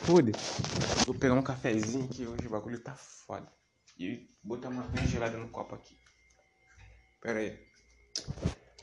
Foda-se. 0.00 0.62
Vou 1.06 1.14
pegar 1.14 1.34
um 1.34 1.42
cafezinho 1.42 2.08
que 2.08 2.26
hoje 2.26 2.46
o 2.46 2.50
bagulho 2.50 2.82
tá 2.82 2.94
foda. 2.94 3.50
E 3.98 4.28
botar 4.42 4.70
uma 4.70 4.84
aguinha 4.84 5.06
gelada 5.06 5.36
no 5.36 5.48
copo 5.48 5.74
aqui. 5.74 5.96
Pera 7.20 7.38
aí. 7.38 7.58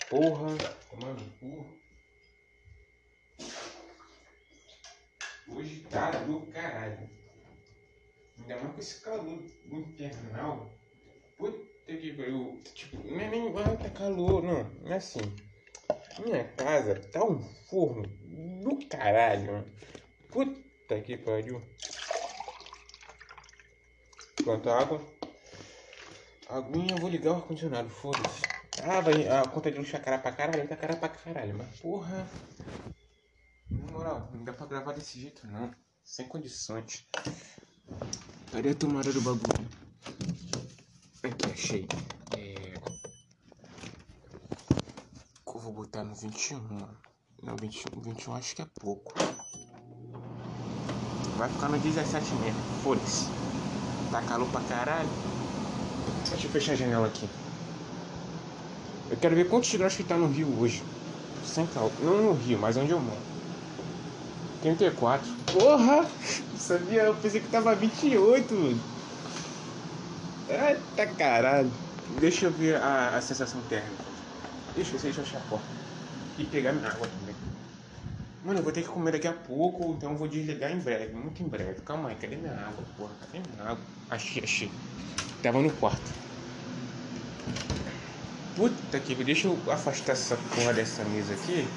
Porra. 0.09 0.55
Mano, 1.01 1.19
porra. 1.39 1.88
Hoje 5.55 5.79
tá 5.89 6.11
do 6.11 6.41
caralho. 6.51 7.09
Ainda 8.39 8.55
mais 8.57 8.73
com 8.73 8.79
esse 8.79 9.01
calor 9.01 9.43
infernal. 9.71 10.69
Puta 11.37 11.67
que 11.85 12.13
pariu. 12.13 12.61
Tipo, 12.73 12.97
não 13.07 13.19
é 13.19 13.29
nem 13.29 13.51
vai 13.51 13.77
tá 13.77 13.89
calor, 13.89 14.43
não. 14.43 14.89
É 14.89 14.95
assim. 14.95 15.21
Minha 16.19 16.43
casa 16.43 16.95
tá 17.11 17.23
um 17.23 17.39
forno 17.69 18.03
do 18.03 18.87
caralho. 18.87 19.65
Puta 20.29 21.01
que 21.01 21.17
pariu. 21.17 21.61
Pronto, 24.43 24.69
água. 24.69 25.01
Aguinha, 26.49 26.95
vou 26.95 27.09
ligar 27.09 27.33
o 27.33 27.35
ar-condicionado, 27.35 27.89
foda-se. 27.89 28.41
Ah, 28.81 29.01
vai, 29.01 29.27
a 29.27 29.43
conta 29.43 29.69
de 29.69 29.77
luz 29.77 29.91
tá 29.91 29.99
cara 29.99 30.17
pra 30.17 30.31
caralho, 30.31 30.67
tá 30.67 30.75
cara 30.75 30.95
pra 30.95 31.09
caralho, 31.09 31.55
mas 31.55 31.79
porra. 31.79 32.27
Moral, 33.99 34.29
não 34.33 34.45
dá 34.45 34.53
pra 34.53 34.65
gravar 34.65 34.93
desse 34.93 35.19
jeito 35.19 35.45
não. 35.45 35.69
Sem 36.01 36.25
condições. 36.25 37.05
Cadê 38.49 38.69
a 38.69 38.75
tomada 38.75 39.11
do 39.11 39.19
bagulho? 39.19 39.67
Aqui, 41.21 41.51
achei. 41.51 41.85
É... 42.37 42.75
Eu 45.45 45.59
vou 45.59 45.73
botar 45.73 46.05
no 46.05 46.15
21. 46.15 46.61
Não, 47.43 47.57
21, 47.59 47.99
21 47.99 48.35
acho 48.35 48.55
que 48.55 48.61
é 48.61 48.67
pouco. 48.79 49.13
Vai 51.35 51.49
ficar 51.49 51.67
no 51.67 51.77
17 51.77 52.33
mesmo. 52.35 52.61
Foda-se. 52.81 53.25
Tá 54.11 54.21
calor 54.21 54.49
pra 54.49 54.61
caralho. 54.61 55.09
Deixa 56.29 56.47
eu 56.47 56.51
fechar 56.51 56.71
a 56.71 56.75
janela 56.75 57.07
aqui. 57.07 57.29
Eu 59.11 59.17
quero 59.17 59.35
ver 59.35 59.49
quantos 59.49 59.75
graus 59.75 59.93
que 59.93 60.05
tá 60.05 60.15
no 60.15 60.27
Rio 60.29 60.57
hoje. 60.57 60.81
Sem 61.43 61.67
calor. 61.67 61.91
Não 61.99 62.23
no 62.23 62.33
Rio, 62.33 62.57
mas 62.57 62.77
onde 62.77 62.91
eu 62.91 62.99
moro. 63.01 63.38
34. 64.61 65.27
Porra! 65.53 66.05
Sabia? 66.57 67.03
Eu 67.03 67.15
pensei 67.15 67.41
que 67.41 67.47
tava 67.47 67.75
28. 67.75 68.79
Eita 70.49 71.07
caralho. 71.13 71.71
Deixa 72.19 72.45
eu 72.47 72.51
ver 72.51 72.75
a, 72.77 73.17
a 73.17 73.21
sensação 73.21 73.61
térmica. 73.69 74.03
Deixa 74.75 74.95
eu, 74.95 74.99
deixa 74.99 75.21
eu 75.21 75.23
achar 75.23 75.37
a 75.37 75.41
porta. 75.41 75.65
E 76.37 76.43
pegar 76.45 76.73
minha 76.73 76.87
água 76.87 77.07
também. 77.19 77.35
Mano, 78.43 78.59
eu 78.59 78.63
vou 78.63 78.71
ter 78.71 78.81
que 78.81 78.87
comer 78.87 79.11
daqui 79.11 79.27
a 79.27 79.33
pouco, 79.33 79.93
então 79.97 80.11
eu 80.11 80.17
vou 80.17 80.27
desligar 80.27 80.71
em 80.71 80.79
breve, 80.79 81.13
muito 81.13 81.43
em 81.43 81.47
breve. 81.47 81.81
Calma 81.81 82.09
aí, 82.09 82.15
cadê 82.15 82.37
minha 82.37 82.53
água, 82.53 82.83
porra? 82.97 83.11
Cadê 83.19 83.43
minha 83.47 83.71
água? 83.71 83.83
Achei, 84.09 84.43
achei. 84.43 84.71
Tava 85.43 85.61
no 85.61 85.69
quarto. 85.71 86.01
Puta 88.55 88.99
que 88.99 89.15
deixa 89.15 89.47
eu 89.47 89.57
afastar 89.71 90.13
essa 90.13 90.37
porra 90.55 90.73
dessa 90.73 91.03
mesa 91.05 91.33
aqui. 91.33 91.67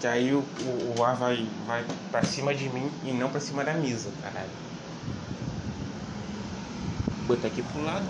Que 0.00 0.06
aí 0.06 0.32
o, 0.32 0.38
o, 0.38 0.94
o 0.98 1.04
ar 1.04 1.14
vai, 1.14 1.46
vai 1.66 1.84
pra 2.10 2.22
cima 2.22 2.54
de 2.54 2.70
mim 2.70 2.90
e 3.04 3.12
não 3.12 3.28
pra 3.28 3.38
cima 3.38 3.62
da 3.62 3.74
mesa, 3.74 4.10
caralho. 4.22 4.48
Botar 7.26 7.48
aqui 7.48 7.62
pro 7.62 7.84
lado. 7.84 8.06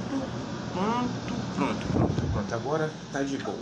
Pronto, 0.73 1.11
pronto, 1.57 1.87
pronto, 1.93 2.33
pronto. 2.33 2.55
Agora 2.55 2.93
tá 3.13 3.25
de 3.25 3.39
boa. 3.39 3.59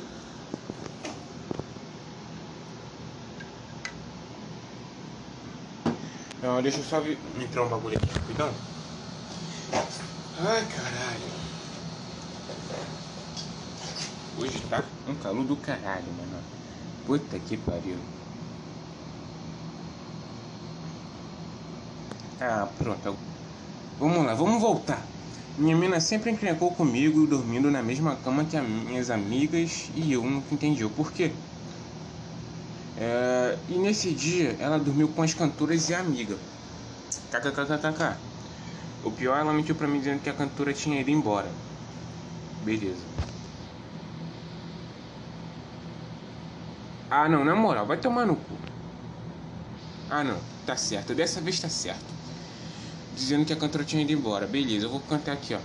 Não, 6.43 6.63
deixa 6.63 6.79
eu 6.79 6.85
só 6.85 7.01
vir, 7.01 7.19
entrar 7.41 7.65
um 7.65 7.69
bagulho 7.69 7.97
aqui, 7.97 8.13
rapidão. 8.13 8.53
Ai, 10.39 10.67
caralho. 10.67 11.29
Hoje 14.39 14.63
tá 14.69 14.85
um 15.09 15.15
calor 15.15 15.45
do 15.45 15.57
caralho, 15.57 16.13
mano. 16.13 16.43
Puta 17.07 17.39
que 17.39 17.57
pariu. 17.57 17.99
Ah, 22.41 22.69
pronto. 22.79 23.17
Vamos 23.99 24.25
lá, 24.27 24.35
vamos 24.35 24.61
voltar. 24.61 25.13
Minha 25.57 25.77
mina 25.77 26.01
sempre 26.01 26.31
encrencou 26.31 26.75
comigo 26.75 27.27
dormindo 27.27 27.71
na 27.71 27.83
mesma 27.83 28.17
cama 28.17 28.45
que 28.45 28.57
as 28.57 28.67
minhas 28.67 29.11
amigas 29.11 29.91
e 29.95 30.13
eu 30.13 30.23
nunca 30.25 30.55
entendi 30.55 30.85
o 30.85 30.91
porquê. 30.91 31.43
É, 32.97 33.59
e 33.69 33.79
nesse 33.79 34.13
dia 34.15 34.57
ela 34.59 34.79
dormiu 34.79 35.09
com 35.09 35.23
as 35.23 35.35
cantoras 35.35 35.89
e 35.89 35.95
a 35.95 36.01
amiga. 36.01 36.39
KKKKK. 37.31 38.19
O 39.03 39.13
pior, 39.13 39.39
ela 39.39 39.53
mentiu 39.53 39.77
pra 39.77 39.89
mim 39.89 39.99
dizendo 40.01 40.23
que 40.23 40.31
a 40.31 40.35
cantora 40.35 40.75
tinha 40.75 41.01
ido 41.01 41.11
embora. 41.11 41.59
Beleza. 42.61 43.09
Ah, 47.11 47.29
não, 47.29 47.45
na 47.45 47.55
moral, 47.55 47.87
vai 47.87 47.99
tomar 48.01 48.27
no 48.27 48.37
cu. 48.37 48.63
Ah, 50.11 50.25
não, 50.25 50.47
tá 50.67 50.77
certo. 50.77 51.15
Dessa 51.15 51.41
vez 51.41 51.61
tá 51.61 51.69
certo. 51.69 52.18
Dizendo 53.19 53.45
que 53.45 53.53
a 53.53 53.57
cantora 53.57 53.85
tinha 53.85 54.01
ido 54.01 54.13
embora. 54.13 54.47
Beleza, 54.47 54.87
eu 54.87 54.91
vou 54.91 55.01
cantar 55.01 55.33
aqui, 55.33 55.53
ó. 55.53 55.59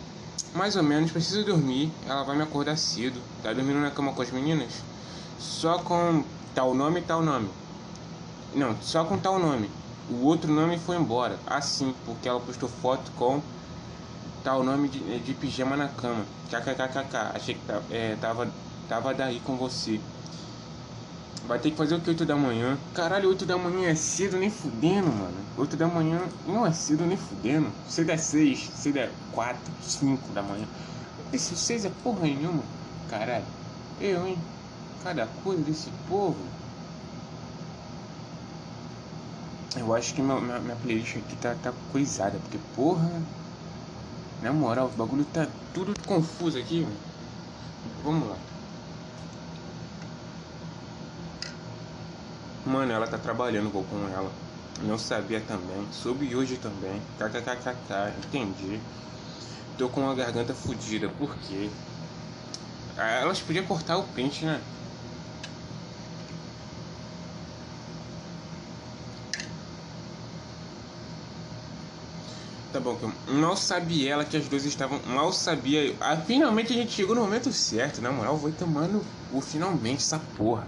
Mais 0.57 0.75
ou 0.75 0.81
menos, 0.81 1.11
preciso 1.11 1.45
dormir. 1.45 1.91
Ela 2.07 2.23
vai 2.23 2.35
me 2.35 2.41
acordar 2.41 2.75
cedo. 2.75 3.21
Tá 3.43 3.53
dormindo 3.53 3.79
na 3.79 3.91
cama 3.91 4.11
com 4.11 4.23
as 4.23 4.31
meninas? 4.31 4.73
Só 5.37 5.77
com 5.77 6.23
tal 6.55 6.73
nome 6.73 7.01
e 7.01 7.03
tal 7.03 7.21
nome. 7.21 7.47
Não, 8.55 8.75
só 8.81 9.05
com 9.05 9.19
tal 9.19 9.37
nome. 9.37 9.69
O 10.09 10.25
outro 10.25 10.51
nome 10.51 10.79
foi 10.79 10.95
embora. 10.95 11.37
Assim, 11.45 11.93
porque 12.07 12.27
ela 12.27 12.39
postou 12.39 12.67
foto 12.67 13.11
com 13.15 13.39
tal 14.43 14.63
nome 14.63 14.89
de, 14.89 15.19
de 15.19 15.33
pijama 15.35 15.77
na 15.77 15.89
cama. 15.89 16.25
KKKKK. 16.49 17.35
Achei 17.35 17.53
que 17.53 17.61
é, 17.91 18.17
tava, 18.19 18.51
tava 18.89 19.13
daí 19.13 19.39
com 19.41 19.55
você. 19.57 20.01
Vai 21.47 21.59
ter 21.59 21.71
que 21.71 21.77
fazer 21.77 21.95
o 21.95 21.99
que 21.99 22.09
8 22.09 22.25
da 22.25 22.35
manhã? 22.37 22.77
Caralho, 22.93 23.29
8 23.29 23.45
da 23.45 23.57
manhã 23.57 23.89
é 23.89 23.95
cedo 23.95 24.37
nem 24.37 24.49
fudendo, 24.49 25.07
mano. 25.07 25.35
8 25.57 25.75
da 25.75 25.87
manhã 25.87 26.21
não 26.47 26.65
é 26.65 26.71
cedo 26.71 27.05
nem 27.05 27.17
fudendo. 27.17 27.69
Cedo 27.87 28.11
é 28.11 28.17
6, 28.17 28.71
cedo 28.75 28.97
é 28.97 29.11
4, 29.33 29.59
5 29.81 30.31
da 30.33 30.41
manhã. 30.41 30.65
Esse 31.33 31.55
6 31.55 31.85
é 31.85 31.91
porra 32.01 32.21
nenhuma. 32.21 32.63
Caralho. 33.09 33.43
Eu, 33.99 34.25
hein? 34.25 34.37
Cada 35.03 35.27
coisa 35.43 35.61
desse 35.63 35.89
povo. 36.07 36.37
Eu 39.75 39.93
acho 39.93 40.13
que 40.13 40.21
minha, 40.21 40.39
minha, 40.39 40.59
minha 40.59 40.75
playlist 40.77 41.17
aqui 41.17 41.35
tá, 41.35 41.55
tá 41.61 41.73
coisada, 41.91 42.37
porque 42.39 42.59
porra. 42.75 43.11
Na 44.41 44.53
moral, 44.53 44.87
o 44.87 44.97
bagulho 44.97 45.25
tá 45.25 45.47
tudo 45.73 45.93
confuso 46.05 46.57
aqui, 46.57 46.81
mano. 46.81 46.95
Vamos 48.03 48.29
lá. 48.29 48.37
Mano, 52.65 52.91
ela 52.91 53.07
tá 53.07 53.17
trabalhando, 53.17 53.69
vou 53.71 53.83
com 53.83 54.07
ela. 54.07 54.31
Não 54.81 54.97
sabia 54.97 55.39
também. 55.45 55.91
Soube 55.91 56.35
hoje 56.35 56.57
também. 56.57 57.01
KKKKK, 57.17 58.15
entendi. 58.17 58.81
Tô 59.77 59.89
com 59.89 60.09
a 60.09 60.15
garganta 60.15 60.55
fodida, 60.55 61.09
por 61.09 61.37
quê? 61.37 61.69
Ah, 62.97 63.19
elas 63.21 63.41
podiam 63.41 63.65
cortar 63.65 63.97
o 63.97 64.03
pente, 64.13 64.45
né? 64.45 64.63
Tá 72.71 72.79
bom, 72.79 72.97
mal 73.27 73.55
sabia 73.55 74.11
ela 74.13 74.25
que 74.25 74.35
as 74.35 74.47
duas 74.49 74.65
estavam. 74.65 74.99
Mal 75.05 75.31
sabia. 75.31 75.95
Ah, 76.01 76.17
finalmente 76.17 76.73
a 76.73 76.75
gente 76.75 76.91
chegou 76.91 77.15
no 77.15 77.21
momento 77.21 77.51
certo, 77.53 78.01
na 78.01 78.11
moral, 78.11 78.37
vou 78.37 78.51
tomando 78.51 78.99
o 79.29 79.41
finalmente 79.41 80.01
essa 80.03 80.19
porra. 80.19 80.67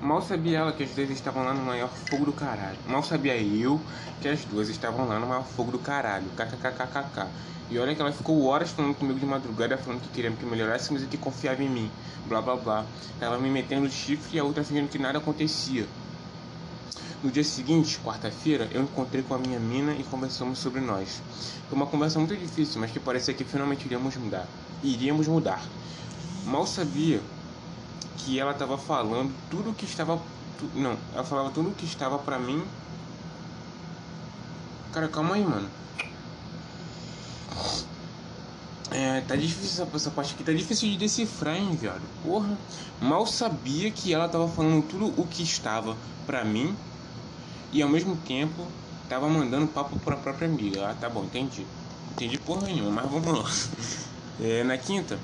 Mal 0.00 0.22
sabia 0.22 0.60
ela 0.60 0.72
que 0.72 0.82
as 0.82 0.90
duas 0.92 1.10
estavam 1.10 1.44
lá 1.44 1.52
no 1.52 1.60
maior 1.60 1.90
fogo 1.90 2.24
do 2.24 2.32
caralho. 2.32 2.78
Mal 2.88 3.02
sabia 3.02 3.36
eu 3.36 3.78
que 4.22 4.28
as 4.28 4.42
duas 4.46 4.70
estavam 4.70 5.06
lá 5.06 5.20
no 5.20 5.26
maior 5.26 5.44
fogo 5.44 5.70
do 5.70 5.78
caralho. 5.78 6.24
KKKKK. 6.38 7.26
E 7.68 7.78
olha 7.78 7.94
que 7.94 8.00
ela 8.00 8.10
ficou 8.10 8.46
horas 8.46 8.70
falando 8.70 8.94
comigo 8.94 9.20
de 9.20 9.26
madrugada, 9.26 9.76
falando 9.76 10.00
que 10.00 10.08
queria 10.08 10.30
que 10.30 10.46
melhorássemos 10.46 11.02
e 11.02 11.06
que 11.06 11.18
confiava 11.18 11.62
em 11.62 11.68
mim. 11.68 11.90
Blá 12.26 12.40
blá 12.40 12.56
blá. 12.56 12.86
Ela 13.20 13.38
me 13.38 13.50
metendo 13.50 13.90
chifre 13.90 14.38
e 14.38 14.40
a 14.40 14.44
outra 14.44 14.64
fingindo 14.64 14.88
que 14.88 14.98
nada 14.98 15.18
acontecia. 15.18 15.86
No 17.22 17.30
dia 17.30 17.44
seguinte, 17.44 18.00
quarta-feira, 18.02 18.70
eu 18.72 18.82
encontrei 18.82 19.22
com 19.22 19.34
a 19.34 19.38
minha 19.38 19.60
mina 19.60 19.92
e 19.92 20.02
conversamos 20.04 20.58
sobre 20.58 20.80
nós. 20.80 21.20
Foi 21.68 21.76
uma 21.76 21.86
conversa 21.86 22.18
muito 22.18 22.34
difícil, 22.34 22.80
mas 22.80 22.90
que 22.90 22.98
parecia 22.98 23.34
que 23.34 23.44
finalmente 23.44 23.84
iríamos 23.84 24.16
mudar. 24.16 24.46
Iríamos 24.82 25.28
mudar. 25.28 25.62
Mal 26.46 26.66
sabia 26.66 27.20
que 28.24 28.38
ela 28.38 28.52
estava 28.52 28.76
falando 28.78 29.34
tudo 29.50 29.74
que 29.74 29.84
estava. 29.84 30.20
Tu, 30.58 30.70
não, 30.74 30.96
ela 31.14 31.24
falava 31.24 31.50
tudo 31.50 31.74
que 31.74 31.84
estava 31.84 32.18
pra 32.18 32.38
mim. 32.38 32.62
Cara, 34.92 35.08
calma 35.08 35.34
aí, 35.36 35.44
mano. 35.44 35.68
É, 38.90 39.20
tá 39.20 39.36
difícil 39.36 39.84
essa, 39.84 39.96
essa 39.96 40.10
parte 40.10 40.34
aqui, 40.34 40.42
tá 40.42 40.52
difícil 40.52 40.90
de 40.90 40.96
decifrar, 40.96 41.56
hein, 41.56 41.76
viado. 41.76 42.02
Porra. 42.24 42.58
Mal 43.00 43.24
sabia 43.26 43.90
que 43.90 44.12
ela 44.12 44.28
tava 44.28 44.48
falando 44.48 44.82
tudo 44.82 45.14
o 45.20 45.26
que 45.26 45.42
estava 45.42 45.96
pra 46.26 46.44
mim 46.44 46.74
e 47.72 47.80
ao 47.80 47.88
mesmo 47.88 48.16
tempo 48.16 48.66
tava 49.08 49.28
mandando 49.28 49.66
papo 49.68 49.98
pra 50.00 50.16
própria 50.16 50.48
amiga. 50.48 50.90
Ah, 50.90 50.94
tá 50.94 51.08
bom, 51.08 51.24
entendi. 51.24 51.64
Entendi 52.12 52.36
porra 52.38 52.66
nenhuma, 52.66 53.02
mas 53.02 53.10
vamos 53.10 53.38
lá. 53.38 53.50
É, 54.42 54.64
na 54.64 54.78
quinta, 54.78 55.18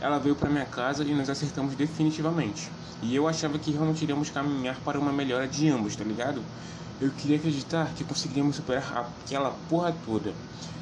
ela 0.00 0.18
veio 0.18 0.34
pra 0.34 0.48
minha 0.48 0.64
casa 0.64 1.04
e 1.04 1.14
nós 1.14 1.28
acertamos 1.28 1.74
definitivamente. 1.74 2.70
E 3.02 3.14
eu 3.14 3.28
achava 3.28 3.58
que 3.58 3.70
realmente 3.70 4.02
iríamos 4.02 4.30
caminhar 4.30 4.76
para 4.84 4.98
uma 4.98 5.12
melhora 5.12 5.46
de 5.46 5.68
ambos, 5.68 5.96
tá 5.96 6.04
ligado? 6.04 6.42
Eu 7.00 7.10
queria 7.10 7.36
acreditar 7.36 7.88
que 7.96 8.04
conseguiríamos 8.04 8.56
superar 8.56 9.10
aquela 9.24 9.50
porra 9.68 9.94
toda. 10.04 10.32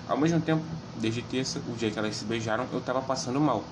Ao 0.09 0.17
mesmo 0.17 0.41
tempo, 0.41 0.65
desde 1.01 1.23
terça, 1.23 1.61
o 1.69 1.77
dia 1.77 1.91
que 1.91 1.99
elas 1.99 2.17
se 2.17 2.25
beijaram, 2.25 2.67
eu 2.73 2.81
tava 2.81 3.01
passando 3.03 3.41
mal. 3.41 3.63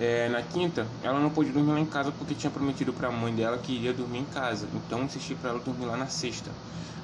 É, 0.00 0.28
na 0.30 0.40
quinta, 0.42 0.86
ela 1.02 1.20
não 1.20 1.28
pôde 1.30 1.50
dormir 1.50 1.72
lá 1.72 1.80
em 1.80 1.86
casa 1.86 2.10
porque 2.12 2.34
tinha 2.34 2.50
prometido 2.50 2.92
para 2.92 3.08
a 3.08 3.12
mãe 3.12 3.34
dela 3.34 3.58
que 3.58 3.72
iria 3.72 3.92
dormir 3.92 4.20
em 4.20 4.24
casa, 4.24 4.66
então 4.74 5.02
insisti 5.02 5.34
para 5.34 5.50
ela 5.50 5.58
dormir 5.60 5.84
lá 5.84 5.96
na 5.96 6.06
sexta, 6.06 6.50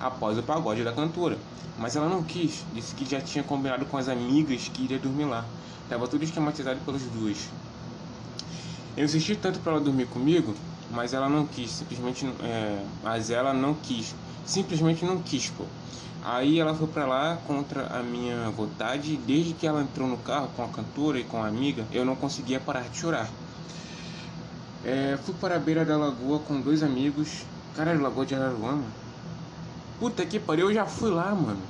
após 0.00 0.38
o 0.38 0.42
pagode 0.42 0.82
da 0.82 0.92
cantora. 0.92 1.36
Mas 1.78 1.96
ela 1.96 2.08
não 2.08 2.22
quis, 2.22 2.64
disse 2.72 2.94
que 2.94 3.04
já 3.04 3.20
tinha 3.20 3.44
combinado 3.44 3.84
com 3.86 3.98
as 3.98 4.08
amigas 4.08 4.68
que 4.68 4.84
iria 4.84 4.98
dormir 4.98 5.26
lá. 5.26 5.44
Tava 5.88 6.06
tudo 6.06 6.24
esquematizado 6.24 6.80
pelas 6.80 7.02
duas. 7.02 7.48
Eu 8.96 9.04
insisti 9.04 9.36
tanto 9.36 9.60
para 9.60 9.72
ela 9.72 9.80
dormir 9.80 10.06
comigo, 10.06 10.54
mas 10.90 11.14
ela 11.14 11.28
não 11.28 11.46
quis, 11.46 11.70
simplesmente, 11.70 12.26
é, 12.42 12.84
mas 13.02 13.30
ela 13.30 13.54
não 13.54 13.74
quis, 13.74 14.14
simplesmente 14.44 15.04
não 15.04 15.22
quis, 15.22 15.50
pô. 15.50 15.64
Aí 16.22 16.58
ela 16.58 16.74
foi 16.74 16.88
para 16.88 17.06
lá 17.06 17.38
contra 17.46 17.86
a 17.86 18.02
minha 18.02 18.50
vontade. 18.50 19.16
Desde 19.16 19.54
que 19.54 19.66
ela 19.66 19.82
entrou 19.82 20.08
no 20.08 20.18
carro 20.18 20.48
com 20.54 20.64
a 20.64 20.68
cantora 20.68 21.18
e 21.18 21.24
com 21.24 21.42
a 21.42 21.46
amiga, 21.46 21.84
eu 21.92 22.04
não 22.04 22.16
conseguia 22.16 22.58
parar 22.58 22.88
de 22.88 22.98
chorar. 22.98 23.28
É, 24.84 25.16
fui 25.24 25.34
para 25.40 25.56
a 25.56 25.58
beira 25.58 25.84
da 25.84 25.96
lagoa 25.96 26.40
com 26.40 26.60
dois 26.60 26.82
amigos. 26.82 27.44
Caralho, 27.74 28.02
Lagoa 28.02 28.26
de 28.26 28.34
Araruama. 28.34 28.84
Puta 30.00 30.26
que 30.26 30.38
pariu, 30.38 30.68
eu 30.68 30.74
já 30.74 30.86
fui 30.86 31.10
lá, 31.10 31.34
mano. 31.34 31.60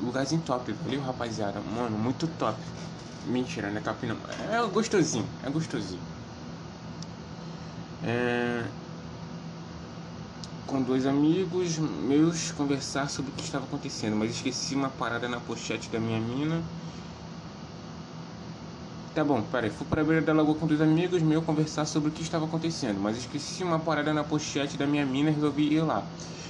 Lugarzinho 0.00 0.42
top, 0.42 0.72
valeu, 0.72 1.00
rapaziada. 1.02 1.60
Mano, 1.60 1.98
muito 1.98 2.26
top. 2.26 2.56
Mentira, 3.26 3.70
né, 3.70 3.80
capina? 3.80 4.16
É 4.50 4.66
gostosinho, 4.66 5.26
é 5.42 5.50
gostosinho. 5.50 6.00
É, 8.02 8.64
com 10.70 10.80
dois 10.80 11.04
amigos 11.04 11.78
meus 11.78 12.52
conversar 12.52 13.10
sobre 13.10 13.32
o 13.32 13.34
que 13.34 13.42
estava 13.42 13.64
acontecendo, 13.64 14.14
mas 14.14 14.30
esqueci 14.30 14.74
uma 14.74 14.88
parada 14.88 15.28
na 15.28 15.40
pochete 15.40 15.90
da 15.90 15.98
minha 15.98 16.20
mina. 16.20 16.62
Tá 19.12 19.24
bom, 19.24 19.42
peraí, 19.42 19.68
fui 19.70 19.84
para 19.86 20.02
a 20.02 20.04
beira 20.04 20.22
da 20.22 20.32
lagoa 20.32 20.54
com 20.54 20.66
dois 20.66 20.80
amigos 20.80 21.20
meus 21.22 21.44
conversar 21.44 21.84
sobre 21.84 22.10
o 22.10 22.12
que 22.12 22.22
estava 22.22 22.44
acontecendo, 22.46 23.00
mas 23.00 23.16
esqueci 23.16 23.64
uma 23.64 23.80
parada 23.80 24.14
na 24.14 24.22
pochete 24.22 24.76
da 24.76 24.86
minha 24.86 25.04
mina 25.04 25.30
e 25.30 25.34
resolvi 25.34 25.74
ir 25.74 25.82
lá. 25.82 26.06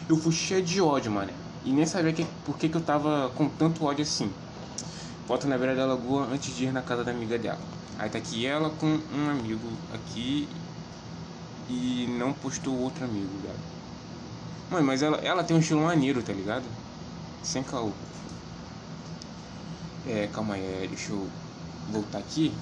Eu 0.07 0.17
fui 0.19 0.33
cheio 0.33 0.63
de 0.63 0.83
ódio, 0.83 1.11
mano, 1.11 1.33
e 1.65 1.73
nem 1.73 1.85
sabia 1.87 2.13
que, 2.13 2.25
por 2.45 2.57
que, 2.57 2.69
que 2.69 2.77
eu 2.77 2.81
tava 2.81 3.31
com 3.35 3.49
tanto 3.49 3.85
ódio 3.85 4.03
assim. 4.03 4.33
Volto 5.27 5.47
na 5.47 5.59
beira 5.59 5.77
da 5.77 5.87
lagoa 5.87 6.27
antes 6.33 6.57
de 6.57 6.65
ir 6.65 6.73
na 6.73 6.83
casa 6.83 7.05
da 7.05 7.11
amiga 7.11 7.39
dela. 7.39 7.61
Aí 7.99 8.09
tá 8.09 8.19
aqui 8.19 8.47
ela 8.47 8.71
com 8.71 8.99
um 9.15 9.31
amigo 9.31 9.69
aqui 9.95 10.49
e 11.69 12.07
não 12.19 12.33
postou 12.33 12.77
outro 12.79 13.05
amigo, 13.05 13.29
galera. 13.43 13.61
Mano, 14.71 14.87
mas 14.87 15.03
ela, 15.03 15.19
ela 15.19 15.45
tem 15.45 15.57
um 15.57 15.61
estilo 15.61 15.83
maneiro, 15.83 16.23
tá 16.23 16.33
ligado? 16.33 16.65
Sem 17.43 17.63
caô. 17.63 17.93
É, 20.07 20.29
calma 20.33 20.55
aí, 20.55 20.63
é, 20.63 20.87
deixa 20.89 21.13
eu 21.13 21.29
voltar 21.91 22.19
aqui. 22.19 22.53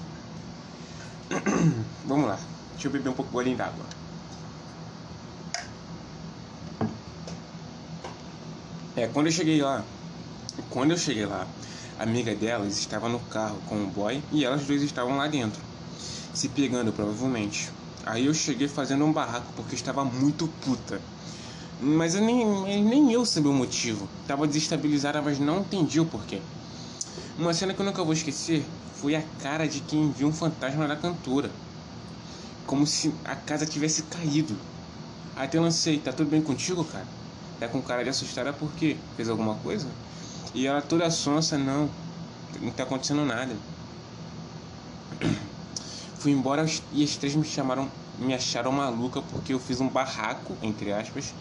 Vamos 2.05 2.27
lá. 2.27 2.37
Deixa 2.73 2.87
eu 2.87 2.91
beber 2.91 3.09
um 3.09 3.13
pouco 3.13 3.29
de 3.29 3.33
bolinho 3.33 3.57
d'água. 3.57 3.98
É, 8.99 9.07
quando 9.07 9.27
eu 9.27 9.31
cheguei 9.31 9.61
lá, 9.61 9.81
quando 10.69 10.91
eu 10.91 10.97
cheguei 10.97 11.25
lá, 11.25 11.47
a 11.97 12.03
amiga 12.03 12.35
delas 12.35 12.77
estava 12.77 13.07
no 13.07 13.17
carro 13.21 13.57
com 13.65 13.81
o 13.81 13.87
boy 13.87 14.21
e 14.29 14.43
elas 14.43 14.65
duas 14.65 14.81
estavam 14.81 15.15
lá 15.15 15.25
dentro, 15.25 15.61
se 16.33 16.49
pegando 16.49 16.91
provavelmente. 16.91 17.69
Aí 18.05 18.25
eu 18.25 18.33
cheguei 18.33 18.67
fazendo 18.67 19.05
um 19.05 19.13
barraco 19.13 19.53
porque 19.55 19.73
estava 19.73 20.03
muito 20.03 20.49
puta. 20.65 20.99
Mas 21.79 22.13
eu 22.13 22.21
nem, 22.21 22.83
nem 22.83 23.13
eu 23.13 23.25
sabia 23.25 23.49
o 23.49 23.53
motivo. 23.53 24.05
Tava 24.27 24.45
desestabilizada, 24.45 25.21
mas 25.21 25.39
não 25.39 25.59
entendi 25.59 26.01
o 26.01 26.05
porquê. 26.05 26.41
Uma 27.37 27.53
cena 27.53 27.73
que 27.73 27.79
eu 27.79 27.85
nunca 27.85 28.03
vou 28.03 28.11
esquecer 28.11 28.65
foi 28.95 29.15
a 29.15 29.21
cara 29.41 29.65
de 29.65 29.79
quem 29.79 30.11
viu 30.11 30.27
um 30.27 30.33
fantasma 30.33 30.85
da 30.85 30.97
cantora. 30.97 31.49
Como 32.67 32.85
se 32.85 33.13
a 33.23 33.33
casa 33.33 33.65
tivesse 33.65 34.03
caído. 34.03 34.59
Até 35.37 35.57
lancei, 35.57 35.99
tá 35.99 36.11
tudo 36.11 36.29
bem 36.29 36.41
contigo, 36.41 36.83
cara? 36.83 37.18
Tá 37.59 37.67
com 37.67 37.81
cara 37.81 38.03
de 38.03 38.09
assustada 38.09 38.53
porque 38.53 38.95
fez 39.15 39.27
alguma 39.29 39.55
coisa? 39.55 39.91
E 40.53 40.65
ela 40.65 40.81
toda 40.81 41.11
sonsa, 41.11 41.57
não, 41.57 41.89
não 42.61 42.71
tá 42.71 42.83
acontecendo 42.83 43.25
nada. 43.25 43.53
Fui 46.19 46.31
embora 46.31 46.65
e 46.91 47.03
as 47.03 47.15
três 47.17 47.35
me 47.35 47.45
chamaram 47.45 47.89
me 48.17 48.33
acharam 48.33 48.71
maluca 48.71 49.21
porque 49.21 49.53
eu 49.53 49.59
fiz 49.59 49.79
um 49.79 49.87
barraco, 49.87 50.57
entre 50.61 50.91
aspas, 50.91 51.33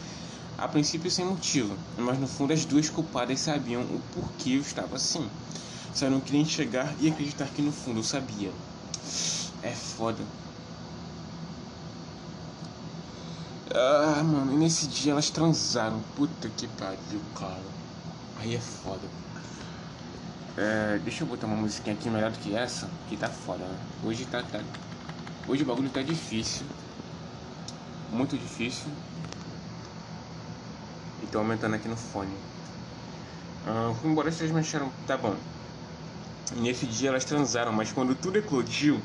a 0.56 0.68
princípio 0.68 1.10
sem 1.10 1.24
motivo, 1.24 1.76
mas 1.96 2.18
no 2.18 2.26
fundo 2.26 2.52
as 2.52 2.64
duas 2.64 2.88
culpadas 2.88 3.40
sabiam 3.40 3.82
o 3.82 4.00
porquê 4.12 4.50
eu 4.50 4.60
estava 4.60 4.96
assim. 4.96 5.28
Só 5.92 6.08
não 6.08 6.20
queria 6.20 6.40
enxergar 6.40 6.94
e 7.00 7.08
acreditar 7.08 7.46
que 7.46 7.62
no 7.62 7.72
fundo 7.72 7.98
eu 7.98 8.04
sabia. 8.04 8.52
É 9.62 9.72
foda. 9.72 10.24
Ah, 13.74 14.22
mano, 14.24 14.52
e 14.52 14.56
nesse 14.56 14.86
dia 14.86 15.12
elas 15.12 15.30
transaram. 15.30 16.00
Puta 16.16 16.48
que 16.48 16.66
pariu, 16.68 17.20
cara. 17.34 17.60
Aí 18.40 18.54
é 18.54 18.60
foda. 18.60 19.06
É, 20.56 20.98
deixa 21.04 21.22
eu 21.22 21.28
botar 21.28 21.46
uma 21.46 21.56
musiquinha 21.56 21.94
aqui 21.94 22.08
melhor 22.08 22.30
do 22.30 22.38
que 22.38 22.54
essa, 22.54 22.88
que 23.08 23.16
tá 23.16 23.28
foda, 23.28 23.64
né? 23.64 23.78
Hoje 24.04 24.24
tá, 24.24 24.42
tá. 24.42 24.60
Hoje 25.46 25.62
o 25.62 25.66
bagulho 25.66 25.90
tá 25.90 26.02
difícil. 26.02 26.66
Muito 28.10 28.38
difícil. 28.38 28.90
E 31.22 31.26
tô 31.26 31.38
aumentando 31.38 31.74
aqui 31.74 31.88
no 31.88 31.96
fone. 31.96 32.32
Ah, 33.66 33.92
embora 34.02 34.32
vocês 34.32 34.50
me 34.50 34.60
acharam. 34.60 34.90
Tá 35.06 35.16
bom. 35.16 35.36
E 36.56 36.60
nesse 36.60 36.86
dia 36.86 37.10
elas 37.10 37.24
transaram, 37.24 37.72
mas 37.72 37.92
quando 37.92 38.14
tudo 38.14 38.38
eclodiu, 38.38 38.98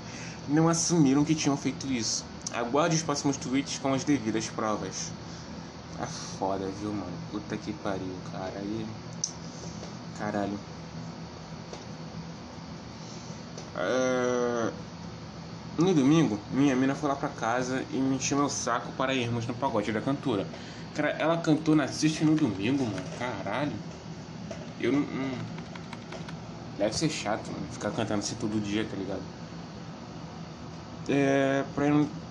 não 0.47 0.69
assumiram 0.69 1.26
que 1.26 1.36
tinham 1.36 1.58
feito 1.58 1.86
isso. 1.88 2.33
Aguarde 2.54 2.96
os 2.96 3.02
próximos 3.02 3.36
tweets 3.38 3.80
com 3.80 3.94
as 3.94 4.04
devidas 4.04 4.48
provas. 4.48 5.12
Tá 5.98 6.06
foda, 6.06 6.68
viu, 6.80 6.92
mano? 6.92 7.12
Puta 7.32 7.58
que 7.58 7.74
pariu, 7.74 8.16
cara. 8.32 8.54
Aí. 8.56 8.86
Caralho. 10.20 10.60
Uh, 13.76 14.72
no 15.78 15.94
domingo, 15.94 16.39
minha 16.52 16.76
mina 16.76 16.94
foi 16.94 17.10
lá 17.10 17.16
pra 17.16 17.30
casa 17.30 17.84
e 17.92 17.98
me 17.98 18.18
encheu 18.18 18.38
meu 18.38 18.50
saco 18.50 18.92
para 18.92 19.16
irmos 19.16 19.48
no 19.48 19.54
pagode 19.56 19.92
da 19.92 20.02
cantora. 20.02 20.46
Cara, 20.94 21.10
ela 21.18 21.38
cantou 21.38 21.76
na 21.76 21.88
sexta 21.88 22.24
no 22.24 22.36
domingo, 22.36 22.84
mano. 22.86 23.04
Caralho. 23.18 23.74
Eu 24.80 24.92
não. 24.92 25.06
Deve 26.78 26.96
ser 26.96 27.10
chato, 27.10 27.48
mano, 27.52 27.66
ficar 27.72 27.92
cantando 27.92 28.20
assim 28.20 28.36
todo 28.36 28.62
dia, 28.62 28.86
tá 28.86 28.96
ligado? 28.96 29.22
É. 31.10 31.63
Pra 31.74 31.88
eu 31.88 31.96
não. 31.96 32.22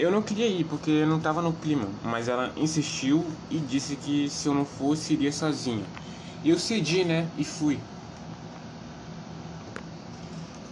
Eu 0.00 0.10
não 0.10 0.22
queria 0.22 0.46
ir 0.46 0.64
porque 0.64 0.90
eu 0.90 1.06
não 1.06 1.20
tava 1.20 1.42
no 1.42 1.52
clima, 1.52 1.86
mas 2.02 2.26
ela 2.26 2.54
insistiu 2.56 3.22
e 3.50 3.58
disse 3.58 3.96
que 3.96 4.30
se 4.30 4.48
eu 4.48 4.54
não 4.54 4.64
fosse 4.64 5.12
iria 5.12 5.30
sozinha. 5.30 5.84
Eu 6.42 6.58
cedi, 6.58 7.04
né? 7.04 7.28
E 7.36 7.44
fui. 7.44 7.78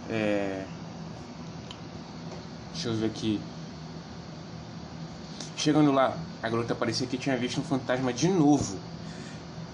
É... 0.09 0.65
Deixa 2.73 2.89
eu 2.89 2.95
ver 2.95 3.05
aqui. 3.05 3.39
Chegando 5.55 5.91
lá, 5.91 6.17
a 6.41 6.49
garota 6.49 6.73
parecia 6.73 7.05
que 7.05 7.15
tinha 7.15 7.37
visto 7.37 7.59
um 7.59 7.63
fantasma 7.63 8.11
de 8.11 8.29
novo. 8.29 8.79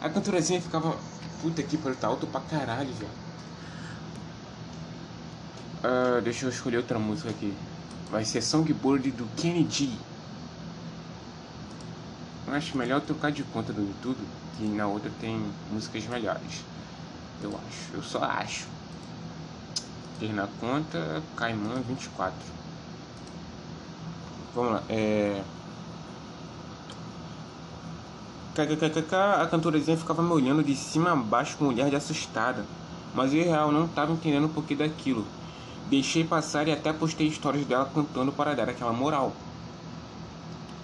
A 0.00 0.08
canturazinha 0.08 0.60
ficava. 0.62 0.96
Puta 1.42 1.64
que 1.64 1.76
pariu, 1.76 1.98
tá 1.98 2.06
alto 2.06 2.28
pra 2.28 2.40
caralho, 2.42 2.92
velho. 2.94 3.25
Uh, 5.84 6.20
deixa 6.22 6.46
eu 6.46 6.50
escolher 6.50 6.78
outra 6.78 6.98
música 6.98 7.30
aqui. 7.30 7.54
Vai 8.10 8.24
ser 8.24 8.40
Songbird 8.40 9.10
do 9.10 9.26
Kennedy. 9.36 9.98
Eu 12.46 12.54
acho 12.54 12.76
melhor 12.78 13.00
trocar 13.00 13.32
de 13.32 13.42
conta 13.42 13.72
do 13.72 13.82
YouTube, 13.82 14.18
que 14.56 14.64
na 14.64 14.86
outra 14.86 15.10
tem 15.20 15.44
músicas 15.70 16.06
melhores. 16.06 16.64
Eu 17.42 17.50
acho, 17.50 17.94
eu 17.94 18.02
só 18.02 18.22
acho. 18.22 18.66
Ter 20.18 20.32
na 20.32 20.46
conta 20.60 21.22
Caimã 21.36 21.74
24. 21.86 22.34
Vamos 24.54 24.72
lá, 24.72 24.82
é. 24.88 25.42
KKKK, 28.54 29.14
a 29.42 29.46
cantorazinha 29.46 29.98
ficava 29.98 30.22
me 30.22 30.30
olhando 30.30 30.64
de 30.64 30.74
cima 30.74 31.12
a 31.12 31.16
baixo 31.16 31.58
com 31.58 31.66
um 31.66 31.68
olhar 31.68 31.90
de 31.90 31.96
assustada. 31.96 32.64
Mas 33.14 33.34
eu 33.34 33.44
real 33.44 33.70
não 33.70 33.84
estava 33.84 34.12
entendendo 34.12 34.46
o 34.46 34.48
porquê 34.48 34.74
daquilo. 34.74 35.26
Deixei 35.88 36.24
passar 36.24 36.66
e 36.68 36.72
até 36.72 36.92
postei 36.92 37.28
histórias 37.28 37.64
dela 37.66 37.90
cantando 37.94 38.32
para 38.32 38.54
dar 38.54 38.68
aquela 38.68 38.92
moral. 38.92 39.32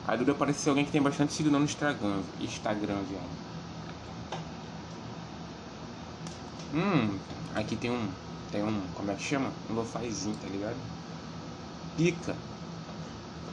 A 0.07 0.17
Duda 0.17 0.35
parece 0.35 0.61
ser 0.61 0.71
alguém 0.71 0.85
que 0.85 0.93
tem 0.93 1.03
bastante 1.03 1.33
seguidor 1.33 1.59
no 1.59 1.65
Instagram, 1.65 2.23
Instagram, 2.41 3.03
viado. 3.03 3.43
Hum, 6.75 7.19
aqui 7.55 7.77
tem 7.77 7.91
um, 7.91 8.09
tem 8.51 8.63
um, 8.63 8.81
como 8.95 9.11
é 9.11 9.15
que 9.15 9.23
chama? 9.23 9.53
Um 9.69 9.75
lofazinho, 9.75 10.37
tá 10.37 10.49
ligado? 10.49 10.77
Pica. 11.97 12.37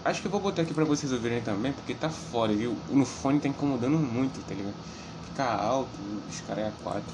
Acho 0.04 0.22
que 0.22 0.28
eu 0.28 0.32
vou 0.32 0.40
botar 0.42 0.62
aqui 0.64 0.74
pra 0.74 0.86
vocês 0.86 1.12
ouvirem 1.12 1.42
também, 1.42 1.74
porque 1.74 1.94
tá 1.94 2.10
foda, 2.10 2.54
viu? 2.56 2.78
No 2.90 3.06
fone 3.06 3.40
tá 3.40 3.48
incomodando 3.48 3.98
muito, 3.98 4.44
tá 4.46 4.54
ligado? 4.56 4.76
Fica 5.24 5.44
alto, 5.44 6.00
os 6.28 6.42
caras 6.42 6.66
é 6.66 6.68
a 6.70 6.72
quatro. 6.72 7.14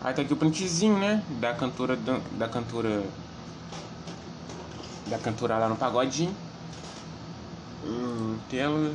Aí 0.00 0.14
tá 0.14 0.22
aqui 0.22 0.32
o 0.32 0.36
printzinho, 0.36 0.98
né? 0.98 1.22
Da 1.40 1.52
cantora, 1.54 1.96
da, 1.96 2.48
cantora, 2.48 3.02
da 5.06 5.18
cantora 5.18 5.58
lá 5.58 5.68
no 5.68 5.76
pagodinho. 5.76 6.36
Hum, 7.82 8.38
tela. 8.48 8.94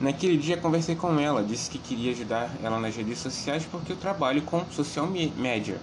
Naquele 0.00 0.36
dia 0.38 0.56
conversei 0.56 0.96
com 0.96 1.18
ela, 1.20 1.44
disse 1.44 1.68
que 1.70 1.78
queria 1.78 2.10
ajudar 2.12 2.50
ela 2.62 2.78
nas 2.78 2.96
redes 2.96 3.18
sociais 3.18 3.66
porque 3.66 3.92
eu 3.92 3.96
trabalho 3.96 4.42
com 4.42 4.68
social 4.70 5.06
media. 5.06 5.78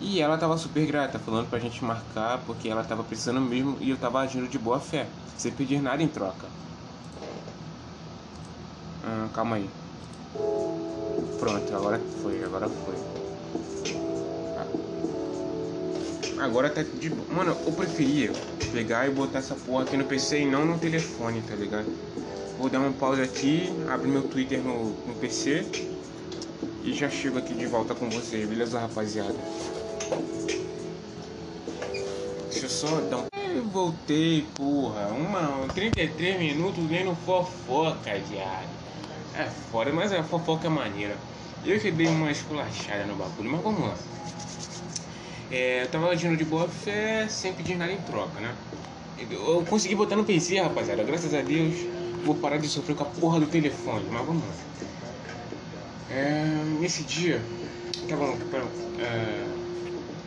E 0.00 0.20
ela 0.20 0.38
tava 0.38 0.56
super 0.56 0.86
grata, 0.86 1.18
falando 1.18 1.48
pra 1.48 1.58
gente 1.58 1.84
marcar 1.84 2.38
porque 2.44 2.68
ela 2.68 2.84
tava 2.84 3.04
precisando 3.04 3.40
mesmo 3.40 3.76
e 3.80 3.90
eu 3.90 3.96
tava 3.98 4.20
agindo 4.20 4.48
de 4.48 4.58
boa 4.58 4.80
fé, 4.80 5.08
sem 5.36 5.52
pedir 5.52 5.80
nada 5.82 6.02
em 6.02 6.08
troca. 6.08 6.48
Hum, 9.02 9.28
calma 9.32 9.56
aí. 9.56 9.83
Pronto, 11.38 11.74
agora 11.74 12.00
foi, 12.22 12.42
agora 12.42 12.68
foi. 12.68 12.94
Agora 16.40 16.68
tá 16.68 16.82
de 16.82 17.10
Mano, 17.10 17.56
eu 17.64 17.72
preferia 17.72 18.32
pegar 18.72 19.06
e 19.06 19.10
botar 19.10 19.38
essa 19.38 19.54
porra 19.54 19.84
aqui 19.84 19.96
no 19.96 20.04
PC 20.04 20.40
e 20.40 20.46
não 20.46 20.64
no 20.64 20.78
telefone, 20.78 21.40
tá 21.42 21.54
ligado? 21.54 21.86
Vou 22.58 22.68
dar 22.68 22.80
uma 22.80 22.92
pausa 22.92 23.22
aqui, 23.22 23.72
abrir 23.88 24.08
meu 24.08 24.22
Twitter 24.22 24.60
no, 24.60 24.90
no 25.06 25.14
PC 25.14 25.64
e 26.82 26.92
já 26.92 27.08
chego 27.08 27.38
aqui 27.38 27.54
de 27.54 27.66
volta 27.66 27.94
com 27.94 28.10
vocês, 28.10 28.48
beleza, 28.48 28.78
rapaziada? 28.78 29.34
Deixa 32.50 32.66
eu 32.66 32.68
só 32.68 33.00
dar 33.02 33.18
um. 33.18 33.26
Eu 33.56 33.64
voltei, 33.64 34.44
porra. 34.54 35.08
Uma, 35.08 35.66
33 35.72 36.38
minutos 36.38 36.84
nem 36.90 37.04
no 37.04 37.14
fofoca, 37.14 38.18
viado. 38.28 38.83
É 39.36 39.46
foda, 39.70 39.92
mas 39.92 40.12
a 40.12 40.22
fofoca 40.22 40.68
é 40.68 40.70
maneira. 40.70 41.16
Eu 41.64 41.80
que 41.80 41.90
dei 41.90 42.06
uma 42.06 42.30
esculachada 42.30 43.04
no 43.04 43.16
bagulho, 43.16 43.50
mas 43.50 43.62
vamos 43.62 43.80
lá. 43.80 43.94
É, 45.50 45.82
eu 45.82 45.88
tava 45.88 46.08
agindo 46.08 46.36
de 46.36 46.44
boa 46.44 46.68
fé, 46.68 47.26
sem 47.28 47.52
pedir 47.52 47.76
nada 47.76 47.92
em 47.92 47.98
troca, 48.02 48.40
né? 48.40 48.54
Eu 49.18 49.64
consegui 49.68 49.94
botar 49.94 50.16
no 50.16 50.24
PC, 50.24 50.60
rapaziada. 50.60 51.02
Graças 51.02 51.34
a 51.34 51.42
Deus, 51.42 51.74
vou 52.24 52.34
parar 52.36 52.58
de 52.58 52.68
sofrer 52.68 52.94
com 52.94 53.02
a 53.02 53.06
porra 53.06 53.40
do 53.40 53.46
telefone, 53.46 54.04
mas 54.10 54.26
vamos 54.26 54.42
lá. 54.44 54.54
É, 56.10 56.44
nesse 56.80 57.02
dia, 57.02 57.40
tá 58.08 58.14
bom, 58.16 58.36
é, 59.00 59.44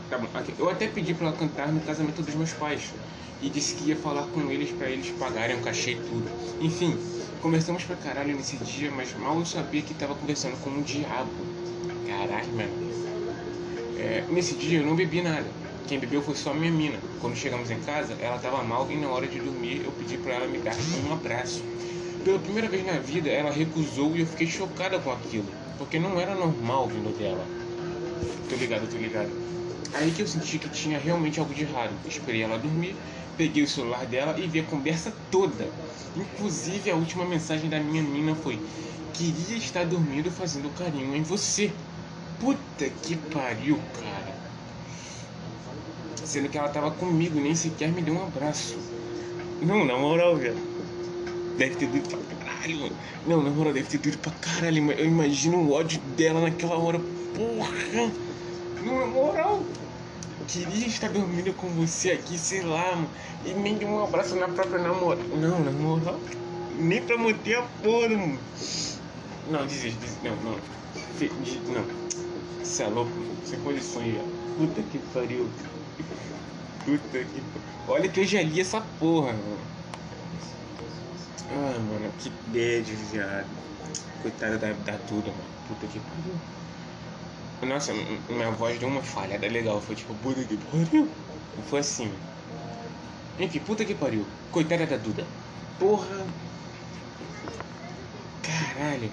tá 0.10 0.18
bom, 0.18 0.28
eu 0.60 0.70
até 0.70 0.88
pedi 0.88 1.14
pra 1.14 1.28
ela 1.28 1.38
cantar 1.38 1.72
no 1.72 1.80
casamento 1.82 2.22
dos 2.22 2.36
meus 2.36 2.52
pais 2.52 2.94
e 3.42 3.50
disse 3.50 3.76
que 3.76 3.90
ia 3.90 3.96
falar 3.96 4.24
com 4.28 4.52
eles 4.52 4.72
para 4.72 4.90
eles 4.90 5.10
pagarem 5.12 5.56
o 5.56 5.62
cachê 5.62 5.92
e 5.92 5.96
tudo. 5.96 6.30
Enfim, 6.60 6.98
conversamos 7.38 7.84
pra 7.84 7.96
caralho 7.96 8.36
nesse 8.36 8.58
dia, 8.58 8.92
mas 8.92 9.14
mal 9.16 9.38
eu 9.40 9.46
sabia 9.46 9.82
que 9.82 9.94
tava 9.94 10.16
conversando 10.16 10.58
com 10.62 10.70
um 10.70 10.82
diabo. 10.82 11.32
Caralho, 12.08 12.48
mano. 12.56 12.88
É, 13.98 14.24
nesse 14.30 14.56
dia 14.56 14.80
eu 14.80 14.86
não 14.86 14.96
bebi 14.96 15.22
nada. 15.22 15.46
Quem 15.88 16.00
bebeu 16.00 16.22
foi 16.22 16.36
só 16.36 16.54
minha 16.54 16.72
mina. 16.72 16.98
Quando 17.22 17.36
chegamos 17.36 17.72
em 17.72 17.80
casa, 17.80 18.14
ela 18.20 18.36
estava 18.36 18.62
mal 18.64 18.88
e 18.92 18.98
na 18.98 19.08
hora 19.10 19.28
de 19.28 19.40
dormir 19.40 19.82
eu 19.84 19.92
pedi 19.92 20.18
para 20.18 20.34
ela 20.34 20.48
me 20.48 20.58
dar 20.60 20.76
um 21.08 21.14
abraço. 21.14 21.64
Pela 22.24 22.40
primeira 22.40 22.68
vez 22.68 22.86
na 22.86 23.00
vida, 23.00 23.30
ela 23.30 23.52
recusou 23.52 24.16
e 24.16 24.20
eu 24.20 24.28
fiquei 24.28 24.48
chocada 24.48 25.00
com 25.00 25.12
aquilo, 25.12 25.48
porque 25.78 25.98
não 25.98 26.20
era 26.20 26.36
normal 26.36 26.88
vindo 26.88 27.18
dela. 27.18 27.46
Tô 28.50 28.56
ligado, 28.56 28.90
tô 28.90 28.98
ligado. 28.98 29.30
Aí 29.94 30.12
que 30.12 30.22
eu 30.22 30.28
senti 30.28 30.60
que 30.60 30.70
tinha 30.70 31.00
realmente 31.00 31.40
algo 31.40 31.54
de 31.54 31.64
errado. 31.64 31.94
Esperei 32.06 32.44
ela 32.44 32.58
dormir, 32.58 32.96
peguei 33.38 33.64
o 33.64 33.68
celular 33.68 34.06
dela 34.06 34.38
e 34.38 34.48
vi 34.48 34.60
a 34.60 34.64
conversa 34.64 35.14
toda. 35.32 35.70
Inclusive 36.16 36.90
a 36.90 36.96
última 36.96 37.24
mensagem 37.24 37.70
da 37.70 37.80
minha 37.80 38.02
mina 38.02 38.36
foi: 38.36 38.60
Queria 39.14 39.58
estar 39.58 39.86
dormindo 39.86 40.32
fazendo 40.32 40.74
carinho 40.76 41.16
em 41.16 41.24
você. 41.24 41.72
Puta 42.40 42.90
que 43.04 43.16
pariu, 43.16 43.80
cara. 43.94 44.36
Sendo 46.24 46.50
que 46.50 46.58
ela 46.58 46.70
tava 46.70 46.92
comigo, 46.92 47.40
nem 47.40 47.56
sequer 47.56 47.92
me 47.92 48.02
deu 48.02 48.14
um 48.14 48.24
abraço. 48.24 48.78
Não, 49.62 49.86
na 49.86 49.98
moral, 49.98 50.36
velho. 50.36 50.58
Deve 51.58 51.76
ter 51.76 51.88
doído 51.88 52.10
pra 52.10 52.20
caralho, 52.38 52.80
mano. 52.80 52.96
Não, 53.26 53.42
na 53.42 53.50
moral, 53.50 53.74
deve 53.74 53.88
ter 53.88 53.98
doído 53.98 54.18
pra 54.20 54.32
caralho. 54.34 54.92
Eu 54.92 55.06
imagino 55.06 55.58
o 55.58 55.72
ódio 55.72 56.00
dela 56.16 56.42
naquela 56.42 56.78
hora. 56.78 57.00
Porra. 57.34 58.12
Na 58.84 59.06
moral, 59.08 59.64
queria 60.48 60.88
estar 60.88 61.10
dormindo 61.10 61.54
com 61.54 61.68
você 61.70 62.12
aqui, 62.12 62.38
sei 62.38 62.62
lá, 62.64 62.96
mano. 62.96 63.10
E 63.46 63.54
nem 63.54 63.78
de 63.78 63.86
um 63.86 64.04
abraço 64.04 64.36
na 64.36 64.48
própria 64.48 64.80
namorada. 64.82 65.24
Não, 65.36 65.60
na 65.64 65.72
moral. 65.72 66.20
Nem 66.80 67.02
pra 67.02 67.18
manter 67.18 67.56
a 67.58 67.64
porra, 67.84 68.10
mano. 68.10 68.40
Não, 69.50 69.66
desiste, 69.66 69.98
desiste. 70.00 70.20
Não, 70.24 70.36
não. 70.38 70.58
Fe- 71.18 71.32
Não. 71.74 71.86
Você 72.64 72.84
é 72.84 72.88
louco. 72.88 73.12
Sem 73.46 73.60
condições 73.62 74.14
já. 74.16 74.22
Puta 74.58 74.82
que 74.84 75.00
pariu. 75.14 75.50
Puta 76.86 77.20
que. 77.20 77.44
Olha 77.88 78.10
que 78.10 78.20
eu 78.20 78.26
já 78.26 78.42
li 78.42 78.60
essa 78.62 78.82
porra, 79.00 79.34
mano. 79.34 79.58
Ah, 81.50 81.80
mano, 81.80 82.12
que 82.20 82.30
bad, 82.48 82.92
viado. 83.12 83.48
Coitada 84.22 84.58
da, 84.58 84.74
da 84.74 84.98
Duda, 85.10 85.30
mano. 85.32 85.44
Puta 85.68 85.88
que 85.88 86.00
pariu. 86.00 86.36
Nossa, 87.62 87.92
minha 88.30 88.52
voz 88.52 88.80
deu 88.80 88.88
uma 88.88 89.02
falhada 89.02 89.48
legal. 89.48 89.82
Foi 89.82 89.96
tipo, 89.96 90.14
puta 90.16 90.44
que 90.44 90.58
pariu. 90.58 91.10
Foi 91.70 91.80
assim. 91.80 92.12
Enfim, 93.40 93.60
puta 93.60 93.84
que 93.84 93.96
pariu. 93.96 94.26
Coitada 94.52 94.86
da 94.86 94.98
Duda. 94.98 95.26
Porra. 95.80 96.26
Caralho. 98.44 99.12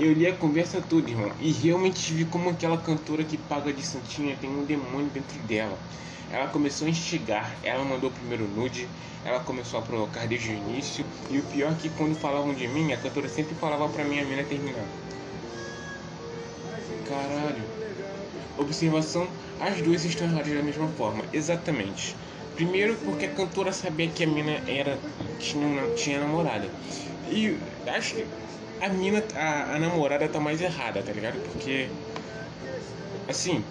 Eu 0.00 0.12
li 0.12 0.26
a 0.26 0.34
conversa 0.34 0.82
toda, 0.82 1.08
irmão. 1.08 1.32
E 1.38 1.52
realmente 1.52 2.12
vi 2.12 2.24
como 2.24 2.50
aquela 2.50 2.76
cantora 2.76 3.22
que 3.22 3.36
paga 3.36 3.72
de 3.72 3.86
santinha 3.86 4.36
tem 4.36 4.50
um 4.50 4.64
demônio 4.64 5.08
dentro 5.10 5.38
dela. 5.40 5.78
Ela 6.30 6.48
começou 6.48 6.88
a 6.88 6.90
instigar, 6.90 7.56
ela 7.62 7.84
mandou 7.84 8.10
o 8.10 8.12
primeiro 8.12 8.48
nude, 8.48 8.88
ela 9.24 9.38
começou 9.40 9.78
a 9.78 9.82
provocar 9.82 10.26
desde 10.26 10.50
o 10.50 10.54
início. 10.54 11.06
E 11.30 11.38
o 11.38 11.44
pior 11.44 11.72
é 11.72 11.74
que 11.76 11.88
quando 11.90 12.16
falavam 12.16 12.52
de 12.52 12.66
mim, 12.66 12.92
a 12.92 12.96
cantora 12.96 13.28
sempre 13.28 13.54
falava 13.54 13.88
pra 13.88 14.04
mim 14.04 14.18
a 14.18 14.24
mina 14.24 14.42
terminar. 14.42 14.84
Caralho. 17.14 17.62
Observação: 18.58 19.28
as 19.60 19.80
duas 19.80 20.04
estão 20.04 20.26
erradas 20.26 20.52
da 20.52 20.62
mesma 20.62 20.88
forma. 20.88 21.24
Exatamente. 21.32 22.16
Primeiro, 22.54 22.94
porque 23.04 23.26
a 23.26 23.30
cantora 23.30 23.72
sabia 23.72 24.08
que 24.08 24.24
a 24.24 24.26
mina 24.26 24.60
era 24.68 24.98
tinha, 25.38 25.94
tinha 25.96 26.20
namorada. 26.20 26.68
E 27.28 27.56
acho 27.86 28.14
que 28.14 28.26
a 28.80 28.88
mina, 28.88 29.22
a, 29.34 29.74
a 29.74 29.78
namorada 29.78 30.28
tá 30.28 30.38
mais 30.38 30.60
errada, 30.60 31.02
tá 31.02 31.12
ligado? 31.12 31.36
Porque, 31.50 31.88
assim, 33.28 33.64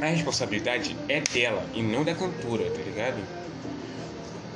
a 0.00 0.06
responsabilidade 0.06 0.96
é 1.08 1.20
dela 1.20 1.64
e 1.74 1.82
não 1.82 2.02
da 2.02 2.14
cantora, 2.14 2.68
tá 2.70 2.82
ligado? 2.82 3.22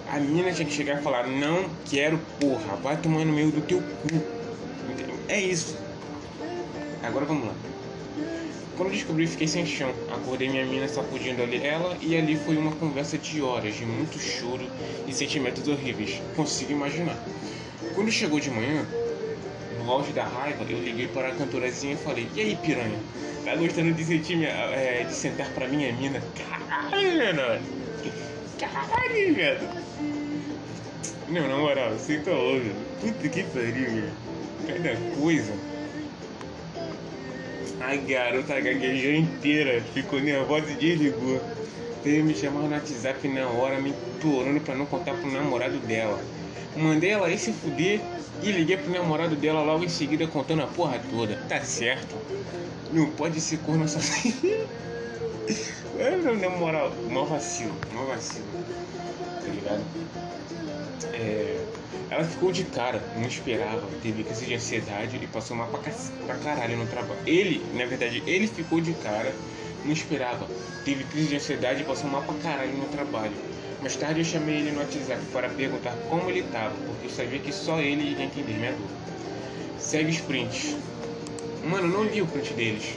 A 0.08 0.18
mina 0.18 0.52
tinha 0.52 0.66
que 0.66 0.74
chegar 0.74 0.98
e 0.98 1.02
falar: 1.02 1.28
Não 1.28 1.70
quero, 1.88 2.18
porra, 2.40 2.74
vai 2.82 2.96
tomar 2.96 3.24
no 3.24 3.32
meio 3.32 3.52
do 3.52 3.60
teu 3.60 3.80
cu. 3.80 4.40
É 5.28 5.40
isso. 5.40 5.78
Agora 7.02 7.24
vamos 7.24 7.46
lá. 7.46 7.54
Quando 8.80 8.92
descobri, 8.92 9.26
fiquei 9.26 9.46
sem 9.46 9.66
chão. 9.66 9.92
Acordei 10.08 10.48
minha 10.48 10.64
mina 10.64 10.88
sacudindo 10.88 11.42
ali 11.42 11.62
ela 11.62 11.98
e 12.00 12.16
ali 12.16 12.34
foi 12.34 12.56
uma 12.56 12.72
conversa 12.72 13.18
de 13.18 13.42
horas, 13.42 13.74
de 13.74 13.84
muito 13.84 14.18
choro 14.18 14.66
e 15.06 15.12
sentimentos 15.12 15.68
horríveis. 15.68 16.22
Consigo 16.34 16.72
imaginar. 16.72 17.14
Quando 17.94 18.10
chegou 18.10 18.40
de 18.40 18.50
manhã, 18.50 18.86
no 19.76 19.90
auge 19.90 20.14
da 20.14 20.24
raiva, 20.24 20.64
eu 20.66 20.78
liguei 20.78 21.08
para 21.08 21.28
a 21.28 21.34
cantorazinha 21.34 21.92
e 21.92 21.96
falei: 21.98 22.26
E 22.34 22.40
aí, 22.40 22.56
piranha? 22.56 22.98
Tá 23.44 23.54
gostando 23.54 23.92
de 23.92 24.02
sentir 24.02 24.36
minha, 24.36 24.48
é, 24.48 25.04
de 25.04 25.12
sentar 25.12 25.50
pra 25.50 25.68
minha 25.68 25.92
mina? 25.92 26.22
Caralho, 26.34 27.18
menor! 27.18 27.60
Caralho, 28.58 29.34
velho! 29.34 29.68
Não, 31.28 31.48
na 31.48 31.58
moral, 31.58 31.92
você 31.92 32.16
tá 32.20 32.30
louco. 32.30 32.64
Puta 33.02 33.28
que 33.28 33.42
pariu, 33.42 33.90
velho. 33.90 34.12
Cada 34.66 34.96
coisa. 35.20 35.69
A 37.80 37.96
garota 37.96 38.60
gaguejou 38.60 39.14
inteira, 39.14 39.80
ficou 39.94 40.20
nervosa 40.20 40.70
e 40.70 40.74
desligou. 40.74 41.40
Veio 42.04 42.24
me 42.24 42.34
chamar 42.34 42.60
no 42.60 42.70
WhatsApp 42.70 43.26
na 43.28 43.48
hora, 43.48 43.80
me 43.80 43.90
implorando 43.90 44.60
pra 44.60 44.74
não 44.74 44.84
contar 44.84 45.14
pro 45.14 45.30
namorado 45.30 45.78
dela. 45.78 46.20
Mandei 46.76 47.10
ela 47.10 47.30
ir 47.30 47.38
se 47.38 47.52
fuder 47.52 48.00
e 48.42 48.52
liguei 48.52 48.76
pro 48.76 48.92
namorado 48.92 49.34
dela 49.34 49.62
logo 49.62 49.84
em 49.84 49.88
seguida 49.88 50.26
contando 50.26 50.62
a 50.62 50.66
porra 50.66 51.00
toda. 51.10 51.36
Tá 51.48 51.60
certo. 51.62 52.16
Não 52.92 53.10
pode 53.12 53.40
ser 53.40 53.58
corno 53.58 53.88
sozinho. 53.88 54.34
Não, 56.22 56.36
na 56.36 56.50
moral, 56.50 56.92
mó 57.08 57.24
vacilo, 57.24 57.74
mó 57.94 58.04
vacilo. 58.04 58.44
Tá 59.40 59.48
ligado? 59.48 59.82
É, 61.14 61.64
ela 62.10 62.24
ficou 62.24 62.52
de 62.52 62.64
cara, 62.64 63.02
não 63.16 63.26
esperava, 63.26 63.82
teve 64.02 64.22
crise 64.22 64.44
de 64.44 64.54
ansiedade 64.54 65.16
e 65.16 65.26
passou 65.26 65.56
mal 65.56 65.68
pra, 65.68 65.80
pra 66.26 66.34
caralho 66.36 66.76
no 66.76 66.86
trabalho. 66.86 67.20
Ele, 67.26 67.64
na 67.74 67.86
verdade, 67.86 68.22
ele 68.26 68.46
ficou 68.46 68.80
de 68.82 68.92
cara, 68.94 69.34
não 69.84 69.92
esperava, 69.92 70.46
teve 70.84 71.04
crise 71.04 71.28
de 71.28 71.36
ansiedade 71.36 71.82
e 71.82 71.84
passou 71.84 72.10
mal 72.10 72.22
pra 72.22 72.34
caralho 72.34 72.72
no 72.76 72.86
trabalho. 72.88 73.32
Mais 73.80 73.96
tarde 73.96 74.20
eu 74.20 74.24
chamei 74.24 74.56
ele 74.56 74.72
no 74.72 74.80
WhatsApp 74.80 75.22
para 75.32 75.48
perguntar 75.48 75.96
como 76.10 76.28
ele 76.28 76.42
tava, 76.42 76.74
porque 76.86 77.06
eu 77.06 77.10
sabia 77.10 77.38
que 77.38 77.50
só 77.50 77.80
ele 77.80 78.12
ia 78.12 78.24
entender 78.24 78.52
minha 78.58 78.72
dor. 78.72 78.88
Segue 79.78 80.10
os 80.10 80.20
prints. 80.20 80.76
Mano, 81.64 81.88
não 81.88 82.04
li 82.04 82.20
o 82.20 82.26
print 82.26 82.52
deles. 82.52 82.94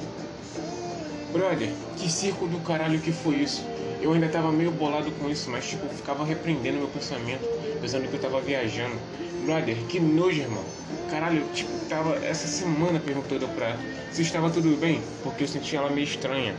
Brother, 1.34 1.68
que 1.98 2.08
circo 2.12 2.48
do 2.48 2.60
caralho 2.60 3.00
que 3.00 3.12
foi 3.12 3.38
isso? 3.38 3.66
Eu 4.00 4.14
ainda 4.14 4.30
tava 4.30 4.52
meio 4.52 4.70
bolado 4.70 5.12
com 5.14 5.28
isso, 5.28 5.50
mas 5.50 5.68
tipo, 5.68 5.90
ficava 5.90 6.24
repreendendo 6.24 6.78
meu 6.78 6.88
pensamento, 6.88 7.42
pensando 7.82 8.08
que 8.08 8.16
eu 8.16 8.22
tava 8.22 8.40
viajando. 8.40 8.96
Brother, 9.44 9.76
que 9.90 10.00
nojo, 10.00 10.42
irmão. 10.42 10.64
Caralho, 11.10 11.44
tipo, 11.52 11.72
tava 11.90 12.16
essa 12.24 12.48
semana 12.48 13.00
perguntando 13.00 13.48
pra 13.50 13.76
se 14.12 14.22
estava 14.22 14.52
tudo 14.52 14.78
bem, 14.78 15.02
porque 15.24 15.44
eu 15.44 15.48
senti 15.48 15.76
ela 15.76 15.90
meio 15.90 16.06
estranha. 16.06 16.54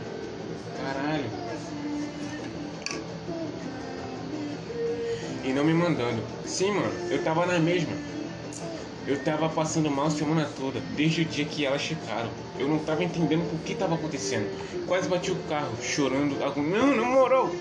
Caralho. 0.77 1.25
E 5.41 5.53
não 5.53 5.63
me 5.63 5.73
mandando. 5.73 6.21
Sim, 6.45 6.71
mano, 6.71 6.91
eu 7.09 7.23
tava 7.23 7.45
na 7.45 7.59
mesma. 7.59 7.93
Eu 9.07 9.19
tava 9.19 9.47
passando 9.49 9.89
mal 9.91 10.07
a 10.07 10.09
semana 10.09 10.49
toda, 10.57 10.79
desde 10.95 11.21
o 11.21 11.25
dia 11.25 11.45
que 11.45 11.63
elas 11.63 11.81
chegaram. 11.81 12.29
Eu 12.57 12.67
não 12.67 12.79
tava 12.79 13.03
entendendo 13.03 13.41
o 13.53 13.59
que 13.59 13.75
tava 13.75 13.93
acontecendo. 13.93 14.47
Quase 14.87 15.07
bati 15.07 15.31
o 15.31 15.35
carro, 15.47 15.71
chorando. 15.79 16.35
Não, 16.57 16.95
na 16.95 17.03
moral, 17.03 17.51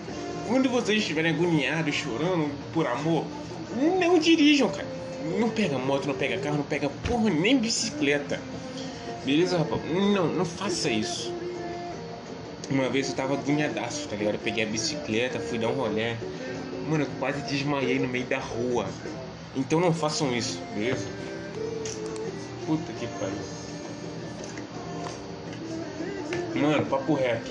quando 0.49 0.71
vocês 0.71 1.01
estiverem 1.01 1.33
agoniados, 1.33 1.95
chorando 1.95 2.51
por 2.73 2.87
amor, 2.87 3.27
não 4.01 4.19
dirijam, 4.19 4.71
cara. 4.71 4.87
Não 5.39 5.51
pega 5.51 5.79
moto, 5.79 6.07
não 6.07 6.15
pega 6.15 6.39
carro, 6.39 6.57
não 6.57 6.65
pega 6.65 6.89
porra 7.07 7.29
nem 7.29 7.59
bicicleta. 7.59 8.41
Beleza, 9.25 9.59
rapaz? 9.59 9.83
Não, 9.91 10.27
não 10.29 10.45
faça 10.47 10.91
isso. 10.91 11.33
Uma 12.71 12.89
vez 12.89 13.11
eu 13.11 13.15
tava 13.17 13.35
agoniadaço, 13.35 14.09
tá 14.09 14.17
ligado? 14.17 14.35
Eu 14.35 14.41
peguei 14.41 14.65
a 14.65 14.67
bicicleta, 14.67 15.39
fui 15.39 15.59
dar 15.59 15.69
um 15.69 15.75
rolê. 15.75 16.15
Mano, 16.89 17.05
eu 17.05 17.09
quase 17.19 17.43
desmaiei 17.43 17.99
no 17.99 18.09
meio 18.09 18.25
da 18.25 18.39
rua. 18.39 18.87
Então 19.57 19.79
não 19.79 19.93
façam 19.93 20.35
isso, 20.35 20.59
beleza? 20.75 21.07
Puta 22.67 22.93
que 22.93 23.07
pariu. 23.07 23.35
Mano, 26.55 26.87
papo 26.87 27.15
reto. 27.15 27.51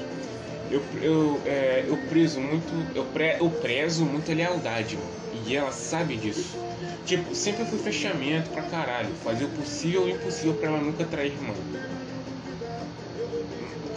Eu, 0.72 0.82
eu, 1.02 1.42
é, 1.46 1.86
eu 1.88 1.98
prezo 2.10 2.40
muito. 2.40 2.96
Eu, 2.96 3.06
pre, 3.06 3.38
eu 3.40 3.50
prezo 3.50 4.06
muito 4.06 4.32
a 4.32 4.36
lealdade, 4.36 4.98
mano. 4.98 5.12
E 5.46 5.56
ela 5.56 5.72
sabe 5.72 6.16
disso. 6.18 6.58
Tipo, 7.06 7.36
sempre 7.36 7.66
fui 7.66 7.78
fechamento 7.78 8.50
pra 8.50 8.64
caralho. 8.64 9.10
Fazer 9.24 9.46
o 9.46 9.50
possível 9.50 10.08
e 10.08 10.14
o 10.14 10.16
impossível 10.16 10.54
pra 10.56 10.70
ela 10.70 10.80
nunca 10.80 11.04
trair, 11.04 11.38
mano. 11.42 11.58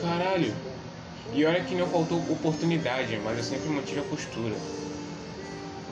Caralho. 0.03 0.53
E 1.33 1.45
olha 1.45 1.63
que 1.63 1.75
não 1.75 1.87
faltou 1.87 2.19
oportunidade, 2.31 3.19
mas 3.25 3.39
eu 3.39 3.45
sempre 3.45 3.69
mantive 3.69 4.01
a 4.01 4.05
postura. 4.05 4.55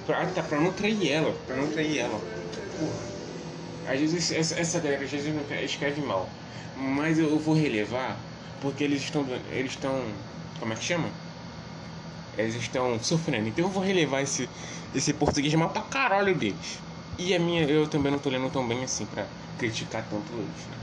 Pra, 0.07 0.27
tá, 0.27 0.43
pra 0.43 0.61
não 0.61 0.73
trair 0.73 1.11
ela, 1.11 1.35
pra 1.47 1.57
não 1.57 1.69
trair 1.69 1.99
ela. 1.99 2.21
Porra. 2.79 3.14
Às 3.87 4.01
vezes 4.01 4.31
essa, 4.33 4.59
essa 4.61 4.81
galera 4.81 5.05
às 5.05 5.11
vezes 5.11 5.35
escreve 5.65 6.01
mal. 6.03 6.29
Mas 6.77 7.19
eu, 7.19 7.39
vou 7.39 7.55
relevar 7.55 8.19
porque 8.61 8.85
eles 8.85 9.03
estão. 9.03 9.27
Eles 9.51 9.73
estão. 9.73 10.05
Como 10.59 10.73
é 10.73 10.77
que 10.77 10.85
chama? 10.85 11.09
Eles 12.37 12.55
estão 12.57 12.99
sofrendo. 13.01 13.49
Então 13.49 13.65
eu 13.65 13.71
vou 13.71 13.83
relevar 13.83 14.23
esse, 14.23 14.49
esse 14.95 15.13
português 15.15 15.55
mal 15.55 15.71
pra 15.71 15.83
caralho 15.83 16.37
deles. 16.37 16.83
E 17.19 17.35
a 17.35 17.39
minha, 17.41 17.63
eu 17.65 17.89
também 17.89 18.11
não 18.13 18.19
tô 18.19 18.29
lendo 18.31 18.51
tão 18.51 18.67
bem 18.67 18.83
assim 18.85 19.07
pra 19.07 19.27
criticar 19.57 20.09
tanto 20.09 20.33
eles. 20.39 20.67
né? 20.69 20.79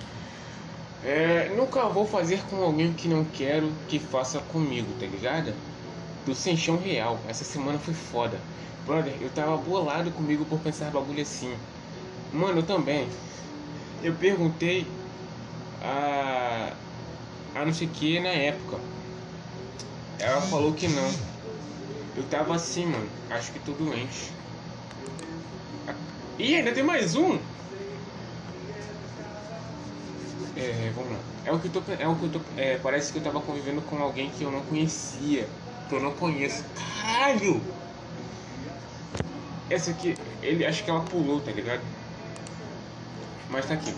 É, 1.01 1.49
nunca 1.55 1.89
vou 1.89 2.05
fazer 2.07 2.45
com 2.45 2.57
alguém 2.63 2.93
que 2.93 3.07
não 3.07 3.25
quero 3.25 3.83
que 3.87 3.99
faça 3.99 4.41
comigo, 4.41 4.93
tá 4.95 5.05
ligado? 5.07 5.59
Do 6.25 6.35
sem 6.35 6.57
chão 6.57 6.77
real. 6.77 7.23
Essa 7.27 7.43
semana 7.45 7.79
foi 7.79 7.93
foda. 7.93 8.47
Brother, 8.85 9.17
eu 9.21 9.31
tava 9.31 9.57
bolado 9.57 10.11
comigo 10.11 10.45
por 10.45 10.61
pensar 10.61 10.91
bagulho 10.91 11.21
assim. 11.21 11.59
Mano, 12.33 12.59
eu 12.59 12.63
também. 12.63 13.07
Eu 14.01 14.15
perguntei 14.15 14.87
a. 15.81 16.71
a 17.53 17.65
não 17.65 17.73
sei 17.73 17.87
que 17.87 18.19
na 18.19 18.29
época. 18.29 18.79
Ela 20.19 20.41
falou 20.41 20.73
que 20.73 20.87
não. 20.87 21.11
Eu 22.15 22.23
tava 22.29 22.55
assim, 22.55 22.85
mano. 22.85 23.09
Acho 23.29 23.51
que 23.51 23.59
tô 23.59 23.73
doente. 23.73 24.31
Ih, 26.39 26.55
ainda 26.55 26.71
tem 26.71 26.83
mais 26.83 27.15
um! 27.15 27.37
É, 30.55 30.91
vamos 30.95 31.11
lá. 31.11 31.19
É 31.45 31.51
o 31.51 31.59
que 31.59 31.67
eu 31.67 31.71
tô. 31.71 31.91
É 31.91 32.07
o 32.07 32.15
que 32.15 32.25
eu 32.25 32.31
tô. 32.31 32.39
É, 32.59 32.77
parece 32.77 33.11
que 33.11 33.17
eu 33.17 33.23
tava 33.23 33.39
convivendo 33.41 33.81
com 33.81 33.97
alguém 34.01 34.29
que 34.29 34.43
eu 34.43 34.51
não 34.51 34.61
conhecia. 34.61 35.47
Que 35.89 35.95
eu 35.95 36.01
não 36.01 36.11
conheço. 36.11 36.63
Caralho! 36.75 37.61
Essa 39.69 39.91
aqui, 39.91 40.15
ele 40.41 40.65
acho 40.65 40.83
que 40.83 40.89
ela 40.89 41.01
pulou, 41.01 41.39
tá 41.39 41.51
ligado? 41.51 41.81
Mas 43.51 43.65
tá 43.65 43.73
aqui. 43.73 43.93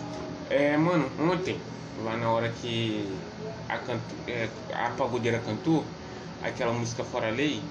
É, 0.50 0.76
mano, 0.76 1.08
ontem, 1.18 1.58
lá 2.02 2.16
na 2.16 2.28
hora 2.28 2.48
que 2.60 3.08
a, 3.68 3.78
canto, 3.78 4.02
é, 4.26 4.48
a 4.72 4.90
pagodeira 4.90 5.38
cantou, 5.38 5.84
aquela 6.42 6.72
música 6.72 7.04
Fora 7.04 7.30
Lei, 7.30 7.62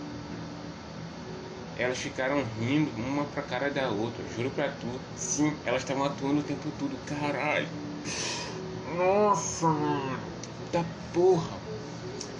elas 1.77 1.97
ficaram 1.97 2.43
rindo 2.59 2.89
uma 2.97 3.25
pra 3.25 3.43
cara 3.43 3.69
da 3.69 3.89
outra, 3.89 4.23
juro 4.35 4.49
pra 4.51 4.69
tu. 4.69 4.87
Sim, 5.17 5.53
elas 5.65 5.81
estavam 5.81 6.05
atuando 6.05 6.39
o 6.39 6.43
tempo 6.43 6.71
todo, 6.79 6.97
caralho. 7.05 7.67
Nossa, 8.95 9.67
mano. 9.67 10.19
Da 10.71 10.83
porra. 11.13 11.57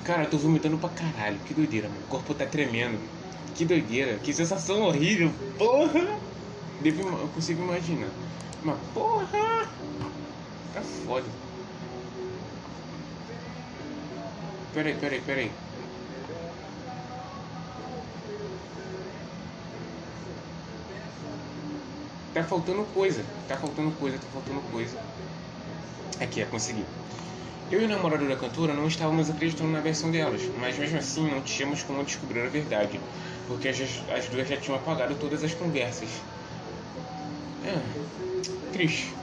Cara, 0.03 0.23
eu 0.23 0.29
tô 0.29 0.37
vomitando 0.37 0.77
pra 0.77 0.89
caralho. 0.89 1.37
Que 1.45 1.53
doideira, 1.53 1.87
mano. 1.87 2.01
O 2.01 2.07
corpo 2.07 2.33
tá 2.33 2.45
tremendo. 2.45 2.99
Que 3.55 3.65
doideira. 3.65 4.19
Que 4.19 4.33
sensação 4.33 4.81
horrível. 4.81 5.31
Porra. 5.57 6.19
Devo, 6.81 7.07
eu 7.07 7.27
consigo 7.29 7.63
imaginar. 7.63 8.09
Mas 8.63 8.79
porra. 8.93 9.67
Tá 10.73 10.81
foda. 10.81 11.25
Peraí, 14.73 14.95
peraí, 14.95 15.21
peraí. 15.21 15.51
Tá 22.33 22.43
faltando 22.43 22.83
coisa. 22.85 23.23
Tá 23.47 23.57
faltando 23.57 23.91
coisa, 23.91 24.17
tá 24.17 24.25
faltando 24.31 24.61
coisa. 24.71 24.97
Aqui, 26.21 26.41
é 26.41 26.45
conseguir. 26.45 26.85
Eu 27.69 27.81
e 27.81 27.85
o 27.85 27.89
namorado 27.89 28.27
da 28.27 28.35
cantora 28.35 28.73
não 28.73 28.87
estávamos 28.87 29.29
acreditando 29.29 29.71
na 29.71 29.79
versão 29.81 30.09
delas, 30.09 30.41
mas 30.59 30.77
mesmo 30.77 30.97
assim 30.97 31.29
não 31.29 31.41
tínhamos 31.41 31.83
como 31.83 32.03
descobrir 32.03 32.41
a 32.41 32.49
verdade, 32.49 32.99
porque 33.47 33.67
as, 33.67 33.79
as 34.15 34.25
duas 34.29 34.47
já 34.47 34.57
tinham 34.57 34.77
apagado 34.77 35.15
todas 35.15 35.43
as 35.43 35.53
conversas. 35.53 36.09
É, 37.65 38.32
triste. 38.73 39.13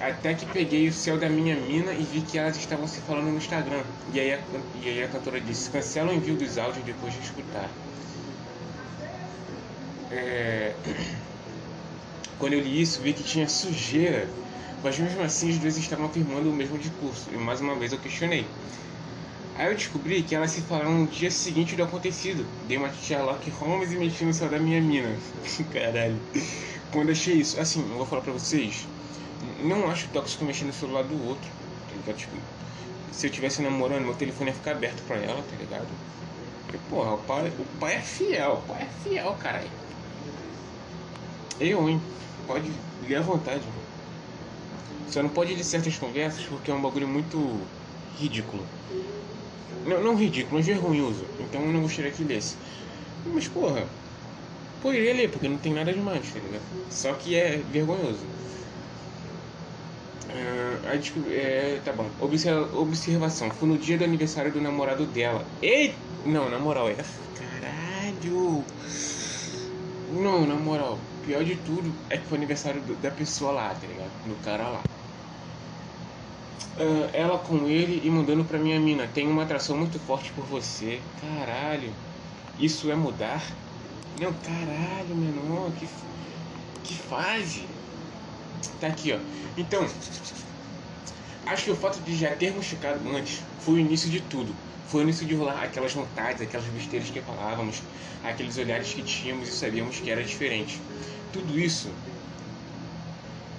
Até 0.00 0.34
que 0.34 0.44
peguei 0.44 0.88
o 0.88 0.92
céu 0.92 1.18
da 1.18 1.28
minha 1.28 1.56
mina 1.56 1.92
e 1.92 2.02
vi 2.02 2.20
que 2.20 2.36
elas 2.36 2.56
estavam 2.56 2.86
se 2.86 3.00
falando 3.00 3.30
no 3.30 3.38
Instagram. 3.38 3.82
E 4.12 4.20
aí 4.20 4.34
a, 4.34 4.38
e 4.82 4.88
aí 4.88 5.04
a 5.04 5.08
cantora 5.08 5.40
disse: 5.40 5.70
cancela 5.70 6.12
o 6.12 6.14
envio 6.14 6.36
dos 6.36 6.58
áudios 6.58 6.84
depois 6.84 7.14
de 7.14 7.20
escutar. 7.20 7.70
É... 10.10 10.74
Quando 12.38 12.52
eu 12.52 12.60
li 12.60 12.82
isso, 12.82 13.00
vi 13.00 13.14
que 13.14 13.22
tinha 13.22 13.48
sujeira 13.48 14.28
mas 14.82 14.98
mesmo 14.98 15.22
assim 15.22 15.50
os 15.50 15.58
dois 15.58 15.76
estavam 15.76 16.06
afirmando 16.06 16.50
o 16.50 16.52
mesmo 16.52 16.78
discurso, 16.78 17.28
e 17.32 17.36
mais 17.36 17.60
uma 17.60 17.74
vez 17.74 17.92
eu 17.92 17.98
questionei. 17.98 18.46
Aí 19.56 19.66
eu 19.66 19.74
descobri 19.74 20.22
que 20.22 20.34
elas 20.34 20.50
se 20.50 20.60
falaram 20.60 20.92
no 20.92 21.06
dia 21.06 21.30
seguinte 21.30 21.74
do 21.74 21.82
acontecido. 21.82 22.46
Dei 22.68 22.76
uma 22.76 22.92
Sherlock 22.92 23.50
Holmes 23.50 23.90
e 23.90 23.96
mexi 23.96 24.24
no 24.24 24.34
céu 24.34 24.48
da 24.48 24.58
minha 24.58 24.80
mina. 24.80 25.16
Caralho. 25.72 26.20
Quando 26.92 27.10
achei 27.10 27.34
isso, 27.34 27.60
assim, 27.60 27.80
eu 27.80 27.96
vou 27.96 28.06
falar 28.06 28.22
pra 28.22 28.32
vocês. 28.32 28.86
Não 29.64 29.90
acho 29.90 30.08
tóxico 30.08 30.44
mexer 30.44 30.64
no 30.64 30.72
celular 30.72 31.02
do 31.04 31.22
outro, 31.22 31.48
tá 31.88 31.94
ligado? 31.96 32.16
Tipo, 32.16 32.36
se 33.12 33.26
eu 33.26 33.30
estivesse 33.30 33.62
namorando, 33.62 34.04
meu 34.04 34.14
telefone 34.14 34.50
ia 34.50 34.56
ficar 34.56 34.72
aberto 34.72 35.02
pra 35.06 35.16
ela, 35.16 35.42
tá 35.42 35.56
ligado? 35.56 35.86
Porque, 36.64 36.78
porra, 36.88 37.14
o 37.14 37.18
pai, 37.18 37.48
o 37.58 37.64
pai 37.78 37.94
é 37.94 38.00
fiel, 38.00 38.52
o 38.54 38.62
pai 38.62 38.82
é 38.82 38.86
fiel, 38.86 39.34
caralho. 39.34 39.70
Eu, 41.60 41.88
hein? 41.88 42.00
Pode 42.46 42.70
ler 43.08 43.16
à 43.16 43.20
vontade. 43.22 43.62
Você 45.06 45.22
não 45.22 45.30
pode 45.30 45.54
de 45.54 45.64
certas 45.64 45.96
conversas 45.96 46.44
porque 46.44 46.70
é 46.70 46.74
um 46.74 46.82
bagulho 46.82 47.08
muito 47.08 47.68
ridículo. 48.18 48.62
Não, 49.86 50.02
não 50.02 50.16
ridículo, 50.16 50.56
mas 50.56 50.66
vergonhoso. 50.66 51.24
Então 51.38 51.62
eu 51.62 51.72
não 51.72 51.80
gostaria 51.82 52.10
que 52.10 52.24
lesse. 52.24 52.56
Mas 53.24 53.48
porra, 53.48 53.86
poderia 54.86 55.14
ler, 55.14 55.30
porque 55.30 55.48
não 55.48 55.58
tem 55.58 55.74
nada 55.74 55.92
demais, 55.92 56.32
tá 56.32 56.38
ligado? 56.38 56.62
Só 56.88 57.12
que 57.14 57.34
é 57.34 57.60
vergonhoso. 57.72 58.20
Uh, 60.28 60.88
aí, 60.88 61.00
é, 61.30 61.80
tá 61.84 61.92
bom. 61.92 62.08
Observa, 62.20 62.78
observação. 62.78 63.50
Foi 63.50 63.68
no 63.68 63.78
dia 63.78 63.98
do 63.98 64.04
aniversário 64.04 64.52
do 64.52 64.60
namorado 64.60 65.04
dela. 65.06 65.44
Ei! 65.60 65.92
Não, 66.24 66.48
na 66.48 66.58
moral, 66.58 66.88
é. 66.88 66.94
Caralho! 66.94 68.64
Não, 70.12 70.46
na 70.46 70.54
moral. 70.54 70.98
Pior 71.24 71.42
de 71.42 71.56
tudo 71.56 71.92
é 72.08 72.16
que 72.16 72.26
foi 72.26 72.38
aniversário 72.38 72.80
do, 72.82 72.94
da 73.02 73.10
pessoa 73.10 73.50
lá, 73.50 73.70
tá 73.70 73.86
ligado? 73.88 74.10
Do 74.24 74.40
cara 74.44 74.68
lá 74.68 74.82
uh, 76.76 77.10
ela 77.12 77.38
com 77.38 77.66
ele 77.66 78.00
e 78.04 78.10
mandando 78.10 78.44
pra 78.44 78.58
minha 78.58 78.78
mina. 78.78 79.08
Tem 79.08 79.26
uma 79.26 79.42
atração 79.42 79.76
muito 79.76 79.98
forte 79.98 80.30
por 80.32 80.44
você. 80.44 81.00
Caralho. 81.20 81.92
Isso 82.58 82.88
é 82.90 82.94
mudar? 82.94 83.42
Não, 84.20 84.32
caralho, 84.32 85.14
menor. 85.14 85.70
Que, 85.72 85.88
que 86.84 86.94
fase. 86.94 87.64
Tá 88.80 88.88
aqui, 88.88 89.12
ó. 89.12 89.18
Então, 89.56 89.86
acho 91.46 91.64
que 91.64 91.70
o 91.70 91.76
fato 91.76 92.00
de 92.00 92.16
já 92.16 92.34
termos 92.34 92.66
ficado 92.66 93.00
antes 93.14 93.42
foi 93.60 93.74
o 93.74 93.78
início 93.78 94.10
de 94.10 94.20
tudo. 94.20 94.54
Foi 94.88 95.00
o 95.00 95.04
início 95.04 95.26
de 95.26 95.34
rolar 95.34 95.62
aquelas 95.62 95.92
vontades, 95.92 96.40
aquelas 96.42 96.66
besteiras 96.66 97.10
que 97.10 97.20
falávamos, 97.20 97.82
aqueles 98.22 98.56
olhares 98.56 98.92
que 98.92 99.02
tínhamos 99.02 99.48
e 99.48 99.52
sabíamos 99.52 99.98
que 99.98 100.10
era 100.10 100.22
diferente. 100.22 100.80
Tudo 101.32 101.58
isso. 101.58 101.90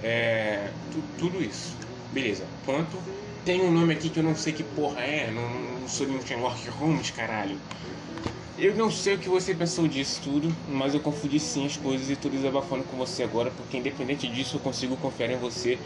É. 0.02 0.70
Tu, 0.92 1.02
tudo 1.18 1.42
isso 1.42 1.76
Beleza, 2.12 2.44
ponto. 2.64 2.96
Tem 3.44 3.60
um 3.60 3.70
nome 3.70 3.92
aqui 3.92 4.08
que 4.08 4.18
eu 4.18 4.22
não 4.22 4.34
sei 4.34 4.52
que 4.52 4.62
porra 4.62 5.00
é, 5.00 5.30
não, 5.30 5.80
não 5.80 5.88
sou 5.88 6.06
nenhum 6.06 6.24
Sherlock 6.24 6.68
Holmes, 6.70 7.10
caralho. 7.10 7.58
Eu 8.60 8.74
não 8.74 8.90
sei 8.90 9.14
o 9.14 9.18
que 9.18 9.28
você 9.28 9.54
pensou 9.54 9.86
disso 9.86 10.20
tudo, 10.20 10.52
mas 10.68 10.92
eu 10.92 10.98
confundi 10.98 11.38
sim 11.38 11.64
as 11.64 11.76
coisas 11.76 12.10
e 12.10 12.16
tô 12.16 12.28
desabafando 12.28 12.82
com 12.82 12.96
você 12.96 13.22
agora, 13.22 13.52
porque 13.52 13.76
independente 13.76 14.26
disso 14.26 14.56
eu 14.56 14.60
consigo 14.60 14.96
confiar 14.96 15.30
em 15.30 15.36
você 15.36 15.78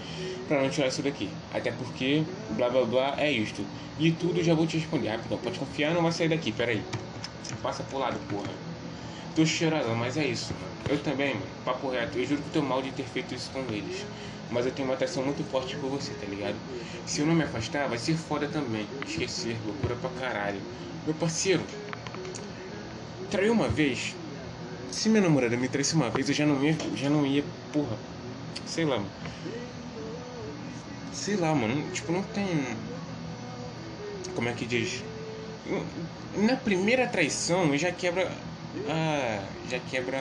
para 0.49 0.63
não 0.63 0.71
tirar 0.71 0.89
isso 0.89 1.03
daqui. 1.03 1.29
Até 1.53 1.71
porque 1.71 2.25
blá 2.57 2.71
blá 2.71 2.83
blá 2.87 3.15
é 3.19 3.31
isto. 3.31 3.63
E 3.99 4.11
tudo 4.11 4.43
já 4.43 4.55
vou 4.55 4.67
te 4.67 4.79
responder 4.79 5.09
rápido. 5.11 5.39
Pode 5.43 5.59
confiar, 5.59 5.93
não 5.93 6.03
vai 6.03 6.13
sair 6.13 6.31
daqui, 6.31 6.51
peraí. 6.51 6.83
Passa 7.63 7.83
pro 7.83 7.99
lado, 7.99 8.19
porra. 8.31 8.49
Tô 9.37 9.45
chorando, 9.45 9.95
mas 9.95 10.17
é 10.17 10.27
isso. 10.27 10.55
Eu 10.89 10.99
também, 10.99 11.35
mano. 11.35 11.47
Papo 11.67 11.91
reto, 11.91 12.19
eu 12.19 12.25
juro 12.25 12.41
que 12.41 12.51
tô 12.53 12.63
mal 12.63 12.81
de 12.81 12.91
ter 12.93 13.05
feito 13.05 13.35
isso 13.35 13.51
com 13.51 13.61
eles 13.71 14.07
mas 14.53 14.67
eu 14.67 14.73
tenho 14.73 14.87
uma 14.87 14.95
atração 14.95 15.25
muito 15.25 15.43
forte 15.45 15.77
por 15.77 15.89
você, 15.89 16.13
tá 16.13 16.27
ligado? 16.27 16.57
Se 17.07 17.23
eu 17.23 17.27
não 17.27 17.35
me 17.35 17.43
afastar, 17.43 17.89
vai 17.89 17.97
ser 17.97 18.15
foda 18.19 18.47
também. 18.47 18.87
Esquecer, 19.07 19.57
loucura 19.65 19.97
pra 19.97 20.11
caralho. 20.11 20.61
Meu 21.07 21.15
parceiro, 21.15 21.65
traiu 23.33 23.53
uma 23.53 23.67
vez. 23.67 24.15
Se 24.91 25.09
minha 25.09 25.23
namorada 25.23 25.57
me 25.57 25.67
traísse 25.67 25.95
uma 25.95 26.11
vez, 26.11 26.29
eu 26.29 26.35
já 26.35 26.45
não 26.45 26.63
ia, 26.63 26.77
já 26.95 27.09
não 27.09 27.25
ia, 27.25 27.43
porra. 27.73 27.97
Sei 28.67 28.85
lá, 28.85 28.99
mano. 28.99 29.11
Sei 31.15 31.37
lá, 31.37 31.55
mano. 31.55 31.91
Tipo, 31.93 32.13
não 32.13 32.23
tem. 32.23 32.47
Como 34.35 34.49
é 34.49 34.53
que 34.53 34.67
diz? 34.67 35.03
Na 36.37 36.57
primeira 36.57 37.07
traição 37.07 37.77
já 37.79 37.91
quebra. 37.91 38.31
Ah, 38.87 39.43
já 39.71 39.79
quebra 39.79 40.21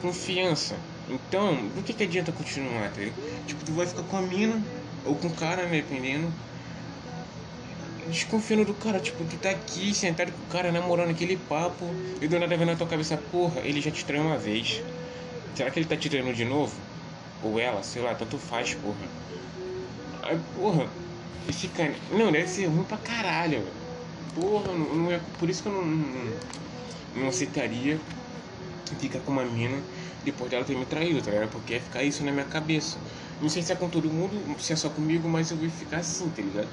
confiança. 0.00 0.76
Então, 1.06 1.68
do 1.68 1.82
que, 1.82 1.92
que 1.92 2.04
adianta 2.04 2.32
continuar, 2.32 2.90
tá 2.92 3.00
Tipo, 3.46 3.64
tu 3.64 3.72
vai 3.72 3.86
ficar 3.86 4.04
com 4.04 4.16
a 4.16 4.22
mina, 4.22 4.62
ou 5.04 5.16
com 5.16 5.26
o 5.26 5.34
cara, 5.34 5.66
né, 5.66 5.82
dependendo. 5.82 6.32
Desconfiando 8.10 8.64
do 8.64 8.74
cara, 8.74 8.98
tipo, 8.98 9.24
tu 9.24 9.36
tá 9.36 9.50
aqui 9.50 9.94
sentado 9.94 10.32
com 10.32 10.42
o 10.42 10.46
cara, 10.48 10.72
namorando 10.72 11.10
aquele 11.10 11.36
papo, 11.36 11.86
e 12.20 12.26
do 12.26 12.38
nada 12.38 12.56
vem 12.56 12.66
na 12.66 12.74
tua 12.74 12.86
cabeça, 12.86 13.16
porra, 13.30 13.60
ele 13.60 13.80
já 13.80 13.90
te 13.90 14.04
traiu 14.04 14.22
uma 14.22 14.36
vez. 14.36 14.82
Será 15.54 15.70
que 15.70 15.78
ele 15.78 15.86
tá 15.86 15.96
te 15.96 16.08
traindo 16.08 16.32
de 16.32 16.44
novo? 16.44 16.74
Ou 17.42 17.58
ela, 17.58 17.82
sei 17.82 18.02
lá, 18.02 18.14
tanto 18.14 18.36
faz, 18.36 18.74
porra. 18.74 18.96
Aí, 20.22 20.38
porra, 20.56 20.88
esse 21.48 21.68
cara. 21.68 21.94
Não, 22.10 22.32
deve 22.32 22.48
ser 22.48 22.66
ruim 22.66 22.84
pra 22.84 22.96
caralho, 22.98 23.62
Porra, 24.34 24.72
não, 24.72 24.94
não 24.94 25.12
é. 25.12 25.20
Por 25.38 25.48
isso 25.48 25.62
que 25.62 25.68
eu 25.68 25.72
não, 25.72 25.84
não, 25.84 26.32
não 27.16 27.28
aceitaria 27.28 27.98
ficar 28.98 29.20
com 29.20 29.32
uma 29.32 29.44
mina 29.44 29.80
depois 30.24 30.50
dela 30.50 30.64
ter 30.64 30.76
me 30.76 30.84
traído, 30.84 31.22
tá 31.22 31.30
ligado? 31.30 31.50
Porque 31.50 31.74
ia 31.74 31.80
ficar 31.80 32.02
isso 32.02 32.24
na 32.24 32.32
minha 32.32 32.44
cabeça. 32.44 32.98
Não 33.40 33.48
sei 33.48 33.62
se 33.62 33.72
é 33.72 33.76
com 33.76 33.88
todo 33.88 34.10
mundo, 34.10 34.60
se 34.60 34.72
é 34.72 34.76
só 34.76 34.88
comigo, 34.90 35.28
mas 35.28 35.50
eu 35.50 35.56
vou 35.56 35.68
ficar 35.70 35.98
assim, 35.98 36.28
tá 36.30 36.42
ligado? 36.42 36.68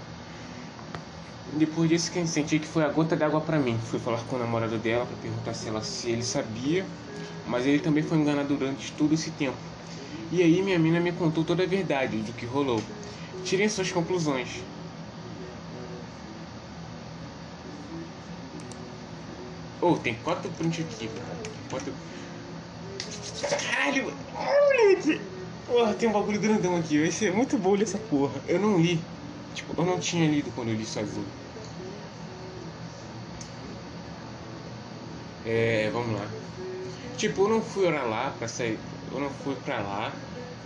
Depois 1.53 1.89
disso, 1.89 2.11
quem 2.11 2.27
senti 2.27 2.59
que 2.59 2.67
foi 2.67 2.83
a 2.83 2.89
gota 2.89 3.15
d'água 3.15 3.41
para 3.41 3.57
mim. 3.59 3.77
Fui 3.79 3.99
falar 3.99 4.23
com 4.25 4.35
o 4.35 4.39
namorado 4.39 4.77
dela 4.77 5.05
para 5.05 5.15
perguntar 5.17 5.53
se, 5.53 5.69
ela, 5.69 5.81
se 5.81 6.09
ele 6.09 6.23
sabia, 6.23 6.85
mas 7.45 7.65
ele 7.65 7.79
também 7.79 8.03
foi 8.03 8.17
enganado 8.17 8.55
durante 8.55 8.91
todo 8.93 9.13
esse 9.13 9.31
tempo. 9.31 9.57
E 10.31 10.41
aí 10.43 10.61
minha 10.61 10.77
mina 10.77 10.99
me 10.99 11.11
contou 11.13 11.43
toda 11.43 11.63
a 11.63 11.67
verdade 11.67 12.17
do 12.21 12.33
que 12.33 12.45
rolou. 12.45 12.81
Tirem 13.43 13.69
suas 13.69 13.91
conclusões. 13.91 14.65
Oh, 19.81 19.97
tem 19.97 20.15
quatro 20.15 20.51
prints 20.51 20.85
aqui. 20.85 21.09
Quatro... 21.69 21.93
Caralho! 23.49 24.13
Moleque! 24.33 25.21
Porra, 25.65 25.93
tem 25.95 26.09
um 26.09 26.13
bagulho 26.13 26.39
grandão 26.39 26.75
aqui. 26.75 26.99
Vai 26.99 27.11
ser 27.11 27.33
muito 27.33 27.57
bom 27.57 27.73
ler 27.73 27.83
essa 27.83 27.97
porra. 27.99 28.41
Eu 28.47 28.59
não 28.59 28.79
li. 28.79 29.07
Tipo, 29.58 29.74
eu 29.82 29.86
não 29.86 29.99
tinha 29.99 30.30
lido 30.30 30.51
quando 30.53 30.70
eu 30.70 30.76
li 30.76 30.86
sozinho. 30.86 31.34
É, 35.43 35.89
vamos 35.91 36.20
lá. 36.20 36.36
Tipo, 37.16 37.43
eu 37.43 37.49
não 37.49 37.64
fui 37.64 37.86
orar 37.86 38.08
lá 38.08 38.32
pra 38.32 38.47
sair. 38.47 38.86
Eu 39.12 39.20
não 39.20 39.32
fui 39.32 39.55
pra 39.62 39.82
lá 39.82 40.24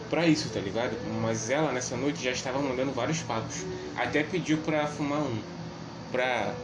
pra 0.10 0.28
isso, 0.28 0.52
tá 0.52 0.60
ligado? 0.62 1.02
Mas 1.04 1.50
ela 1.50 1.72
nessa 1.74 1.98
noite 1.98 2.24
já 2.24 2.32
estava 2.32 2.62
mandando 2.62 2.94
vários 2.94 3.24
papos. 3.24 3.68
Até 3.96 4.24
pediu 4.24 4.64
pra 4.64 4.88
fumar 4.88 5.24
um. 5.24 5.46
Pra 6.12 6.62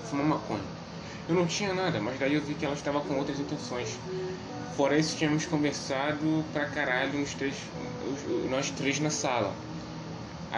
fumar 0.00 0.26
maconha. 0.26 0.68
Eu 1.28 1.34
não 1.34 1.46
tinha 1.46 1.74
nada, 1.74 2.00
mas 2.00 2.18
daí 2.18 2.34
eu 2.34 2.42
vi 2.44 2.56
que 2.56 2.64
ela 2.66 2.74
estava 2.74 3.02
com 3.02 3.16
outras 3.18 3.40
intenções. 3.40 4.00
Fora 4.64 4.98
isso, 4.98 5.16
tínhamos 5.16 5.46
conversado 5.46 6.48
pra 6.52 6.70
caralho 6.70 7.18
uns 7.20 7.34
três, 7.34 7.72
nós 8.48 8.70
três 8.72 9.00
na 9.00 9.10
sala. 9.10 9.64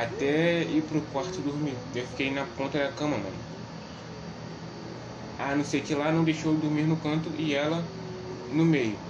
Até 0.03 0.63
ir 0.77 0.87
pro 0.87 1.07
quarto 1.13 1.43
dormir. 1.43 1.79
Eu 1.93 2.07
fiquei 2.07 2.31
na 2.33 2.47
ponta 2.47 2.79
da 2.79 2.91
cama, 2.95 3.19
mano. 3.19 3.47
Ah, 5.39 5.55
não 5.57 5.65
sei 5.65 5.81
que 5.83 5.95
lá 5.95 6.13
não 6.13 6.23
deixou 6.25 6.53
eu 6.53 6.61
dormir 6.61 6.87
no 6.87 7.01
canto 7.01 7.35
e 7.35 7.55
ela 7.55 7.91
no 8.49 8.65
meio. 8.65 9.03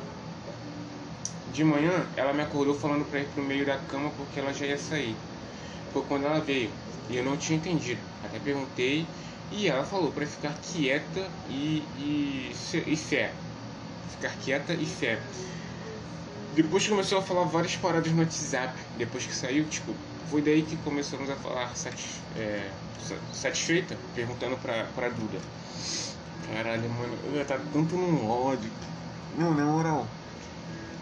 De 1.44 1.64
manhã, 1.64 2.12
ela 2.16 2.32
me 2.32 2.42
acordou 2.42 2.74
falando 2.74 3.06
pra 3.06 3.20
ir 3.20 3.30
pro 3.30 3.42
meio 3.42 3.64
da 3.66 3.78
cama 3.78 4.14
porque 4.14 4.38
ela 4.38 4.52
já 4.52 4.66
ia 4.66 4.78
sair. 4.78 5.26
Foi 5.88 6.06
quando 6.06 6.26
ela 6.26 6.40
veio 6.40 6.80
e 7.08 7.16
eu 7.16 7.24
não 7.24 7.36
tinha 7.38 7.58
entendido. 7.58 8.08
Até 8.22 8.40
perguntei 8.40 9.14
e 9.50 9.68
ela 9.68 9.84
falou 9.84 10.12
para 10.12 10.26
ficar 10.26 10.58
quieta 10.60 11.38
e, 11.44 12.50
e, 12.52 12.52
e 12.86 12.96
fé. 12.96 13.44
Ficar 14.06 14.36
quieta 14.38 14.74
e 14.74 14.86
fé. 14.86 15.28
Depois 16.50 16.86
começou 16.86 17.18
a 17.18 17.22
falar 17.22 17.44
várias 17.44 17.76
paradas 17.76 18.12
no 18.12 18.20
WhatsApp. 18.20 18.80
Depois 18.94 19.26
que 19.26 19.34
saiu, 19.34 19.68
tipo, 19.68 20.07
foi 20.30 20.42
daí 20.42 20.62
que 20.62 20.76
começamos 20.78 21.28
a 21.30 21.36
falar 21.36 21.74
satis, 21.76 22.20
é, 22.36 22.70
satisfeita, 23.32 23.96
perguntando 24.14 24.56
pra, 24.58 24.84
pra 24.94 25.08
Duda. 25.08 25.38
Caralho, 26.52 26.88
mano, 26.90 27.16
eu 27.34 27.40
estar 27.40 27.60
tanto 27.72 27.96
num 27.96 28.28
ódio. 28.28 28.70
Não, 29.36 29.54
na 29.54 29.64
moral. 29.64 30.06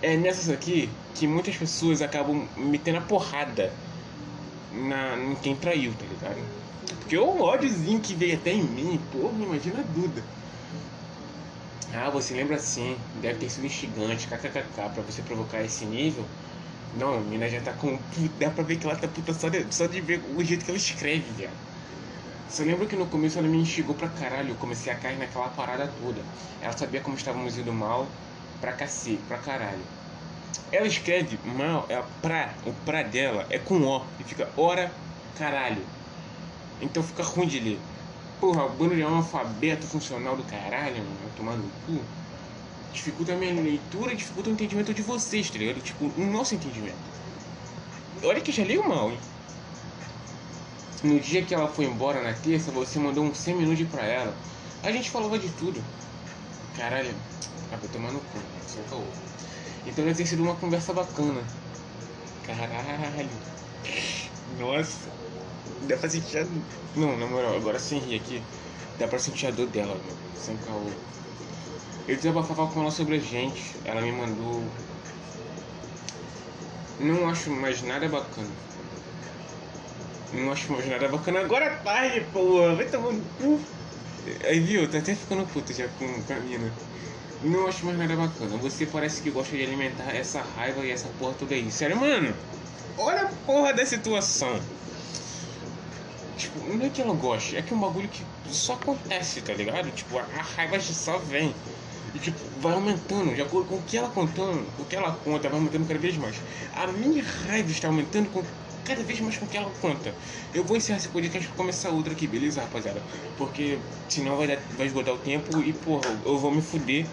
É 0.03 0.17
nessas 0.17 0.49
aqui 0.51 0.89
que 1.15 1.27
muitas 1.27 1.57
pessoas 1.57 2.03
acabam 2.03 2.47
metendo 2.57 2.99
a 2.99 3.01
porrada 3.01 3.73
na, 4.73 5.17
em 5.17 5.35
quem 5.37 5.57
traiu, 5.57 5.93
tá 5.95 6.05
ligado? 6.05 6.45
Porque 7.01 7.17
o 7.17 7.41
ódiozinho 7.41 8.01
que 8.01 8.15
veio 8.15 8.35
até 8.35 8.53
em 8.53 8.63
mim, 8.63 9.01
pô, 9.13 9.31
imagina 9.31 9.81
a 9.81 9.83
Duda. 9.83 10.23
Ah, 11.95 12.11
você 12.11 12.35
lembra 12.35 12.57
assim, 12.57 12.97
deve 13.23 13.39
ter 13.39 13.49
sido 13.49 13.67
instigante, 13.67 14.27
kkkk, 14.27 14.91
pra 14.93 15.03
você 15.03 15.23
provocar 15.23 15.63
esse 15.63 15.85
nível. 15.85 16.25
Não, 16.99 17.19
a 17.19 17.21
mina 17.21 17.49
já 17.49 17.61
tá 17.61 17.73
com. 17.73 17.99
Dá 18.39 18.51
pra 18.51 18.65
ver 18.65 18.77
que 18.77 18.87
ela 18.87 18.97
tá 18.97 19.07
puta 19.07 19.35
só 19.35 19.49
de, 19.49 19.67
só 19.75 19.87
de 19.87 20.01
ver 20.01 20.23
o 20.35 20.43
jeito 20.43 20.65
que 20.65 20.71
ela 20.71 20.79
escreve, 20.79 21.31
velho. 21.33 21.51
Só 22.49 22.63
lembro 22.63 22.87
que 22.87 22.97
no 22.97 23.07
começo 23.07 23.39
ela 23.39 23.49
me 23.49 23.59
instigou 23.59 23.95
pra 23.95 24.09
caralho, 24.09 24.51
eu 24.51 24.55
comecei 24.55 24.93
a 24.93 24.97
cair 24.97 25.19
naquela 25.19 25.49
parada 25.49 25.93
toda. 26.01 26.21
Ela 26.63 26.77
sabia 26.77 27.01
como 27.01 27.17
estávamos 27.17 27.59
indo 27.59 27.73
mal 27.73 28.07
pra 28.61 28.73
cacete, 28.73 29.21
pra 29.29 29.37
caralho. 29.39 29.83
Ela 30.73 30.87
escreve 30.87 31.39
mal, 31.45 31.87
ela, 31.89 32.09
pra, 32.23 32.55
o 32.65 32.73
pra 32.73 33.03
dela 33.03 33.47
é 33.51 33.59
com 33.59 33.81
O, 33.83 34.05
e 34.19 34.25
fica 34.25 34.49
hora 34.57 34.91
caralho. 35.37 35.83
Então 36.81 37.03
fica 37.03 37.23
ruim 37.23 37.47
de 37.47 37.61
ler. 37.61 37.81
Porra, 38.41 38.65
o 38.65 38.71
Bruno 38.71 39.01
é 39.01 39.07
um 39.07 39.17
alfabeto 39.17 39.87
funcional 39.87 40.37
do 40.37 40.45
caralho, 40.45 40.97
mano, 40.97 41.31
tomar 41.37 41.57
no 41.57 41.71
cu. 41.85 42.01
Dificulta 42.93 43.33
a 43.33 43.37
minha 43.37 43.53
leitura 43.55 44.13
e 44.13 44.17
dificulta 44.17 44.49
o 44.49 44.53
entendimento 44.53 44.95
de 44.95 45.03
vocês, 45.03 45.51
tá 45.51 45.59
ligado? 45.59 45.81
Tipo, 45.83 46.07
o 46.07 46.27
nosso 46.27 46.55
entendimento. 46.55 46.97
Olha 48.23 48.41
que 48.41 48.51
já 48.51 48.65
leio 48.65 48.89
mal, 48.89 49.11
hein? 49.11 49.19
No 51.05 51.21
dia 51.21 51.45
que 51.45 51.55
ela 51.55 51.69
foi 51.69 51.85
embora 51.85 52.23
na 52.23 52.33
terça, 52.33 52.71
você 52.71 52.99
mandou 52.99 53.23
um 53.25 53.35
semi-nude 53.35 53.85
pra 53.85 54.03
ela. 54.03 54.35
A 54.83 54.91
gente 54.91 55.11
falava 55.11 55.39
de 55.39 55.49
tudo. 55.51 55.83
Caralho, 56.77 57.15
acabei 57.67 57.89
tomando 57.91 58.19
cu, 58.19 58.39
sem 58.67 58.83
caô. 58.85 59.05
Então 59.87 60.05
deve 60.05 60.17
ter 60.17 60.27
sido 60.27 60.43
uma 60.43 60.57
conversa 60.57 60.93
bacana. 60.93 61.43
Caralho. 62.45 63.29
Nossa. 64.59 65.11
Dá 65.83 65.97
pra 65.97 66.09
sentir 66.09 66.39
a... 66.39 66.47
Não, 66.97 67.17
na 67.19 67.27
moral, 67.27 67.57
agora 67.57 67.79
sem 67.79 67.99
rir 67.99 68.17
aqui. 68.17 68.43
Dá 68.99 69.07
pra 69.07 69.19
sentir 69.19 69.47
a 69.47 69.51
dor 69.51 69.67
dela, 69.69 69.95
mano. 69.95 70.19
Sem 70.35 70.57
caô. 70.57 70.91
Eu 72.09 72.17
desabafava 72.17 72.67
com 72.69 72.81
ela 72.81 72.91
sobre 72.91 73.17
a 73.17 73.21
gente. 73.21 73.75
Ela 73.85 74.01
me 74.01 74.13
mandou. 74.13 74.63
Não 77.01 77.29
acho 77.29 77.51
mais 77.51 77.83
nada 77.83 78.09
bacana. 78.09 78.49
Não 80.33 80.53
acho 80.53 80.73
mais 80.73 80.89
nada 80.89 81.09
bacana. 81.09 81.41
Agora 81.41 81.65
é 81.65 81.71
tarde, 81.71 82.21
porra. 82.33 82.75
Vai 82.75 82.87
tomar 82.87 83.13
no 83.13 83.23
cu. 83.41 83.61
Aí 84.45 84.61
viu, 84.61 84.89
tá 84.89 84.99
até 84.99 85.15
ficando 85.15 85.47
puto 85.53 85.73
já 85.73 85.89
com, 85.99 86.23
com 86.23 86.33
a 86.33 86.37
mina. 86.41 86.73
Não 87.43 87.67
acho 87.67 87.85
mais 87.85 87.99
nada 87.99 88.17
bacana. 88.17 88.57
Você 88.59 88.87
parece 88.87 89.21
que 89.21 89.31
gosta 89.31 89.57
de 89.57 89.63
alimentar 89.63 90.15
essa 90.15 90.41
raiva 90.57 90.85
e 90.85 90.91
essa 90.91 91.09
porra 91.19 91.35
toda 91.35 91.55
aí. 91.55 91.71
Sério, 91.71 91.97
mano. 91.97 92.33
Olha 92.97 93.23
a 93.23 93.29
porra 93.45 93.75
da 93.75 93.85
situação. 93.85 94.61
Tipo, 96.37 96.61
não 96.73 96.87
é 96.87 96.89
que 96.89 97.01
ela 97.01 97.15
goste, 97.15 97.57
é 97.57 97.63
que 97.63 97.73
é 97.73 97.77
um 97.77 97.81
bagulho 97.81 98.09
que 98.09 98.23
só 98.49 98.75
acontece, 98.75 99.41
tá 99.41 99.53
ligado? 99.55 99.91
Tipo, 99.91 100.19
a, 100.19 100.23
a 100.23 100.43
raiva 100.43 100.79
só 100.81 101.19
vem. 101.19 101.55
E 102.17 102.19
tipo, 102.19 102.39
vai 102.63 102.73
aumentando, 102.73 103.35
de 103.35 103.43
acordo 103.43 103.69
com 103.69 103.77
o 103.77 103.83
que 103.83 103.95
ela 103.95 104.09
contando, 104.09 104.65
o 104.79 104.85
que 104.87 104.97
ela 104.97 105.13
conta, 105.13 105.51
vai 105.51 105.59
aumentando 105.59 105.87
cada 105.87 106.01
vez 106.01 106.17
mais. 106.17 106.35
A 106.75 106.87
minha 106.87 107.23
raiva 107.23 107.71
está 107.71 107.89
aumentando 107.89 108.31
com 108.31 108.43
cada 108.87 109.03
vez 109.03 109.21
mais 109.21 109.37
com 109.37 109.45
o 109.45 109.49
que 109.49 109.57
ela 109.59 109.71
conta. 109.83 110.15
Eu 110.55 110.65
vou 110.65 110.79
encerrar 110.79 110.97
esse 110.99 111.09
podcast 111.09 111.47
pra 111.47 111.57
começar 111.59 111.91
outro 111.91 112.11
aqui, 112.15 112.27
beleza, 112.27 112.63
rapaziada? 112.63 113.03
Porque 113.37 113.77
senão 114.09 114.35
vai, 114.39 114.47
dar, 114.47 114.57
vai 114.79 114.87
esgotar 114.87 115.13
o 115.13 115.19
tempo 115.19 115.61
e, 115.61 115.75
porra, 115.75 116.09
eu 116.25 116.39
vou 116.39 116.51
me 116.51 116.63
fuder 116.63 117.05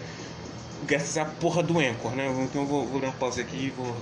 graças 0.86 1.18
à 1.18 1.26
porra 1.26 1.62
do 1.62 1.78
Anchor, 1.78 2.12
né? 2.12 2.26
Então 2.44 2.62
eu 2.62 2.66
vou, 2.66 2.86
vou 2.86 2.98
dar 2.98 3.08
uma 3.08 3.12
pausa 3.12 3.42
aqui 3.42 3.66
e 3.66 3.70
vou. 3.70 3.94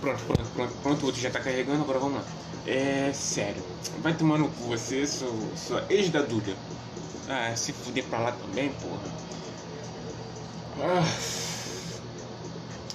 Pronto, 0.00 0.22
pronto, 0.24 0.50
pronto, 0.54 0.72
pronto, 0.82 1.02
o 1.02 1.06
outro 1.06 1.20
já 1.20 1.30
tá 1.30 1.40
carregando, 1.40 1.82
agora 1.82 1.98
vamos 1.98 2.14
lá. 2.18 2.24
É 2.64 3.12
sério, 3.12 3.60
vai 4.00 4.14
tomar 4.14 4.38
no 4.38 4.48
cu 4.48 4.68
você, 4.68 5.04
sua, 5.04 5.28
sua 5.56 5.84
ex 5.90 6.10
da 6.10 6.22
Duda. 6.22 6.52
Ah, 7.28 7.54
se 7.56 7.72
fuder 7.72 8.04
pra 8.04 8.18
lá 8.18 8.32
também, 8.32 8.68
porra. 8.70 9.41
Ah, 10.84 11.04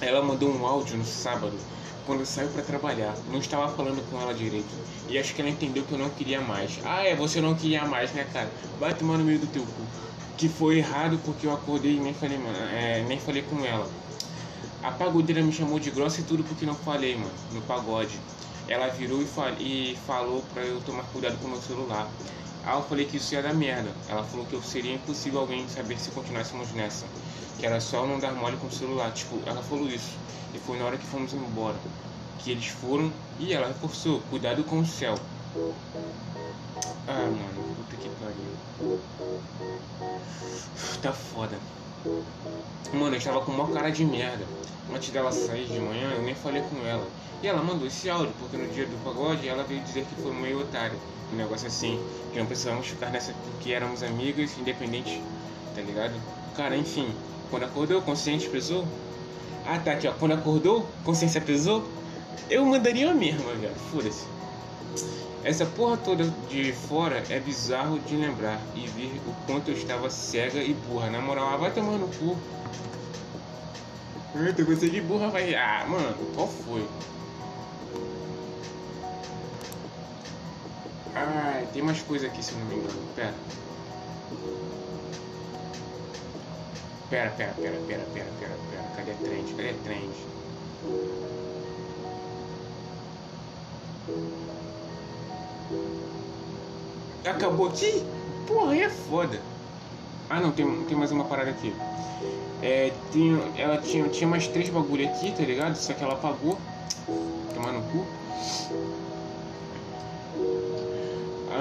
ela 0.00 0.22
mandou 0.22 0.50
um 0.50 0.66
áudio 0.66 0.96
no 0.96 1.04
sábado 1.04 1.56
quando 2.04 2.24
saiu 2.26 2.48
para 2.50 2.62
trabalhar. 2.62 3.16
Não 3.26 3.38
estava 3.38 3.68
falando 3.74 4.02
com 4.08 4.20
ela 4.20 4.34
direito. 4.34 4.74
E 5.08 5.18
acho 5.18 5.34
que 5.34 5.40
ela 5.40 5.50
entendeu 5.50 5.84
que 5.84 5.92
eu 5.92 5.98
não 5.98 6.10
queria 6.10 6.40
mais. 6.40 6.78
Ah, 6.84 7.02
é, 7.02 7.14
você 7.14 7.40
não 7.40 7.54
queria 7.54 7.86
mais, 7.86 8.12
né, 8.12 8.24
cara? 8.24 8.52
Vai 8.78 8.94
tomar 8.94 9.18
no 9.18 9.24
meio 9.24 9.38
do 9.38 9.46
teu 9.46 9.62
cu. 9.64 9.88
Que 10.36 10.48
foi 10.48 10.78
errado 10.78 11.18
porque 11.24 11.46
eu 11.46 11.52
acordei 11.52 11.96
e 11.96 12.00
nem 12.00 12.12
falei, 12.14 12.38
é, 12.72 13.02
nem 13.04 13.18
falei 13.18 13.42
com 13.42 13.64
ela. 13.64 13.90
A 14.82 14.90
pagodeira 14.92 15.42
me 15.42 15.52
chamou 15.52 15.78
de 15.78 15.90
grossa 15.90 16.20
e 16.20 16.24
tudo 16.24 16.44
porque 16.44 16.64
não 16.66 16.76
falei, 16.76 17.16
mano, 17.16 17.34
no 17.50 17.62
pagode. 17.62 18.20
Ela 18.66 18.88
virou 18.88 19.22
e, 19.22 19.26
fal 19.26 19.54
e 19.58 19.96
falou 19.96 20.42
pra 20.42 20.62
eu 20.62 20.80
tomar 20.80 21.04
cuidado 21.04 21.38
com 21.38 21.48
meu 21.48 21.60
celular. 21.60 22.12
Ah, 22.62 22.76
eu 22.76 22.82
falei 22.82 23.06
que 23.06 23.16
isso 23.16 23.34
ia 23.34 23.42
dar 23.42 23.54
merda. 23.54 23.94
Ela 24.06 24.22
falou 24.22 24.46
que 24.46 24.54
eu 24.54 24.62
seria 24.62 24.92
impossível 24.94 25.40
alguém 25.40 25.66
saber 25.68 25.98
se 25.98 26.10
continuássemos 26.10 26.72
nessa. 26.72 27.06
Que 27.58 27.66
era 27.66 27.80
só 27.80 28.06
não 28.06 28.18
dar 28.18 28.32
mole 28.32 28.56
com 28.56 28.68
o 28.68 28.72
celular. 28.72 29.10
Tipo, 29.12 29.40
ela 29.46 29.62
falou 29.62 29.88
isso. 29.88 30.16
E 30.54 30.58
foi 30.58 30.78
na 30.78 30.84
hora 30.84 30.96
que 30.96 31.06
fomos 31.06 31.32
embora. 31.32 31.76
Que 32.38 32.52
eles 32.52 32.66
foram 32.66 33.12
e 33.38 33.52
ela 33.52 33.66
reforçou. 33.68 34.20
Cuidado 34.30 34.62
com 34.64 34.80
o 34.80 34.86
céu. 34.86 35.14
Ah, 37.06 37.24
mano, 37.24 37.74
puta 37.76 37.96
que 37.96 38.08
pariu. 38.20 39.00
Tá 41.02 41.12
foda. 41.12 41.58
Mano, 42.92 43.14
eu 43.14 43.18
estava 43.18 43.40
com 43.40 43.52
uma 43.52 43.68
cara 43.68 43.90
de 43.90 44.04
merda. 44.04 44.46
Antes 44.94 45.10
dela 45.10 45.32
sair 45.32 45.66
de 45.66 45.78
manhã, 45.80 46.12
eu 46.12 46.22
nem 46.22 46.34
falei 46.34 46.62
com 46.62 46.86
ela. 46.86 47.06
E 47.42 47.46
ela 47.46 47.62
mandou 47.62 47.86
esse 47.86 48.08
áudio, 48.08 48.32
porque 48.38 48.56
no 48.56 48.66
dia 48.72 48.86
do 48.86 49.04
pagode 49.04 49.48
ela 49.48 49.64
veio 49.64 49.80
dizer 49.82 50.04
que 50.04 50.22
foi 50.22 50.32
meio 50.32 50.60
otária. 50.60 50.98
Um 51.32 51.36
negócio 51.36 51.66
assim, 51.66 52.00
que 52.32 52.38
não 52.38 52.46
precisávamos 52.46 52.86
ficar 52.86 53.10
nessa 53.10 53.32
porque 53.32 53.72
éramos 53.72 54.02
amigas, 54.02 54.56
independentes, 54.58 55.20
tá 55.74 55.82
ligado? 55.82 56.14
Cara, 56.56 56.76
enfim, 56.76 57.14
quando 57.50 57.64
acordou, 57.64 58.02
consciente 58.02 58.48
pesou? 58.48 58.86
Ah, 59.66 59.78
tá 59.78 59.92
aqui, 59.92 60.08
ó. 60.08 60.12
Quando 60.12 60.32
acordou, 60.32 60.88
consciência 61.04 61.40
pesou? 61.40 61.84
Eu 62.48 62.64
mandaria 62.64 63.10
a 63.10 63.14
mesma, 63.14 63.52
velho. 63.54 63.74
Foda-se. 63.90 64.26
Essa 65.44 65.66
porra 65.66 65.96
toda 65.96 66.24
de 66.48 66.72
fora 66.72 67.22
é 67.28 67.38
bizarro 67.38 67.98
de 68.00 68.16
lembrar 68.16 68.60
e 68.74 68.86
ver 68.88 69.20
o 69.26 69.32
quanto 69.46 69.70
eu 69.70 69.74
estava 69.74 70.10
cega 70.10 70.62
e 70.62 70.74
burra. 70.74 71.10
Na 71.10 71.20
moral, 71.20 71.48
ah, 71.48 71.56
vai 71.56 71.70
tomar 71.70 71.98
no 71.98 72.08
cu. 72.08 72.36
Eita, 74.34 74.64
você 74.64 74.88
de 74.88 75.00
burra 75.00 75.28
vai. 75.28 75.54
Ah, 75.54 75.84
mano, 75.88 76.14
qual 76.34 76.48
foi? 76.48 76.86
Ah, 81.14 81.62
tem 81.72 81.82
mais 81.82 82.00
coisa 82.02 82.26
aqui 82.26 82.42
se 82.42 82.52
eu 82.52 82.58
não 82.58 82.66
me 82.66 82.74
engano. 82.76 82.98
Pera. 83.14 83.34
Pera, 87.10 87.30
pera, 87.30 87.54
pera, 87.54 87.80
pera, 87.86 88.04
pera, 88.12 88.30
pera, 88.38 88.58
pera. 88.70 88.82
Cadê 88.94 89.14
trend? 89.14 89.54
Cadê 89.54 89.72
trend? 89.82 90.14
Acabou 97.24 97.68
aqui? 97.68 98.04
Porra, 98.46 98.76
é 98.76 98.90
foda. 98.90 99.40
Ah 100.28 100.40
não, 100.40 100.52
tem, 100.52 100.84
tem 100.84 100.96
mais 100.98 101.10
uma 101.10 101.24
parada 101.24 101.50
aqui. 101.50 101.74
É, 102.60 102.92
tem, 103.10 103.54
ela 103.56 103.80
tinha, 103.80 104.06
tinha 104.10 104.28
mais 104.28 104.46
três 104.48 104.68
bagulho 104.68 105.08
aqui, 105.08 105.32
tá 105.32 105.42
ligado? 105.44 105.76
Só 105.76 105.94
que 105.94 106.04
ela 106.04 106.14
apagou. 106.14 106.58
Tomar 107.54 107.72
no 107.72 107.82
cu. 107.84 108.06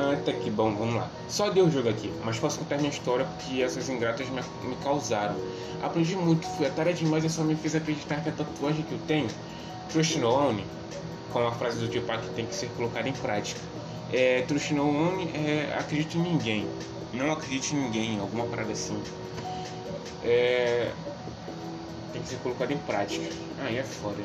Ah, 0.08 0.16
tá 0.24 0.32
aqui, 0.32 0.50
bom, 0.50 0.74
vamos 0.74 0.96
lá. 0.96 1.12
Só 1.28 1.50
deu 1.50 1.66
o 1.66 1.70
jogo 1.70 1.90
aqui, 1.90 2.10
mas 2.24 2.40
posso 2.40 2.60
contar 2.60 2.78
minha 2.78 2.90
história 2.90 3.26
porque 3.26 3.62
essas 3.62 3.90
ingratas 3.90 4.30
me, 4.30 4.42
me 4.64 4.76
causaram. 4.78 5.36
Aprendi 5.84 6.16
muito, 6.16 6.48
fui 6.48 6.66
atalha 6.66 6.94
demais 6.94 7.26
e 7.26 7.30
só 7.30 7.44
me 7.44 7.58
fez 7.58 7.76
acreditar 7.76 8.22
que 8.24 8.30
a 8.30 8.32
tatuagem 8.32 8.84
que 8.84 8.94
eu 8.94 9.00
tenho, 9.00 9.28
Trust 9.90 10.18
No 10.20 10.32
One, 10.34 10.66
com 11.34 11.46
a 11.46 11.52
frase 11.52 11.80
do 11.80 11.90
Tupac 11.90 12.24
que 12.24 12.34
tem 12.36 12.46
que 12.46 12.56
ser 12.56 12.70
colocada 12.78 13.10
em 13.10 13.14
prática. 13.14 13.60
É, 14.14 14.44
Trust 14.44 14.74
No 14.74 14.88
One 14.88 15.30
é 15.34 15.76
acredito 15.78 16.18
em 16.18 16.22
ninguém. 16.22 16.66
Não 17.12 17.34
acredite 17.34 17.76
em 17.76 17.80
ninguém, 17.80 18.18
alguma 18.18 18.46
parada 18.46 18.72
assim. 18.72 18.98
É, 20.24 20.94
tem 22.14 22.22
que 22.22 22.30
ser 22.30 22.38
colocado 22.38 22.72
em 22.72 22.78
prática. 22.78 23.28
Aí 23.60 23.78
é 23.78 23.84
foda. 23.84 24.24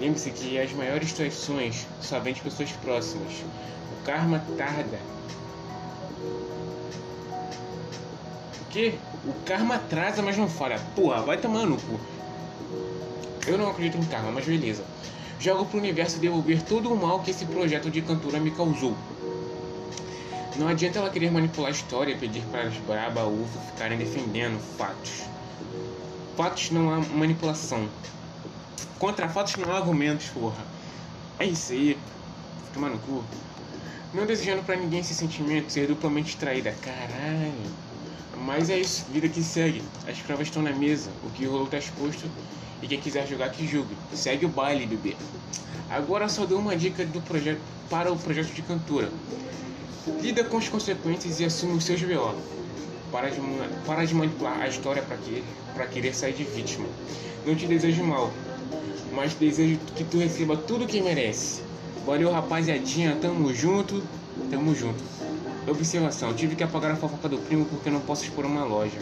Lembre-se 0.00 0.30
que 0.30 0.56
as 0.56 0.72
maiores 0.72 1.12
traições 1.12 1.86
só 2.00 2.20
vêm 2.20 2.32
de 2.32 2.42
pessoas 2.42 2.70
próximas. 2.72 3.44
Karma 4.04 4.42
tarda. 4.58 4.98
O 8.60 8.64
quê? 8.70 8.94
O 9.26 9.32
karma 9.44 9.76
atrasa, 9.76 10.20
mas 10.20 10.36
não 10.36 10.48
falha. 10.48 10.78
Porra, 10.94 11.22
vai 11.22 11.38
tomar 11.38 11.64
no 11.64 11.76
cu. 11.76 11.98
Eu 13.46 13.56
não 13.56 13.70
acredito 13.70 13.98
em 13.98 14.04
karma, 14.04 14.30
mas 14.30 14.44
beleza. 14.44 14.84
Jogo 15.38 15.64
pro 15.66 15.78
universo 15.78 16.18
devolver 16.18 16.62
todo 16.62 16.92
o 16.92 16.96
mal 16.96 17.20
que 17.20 17.30
esse 17.30 17.44
projeto 17.46 17.90
de 17.90 18.02
cantora 18.02 18.38
me 18.38 18.50
causou. 18.50 18.94
Não 20.56 20.68
adianta 20.68 20.98
ela 20.98 21.10
querer 21.10 21.32
manipular 21.32 21.68
a 21.68 21.72
história 21.72 22.12
e 22.12 22.18
pedir 22.18 22.42
para 22.46 22.62
as 22.62 22.74
braba 22.78 23.24
uva 23.24 23.60
ficarem 23.72 23.98
defendendo 23.98 24.60
fatos. 24.76 25.24
Fatos 26.36 26.70
não 26.70 26.92
há 26.92 27.00
manipulação. 27.00 27.88
Contra 28.98 29.28
fatos 29.28 29.56
não 29.56 29.72
há 29.72 29.78
argumentos, 29.78 30.28
porra. 30.28 30.62
É 31.38 31.46
isso 31.46 31.72
aí. 31.72 31.98
Tomar 32.72 32.90
no 32.90 32.98
cu. 32.98 33.24
Não 34.14 34.26
desejando 34.26 34.62
para 34.62 34.76
ninguém 34.76 35.00
esse 35.00 35.12
sentimento, 35.12 35.72
ser 35.72 35.88
duplamente 35.88 36.36
traída. 36.36 36.72
Caralho. 36.80 37.52
Mas 38.44 38.70
é 38.70 38.78
isso, 38.78 39.04
vida 39.10 39.28
que 39.28 39.42
segue. 39.42 39.82
As 40.06 40.18
provas 40.18 40.46
estão 40.46 40.62
na 40.62 40.72
mesa, 40.72 41.10
o 41.24 41.30
que 41.30 41.44
rolou 41.44 41.66
tá 41.66 41.78
exposto 41.78 42.30
e 42.80 42.86
quem 42.86 43.00
quiser 43.00 43.26
jogar 43.26 43.50
que 43.50 43.66
julgue. 43.66 43.96
Segue 44.14 44.46
o 44.46 44.48
baile, 44.48 44.86
bebê. 44.86 45.16
Agora 45.90 46.28
só 46.28 46.46
dou 46.46 46.60
uma 46.60 46.76
dica 46.76 47.04
do 47.04 47.20
projeto 47.22 47.60
para 47.90 48.12
o 48.12 48.16
projeto 48.16 48.52
de 48.52 48.62
cantora. 48.62 49.10
Lida 50.20 50.44
com 50.44 50.58
as 50.58 50.68
consequências 50.68 51.40
e 51.40 51.44
assume 51.44 51.72
os 51.72 51.84
seus 51.84 52.00
BO. 52.02 52.34
Para 53.10 53.30
de, 53.30 53.40
para 53.84 54.04
de 54.04 54.14
manipular 54.14 54.60
a 54.60 54.68
história 54.68 55.02
para 55.02 55.16
que, 55.16 55.42
querer 55.92 56.14
sair 56.14 56.34
de 56.34 56.44
vítima. 56.44 56.86
Não 57.44 57.56
te 57.56 57.66
desejo 57.66 58.04
mal, 58.04 58.30
mas 59.12 59.34
desejo 59.34 59.78
que 59.96 60.04
tu 60.04 60.18
receba 60.18 60.56
tudo 60.56 60.84
o 60.84 60.86
que 60.88 61.00
merece. 61.00 61.62
Valeu, 62.06 62.30
rapaziadinha. 62.30 63.16
Tamo 63.20 63.52
junto. 63.54 64.02
Tamo 64.50 64.74
junto. 64.74 65.02
Observação: 65.66 66.34
tive 66.34 66.54
que 66.54 66.62
apagar 66.62 66.90
a 66.92 66.96
fofoca 66.96 67.28
do 67.28 67.38
primo 67.38 67.64
porque 67.64 67.90
não 67.90 68.00
posso 68.00 68.24
expor 68.24 68.44
uma 68.44 68.64
loja. 68.64 68.98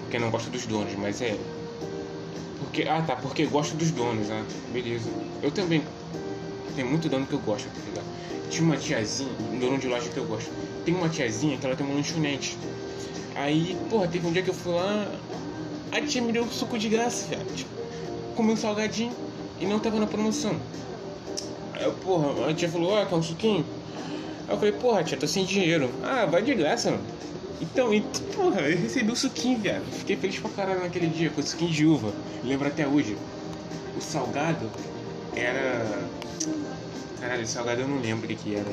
Porque 0.00 0.18
não 0.18 0.30
gosto 0.30 0.48
dos 0.48 0.64
donos, 0.64 0.94
mas 0.96 1.20
é. 1.20 1.36
Porque. 2.58 2.84
Ah 2.88 3.02
tá, 3.02 3.16
porque 3.16 3.44
gosto 3.44 3.76
dos 3.76 3.90
donos, 3.90 4.30
ah. 4.30 4.42
Beleza. 4.72 5.10
Eu 5.42 5.50
também. 5.50 5.82
Tem 6.74 6.84
muito 6.84 7.08
dono 7.08 7.26
que 7.26 7.34
eu 7.34 7.38
gosto, 7.40 7.66
tá 7.66 7.80
ligado? 7.86 8.06
Tinha 8.50 8.64
uma 8.64 8.76
tiazinha, 8.76 9.32
um 9.52 9.58
dono 9.58 9.78
de 9.78 9.88
loja 9.88 10.08
que 10.08 10.16
eu 10.16 10.24
gosto. 10.24 10.50
Tem 10.84 10.94
uma 10.94 11.08
tiazinha 11.08 11.58
que 11.58 11.66
ela 11.66 11.76
tem 11.76 11.84
uma 11.86 11.96
lanchonete. 11.96 12.56
Aí, 13.34 13.76
porra, 13.90 14.08
teve 14.08 14.26
um 14.26 14.32
dia 14.32 14.42
que 14.42 14.50
eu 14.50 14.54
fui 14.54 14.72
lá. 14.72 15.06
A 15.92 16.00
tia 16.00 16.22
me 16.22 16.32
deu 16.32 16.46
suco 16.48 16.78
de 16.78 16.88
graça, 16.88 17.26
velho. 17.26 17.44
Tipo, 17.54 17.70
comi 18.34 18.52
um 18.52 18.56
salgadinho 18.56 19.12
e 19.60 19.66
não 19.66 19.78
tava 19.78 19.98
na 19.98 20.06
promoção. 20.06 20.56
Aí, 21.78 21.92
porra, 22.02 22.50
a 22.50 22.54
tia 22.54 22.68
falou, 22.68 22.96
ah, 22.96 23.06
um 23.12 23.22
suquinho? 23.22 23.64
Aí 24.48 24.54
eu 24.54 24.56
falei, 24.56 24.72
porra, 24.72 25.04
tia, 25.04 25.18
tô 25.18 25.26
sem 25.26 25.44
dinheiro. 25.44 25.90
Ah, 26.02 26.26
vai 26.26 26.42
de 26.42 26.54
graça, 26.54 26.90
mano. 26.90 27.04
Então, 27.60 27.92
e, 27.92 28.00
porra, 28.34 28.60
eu 28.60 28.78
recebi 28.78 29.10
o 29.10 29.16
suquinho, 29.16 29.58
velho. 29.58 29.82
Fiquei 29.92 30.16
feliz 30.16 30.38
pra 30.38 30.50
caralho 30.50 30.80
naquele 30.80 31.06
dia, 31.06 31.30
com 31.30 31.40
o 31.40 31.44
suquinho 31.44 31.70
de 31.70 31.86
uva. 31.86 32.12
Lembro 32.44 32.68
até 32.68 32.86
hoje. 32.86 33.16
O 33.96 34.00
salgado 34.00 34.70
era. 35.34 35.84
Caralho, 37.20 37.42
o 37.42 37.46
salgado 37.46 37.80
eu 37.82 37.88
não 37.88 38.00
lembro 38.00 38.26
de 38.26 38.34
que 38.34 38.54
era. 38.54 38.70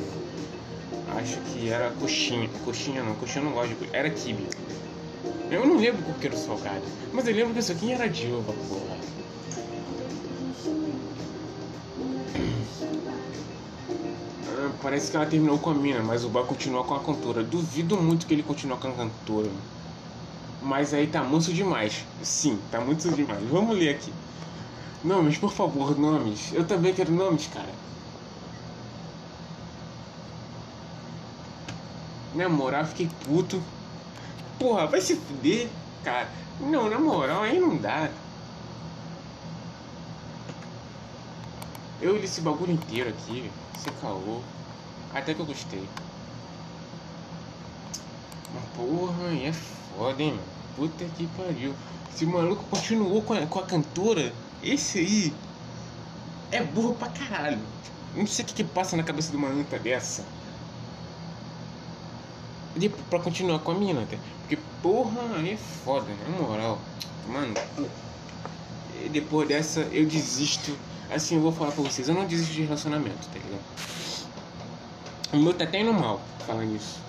Acho 1.18 1.38
que 1.42 1.70
era 1.70 1.92
coxinha. 1.92 2.50
Coxinha 2.66 3.04
não, 3.04 3.16
coxinha 3.16 3.46
não 3.46 3.52
gosto 3.52 3.74
de 3.76 3.90
Era 3.96 4.10
kibe. 4.10 4.48
Eu 5.50 5.66
não 5.66 5.78
lembro 5.78 6.02
qual 6.04 6.18
que 6.20 6.28
era 6.28 6.36
o 6.36 6.40
salgado. 6.40 6.84
Mas 7.14 7.28
eu 7.28 7.36
lembro 7.36 7.54
que 7.54 7.60
o 7.60 7.64
suquinho 7.64 7.94
era 7.94 8.08
de 8.08 8.28
uva, 8.28 8.54
porra. 8.68 8.98
Parece 14.82 15.12
que 15.12 15.18
ela 15.18 15.26
terminou 15.26 15.58
com 15.60 15.70
a 15.70 15.74
mina, 15.74 16.02
mas 16.02 16.24
o 16.24 16.30
boy 16.30 16.46
continua 16.46 16.84
com 16.84 16.94
a 16.94 17.00
cantora. 17.00 17.44
Duvido 17.44 17.98
muito 17.98 18.26
que 18.26 18.34
ele 18.34 18.44
continue 18.44 18.78
com 18.78 18.88
a 18.88 18.92
cantora. 18.92 19.50
Mas 20.62 20.94
aí 20.94 21.08
tá 21.08 21.24
manso 21.24 21.54
demais. 21.54 22.06
Sim, 22.22 22.60
tá 22.72 22.80
muito 22.80 23.10
demais. 23.12 23.44
Vamos 23.50 23.78
ler 23.78 23.90
aqui. 23.90 24.14
Nomes, 25.04 25.38
por 25.38 25.52
favor, 25.52 26.00
nomes. 26.00 26.54
Eu 26.54 26.66
também 26.66 26.94
quero 26.94 27.12
nomes, 27.12 27.48
cara. 27.48 27.74
Na 32.34 32.48
moral, 32.48 32.86
fiquei 32.86 33.10
puto. 33.26 33.62
Porra, 34.58 34.88
vai 34.88 35.02
se 35.02 35.16
fuder, 35.16 35.68
cara. 36.04 36.30
Não, 36.60 36.90
na 36.90 36.98
moral, 36.98 37.44
aí 37.44 37.60
não 37.60 37.78
dá. 37.78 38.10
Eu 42.04 42.18
li 42.18 42.26
esse 42.26 42.42
bagulho 42.42 42.74
inteiro 42.74 43.10
aqui, 43.10 43.50
você 43.74 43.90
caô. 44.02 44.42
Até 45.14 45.34
que 45.34 45.40
eu 45.40 45.46
gostei. 45.46 45.88
Mas 48.54 48.64
porra, 48.76 49.34
é 49.42 49.54
foda, 49.54 50.22
hein, 50.22 50.32
mano. 50.32 50.44
Puta 50.76 51.06
que 51.06 51.26
pariu. 51.28 51.74
Se 52.14 52.26
o 52.26 52.28
maluco 52.28 52.62
continuou 52.66 53.22
com 53.22 53.34
a, 53.34 53.48
com 53.48 53.58
a 53.58 53.64
cantora, 53.64 54.34
esse 54.62 55.00
aí 55.00 55.34
é 56.52 56.62
burro 56.62 56.94
pra 56.96 57.08
caralho. 57.08 57.62
Não 58.14 58.28
sei 58.28 58.44
o 58.44 58.48
que, 58.50 58.54
que 58.54 58.64
passa 58.66 58.98
na 58.98 59.04
cabeça 59.04 59.32
de 59.32 59.38
uma 59.38 59.48
anta 59.48 59.80
dessa. 59.80 60.26
De, 62.76 62.90
pra 62.90 63.20
continuar 63.20 63.60
com 63.60 63.72
a 63.72 63.76
mina, 63.76 64.04
até. 64.04 64.20
Porque 64.42 64.58
porra, 64.82 65.22
aí 65.38 65.54
é 65.54 65.58
foda, 65.58 66.14
na 66.28 66.38
moral. 66.38 66.80
Mano, 67.30 67.54
depois 69.10 69.48
dessa 69.48 69.80
eu 69.94 70.06
desisto. 70.06 70.78
Assim, 71.14 71.36
eu 71.36 71.42
vou 71.42 71.52
falar 71.52 71.72
pra 71.72 71.84
vocês, 71.84 72.10
eu 72.10 72.16
não 72.16 72.26
desisto 72.26 72.54
de 72.54 72.64
relacionamento, 72.64 73.28
tá 73.28 73.40
ligado? 73.40 73.62
O 75.32 75.38
meu 75.38 75.54
tá 75.54 75.64
até 75.64 75.82
indo 75.82 75.94
mal, 75.94 76.20
falando 76.48 76.76
isso. 76.76 77.00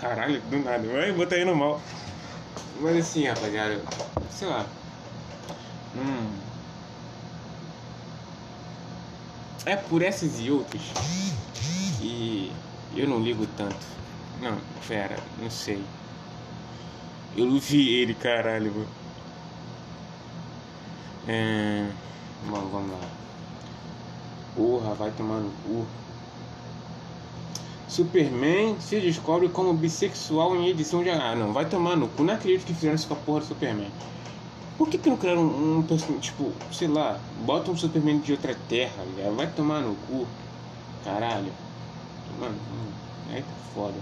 Caralho, 0.00 0.40
do 0.42 0.58
nada. 0.58 0.82
O 0.82 1.16
meu 1.16 1.28
tá 1.28 1.38
indo 1.38 1.54
mal. 1.54 1.80
Mas 2.80 2.96
assim, 2.96 3.26
rapaziada, 3.26 3.82
sei 4.30 4.48
lá. 4.48 4.64
Hum. 5.96 6.30
É 9.66 9.76
por 9.76 10.02
essas 10.02 10.40
e 10.40 10.50
outras 10.50 10.82
que 11.98 12.52
eu 12.94 13.06
não 13.06 13.20
ligo 13.20 13.46
tanto. 13.56 13.86
Não, 14.40 14.58
pera, 14.86 15.18
não 15.38 15.50
sei. 15.50 15.82
Eu 17.36 17.58
vi 17.58 17.96
ele, 17.96 18.14
caralho, 18.14 18.72
mano. 18.72 18.88
É... 21.28 21.90
Bom, 22.46 22.68
vamos 22.68 22.92
lá. 22.92 23.15
Porra, 24.56 24.92
vai 24.94 25.10
tomar 25.12 25.40
no 25.40 25.50
cu. 25.62 25.86
Superman 27.88 28.80
se 28.80 29.00
descobre 29.00 29.48
como 29.50 29.72
bissexual 29.74 30.56
em 30.56 30.68
edição 30.68 31.02
de. 31.02 31.10
Ah, 31.10 31.34
não, 31.36 31.52
vai 31.52 31.68
tomar 31.68 31.96
no 31.96 32.08
cu. 32.08 32.24
Não 32.24 32.34
acredito 32.34 32.66
que 32.66 32.74
fizeram 32.74 32.94
isso 32.96 33.06
com 33.08 33.14
a 33.14 33.16
porra 33.16 33.40
do 33.40 33.46
Superman. 33.46 33.90
Por 34.78 34.88
que, 34.90 34.98
que 34.98 35.08
não 35.10 35.16
criaram 35.18 35.42
um, 35.42 35.78
um 35.78 36.20
tipo, 36.20 36.52
sei 36.72 36.88
lá, 36.88 37.18
bota 37.46 37.70
um 37.70 37.76
Superman 37.76 38.20
de 38.20 38.32
outra 38.32 38.54
terra? 38.54 39.04
Vai 39.36 39.52
tomar 39.54 39.82
no 39.82 39.94
cu. 39.96 40.26
Caralho. 41.04 41.52
Mano, 42.38 42.56
hum, 42.70 43.32
aí 43.32 43.42
tá 43.42 43.56
foda. 43.56 43.94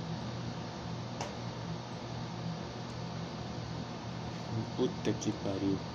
Puta 4.76 5.12
que 5.14 5.30
pariu. 5.32 5.93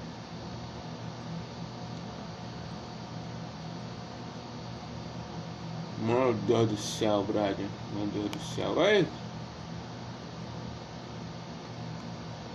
Meu 6.02 6.34
Deus 6.34 6.70
do 6.70 6.78
céu, 6.78 7.24
brother. 7.24 7.66
Meu 7.94 8.08
Deus 8.08 8.30
do 8.30 8.56
céu. 8.56 8.74
Oi. 8.78 9.06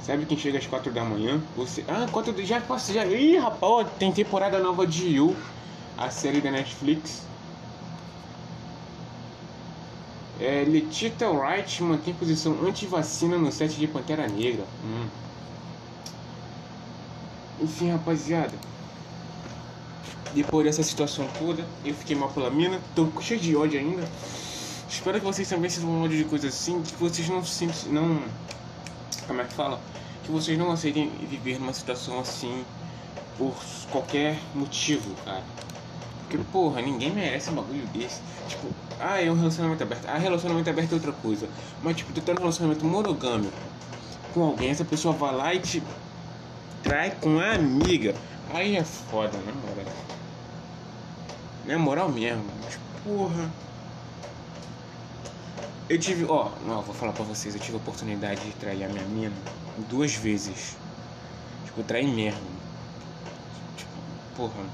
Sabe 0.03 0.27
quem 0.27 0.37
chega 0.37 0.59
às 0.59 0.67
4 0.67 0.93
da 0.93 1.03
manhã? 1.05 1.41
Você. 1.57 1.85
Ah, 1.89 2.07
4 2.11 2.45
já 2.45 2.61
posso 2.61 2.93
já. 2.93 3.07
Ih, 3.07 3.39
rapaz, 3.39 3.89
tem 3.99 4.13
temporada 4.13 4.59
nova 4.59 4.87
de 4.87 5.09
You, 5.09 5.35
a 5.97 6.11
série 6.11 6.41
da 6.41 6.51
Netflix. 6.51 7.23
É, 10.41 10.65
Letita 10.67 11.31
Wright 11.31 11.83
mantém 11.83 12.13
posição 12.13 12.59
anti-vacina 12.67 13.39
no 13.39 13.53
set 13.53 13.79
de 13.79 13.87
Pantera 13.87 14.27
Negra. 14.27 14.65
Hum. 14.85 15.07
Enfim, 17.61 17.91
rapaziada. 17.91 18.53
Depois 20.35 20.67
dessa 20.67 20.83
situação 20.83 21.29
toda, 21.39 21.65
eu 21.85 21.95
fiquei 21.95 22.17
mal 22.17 22.29
pela 22.31 22.51
mina. 22.51 22.81
Tô 22.95 23.09
cheio 23.21 23.41
de 23.41 23.55
ódio 23.55 23.79
ainda. 23.79 24.03
Espero 24.89 25.19
que 25.19 25.25
vocês 25.25 25.49
também 25.49 25.71
sintam 25.71 26.03
ódio 26.03 26.17
de 26.17 26.25
coisas 26.25 26.55
assim. 26.55 26.83
Que 26.83 26.97
vocês 26.97 27.29
não 27.29 27.45
se 27.45 27.67
não. 27.89 28.23
Como 29.27 29.41
é 29.41 29.45
que 29.45 29.55
fala? 29.55 29.81
Que 30.25 30.31
vocês 30.31 30.59
não 30.59 30.71
aceitem 30.71 31.11
viver 31.29 31.59
numa 31.59 31.73
situação 31.73 32.19
assim 32.21 32.65
por 33.39 33.55
qualquer 33.91 34.39
motivo, 34.55 35.15
cara. 35.25 35.43
Porque, 36.21 36.39
porra, 36.51 36.81
ninguém 36.81 37.11
merece 37.11 37.51
um 37.51 37.55
bagulho 37.55 37.87
desse. 37.89 38.21
Tipo, 38.49 38.69
ah, 38.99 39.21
é 39.21 39.31
um 39.31 39.37
relacionamento 39.37 39.83
aberto. 39.83 40.07
Ah, 40.07 40.19
relacionamento 40.19 40.69
aberto 40.71 40.93
é 40.93 40.95
outra 40.95 41.13
coisa. 41.13 41.49
Mas, 41.83 41.97
tipo, 41.97 42.13
tu 42.13 42.21
tá 42.21 42.33
num 42.33 42.41
relacionamento 42.41 42.85
monogâmico 42.85 43.53
com 44.35 44.43
alguém, 44.43 44.71
essa 44.71 44.85
pessoa 44.85 45.15
vai 45.15 45.33
lá 45.33 45.55
e 45.55 45.61
te 45.61 45.83
trai 46.83 47.13
com 47.21 47.39
a 47.39 47.53
amiga. 47.53 48.15
Aí 48.53 48.77
é 48.77 48.85
foda, 48.85 49.37
na 49.39 49.53
moral. 49.53 49.95
Na 51.67 51.79
moral 51.79 52.09
mesmo. 52.09 52.45
Tipo, 52.69 52.85
porra. 53.05 53.51
Eu 55.89 55.99
tive, 55.99 56.25
ó, 56.25 56.51
não, 56.67 56.83
vou 56.83 56.95
falar 56.95 57.13
pra 57.13 57.25
vocês, 57.25 57.55
eu 57.55 57.61
tive 57.61 57.77
a 57.77 57.81
oportunidade 57.81 58.41
de 58.41 58.53
trair 58.53 58.85
a 58.85 58.89
minha 58.89 59.05
mina 59.05 59.37
duas 59.89 60.15
vezes. 60.15 60.77
Tipo, 61.65 61.83
trair 61.83 62.09
mesmo. 62.09 62.41
Tipo, 63.77 63.91
porra. 64.37 64.65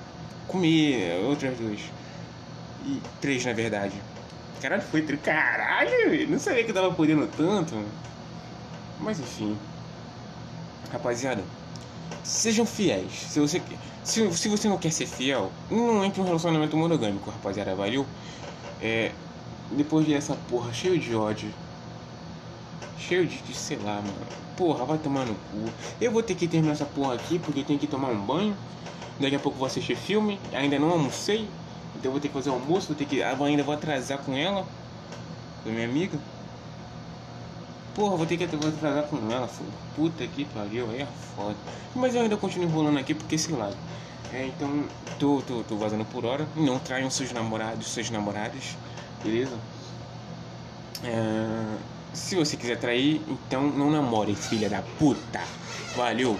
Comi 0.46 0.94
outras 1.24 1.56
duas. 1.58 1.80
E 2.84 3.00
três 3.20 3.44
na 3.44 3.52
verdade. 3.52 3.94
Caralho, 4.60 4.82
foi 4.82 5.02
três. 5.02 5.20
Caralho, 5.22 6.28
não 6.28 6.38
sabia 6.38 6.64
que 6.64 6.72
tava 6.72 6.92
podendo 6.92 7.26
tanto. 7.28 7.74
Mas 9.00 9.18
enfim. 9.18 9.56
Rapaziada, 10.92 11.42
sejam 12.22 12.66
fiéis. 12.66 13.12
Se 13.12 13.40
você, 13.40 13.62
se, 14.04 14.32
se 14.32 14.48
você 14.48 14.68
não 14.68 14.78
quer 14.78 14.92
ser 14.92 15.06
fiel, 15.06 15.50
não 15.70 16.04
entre 16.04 16.20
em 16.20 16.24
um 16.24 16.26
relacionamento 16.26 16.76
monogâmico, 16.76 17.30
rapaziada, 17.30 17.74
valeu? 17.74 18.06
É, 18.80 19.12
depois 19.70 20.06
dessa 20.06 20.34
porra 20.48 20.72
cheio 20.72 20.98
de 20.98 21.14
ódio, 21.14 21.50
cheio 22.98 23.26
de, 23.26 23.38
de, 23.38 23.54
sei 23.54 23.78
lá, 23.78 23.96
mano. 23.96 24.12
Porra, 24.56 24.84
vai 24.84 24.98
tomar 24.98 25.24
no 25.24 25.34
cu. 25.34 25.72
Eu 26.00 26.12
vou 26.12 26.22
ter 26.22 26.34
que 26.34 26.46
terminar 26.46 26.74
essa 26.74 26.84
porra 26.84 27.14
aqui 27.14 27.38
porque 27.38 27.60
eu 27.60 27.64
tenho 27.64 27.78
que 27.78 27.86
tomar 27.86 28.08
um 28.08 28.20
banho. 28.20 28.56
Daqui 29.18 29.36
a 29.36 29.38
pouco 29.38 29.58
vou 29.58 29.66
assistir 29.66 29.96
filme. 29.96 30.38
Ainda 30.52 30.78
não 30.78 30.90
almocei. 30.90 31.48
Então 31.96 32.10
vou 32.10 32.20
ter 32.20 32.28
que 32.28 32.34
fazer 32.34 32.50
almoço. 32.50 32.88
Vou 32.88 32.96
ter 32.96 33.06
que. 33.06 33.22
Ainda 33.22 33.62
vou 33.62 33.74
atrasar 33.74 34.18
com 34.18 34.36
ela. 34.36 34.66
Com 35.64 35.70
minha 35.70 35.86
amiga. 35.86 36.18
Porra, 37.94 38.16
vou 38.16 38.26
ter 38.26 38.36
que 38.36 38.44
atrasar 38.44 39.04
com 39.04 39.16
ela, 39.30 39.48
foda. 39.48 39.70
Puta 39.96 40.26
que 40.26 40.44
pariu, 40.46 40.88
aí 40.90 41.02
é 41.02 41.08
foda. 41.34 41.56
Mas 41.94 42.14
eu 42.14 42.22
ainda 42.22 42.36
continuo 42.36 42.68
enrolando 42.68 42.98
aqui 42.98 43.14
porque 43.14 43.36
sei 43.36 43.54
lá. 43.54 43.70
É, 44.32 44.46
então, 44.46 44.84
tô, 45.18 45.42
tô, 45.42 45.64
tô 45.64 45.76
vazando 45.76 46.04
por 46.04 46.24
hora. 46.24 46.46
Não 46.54 46.78
traiam 46.78 47.10
seus 47.10 47.32
namorados, 47.32 47.88
suas 47.88 48.08
namoradas, 48.10 48.76
beleza? 49.24 49.56
É, 51.02 51.76
se 52.12 52.36
você 52.36 52.56
quiser 52.56 52.78
trair, 52.78 53.20
então 53.28 53.68
não 53.68 53.90
namore, 53.90 54.34
filha 54.34 54.68
da 54.68 54.82
puta. 54.98 55.40
Valeu! 55.96 56.38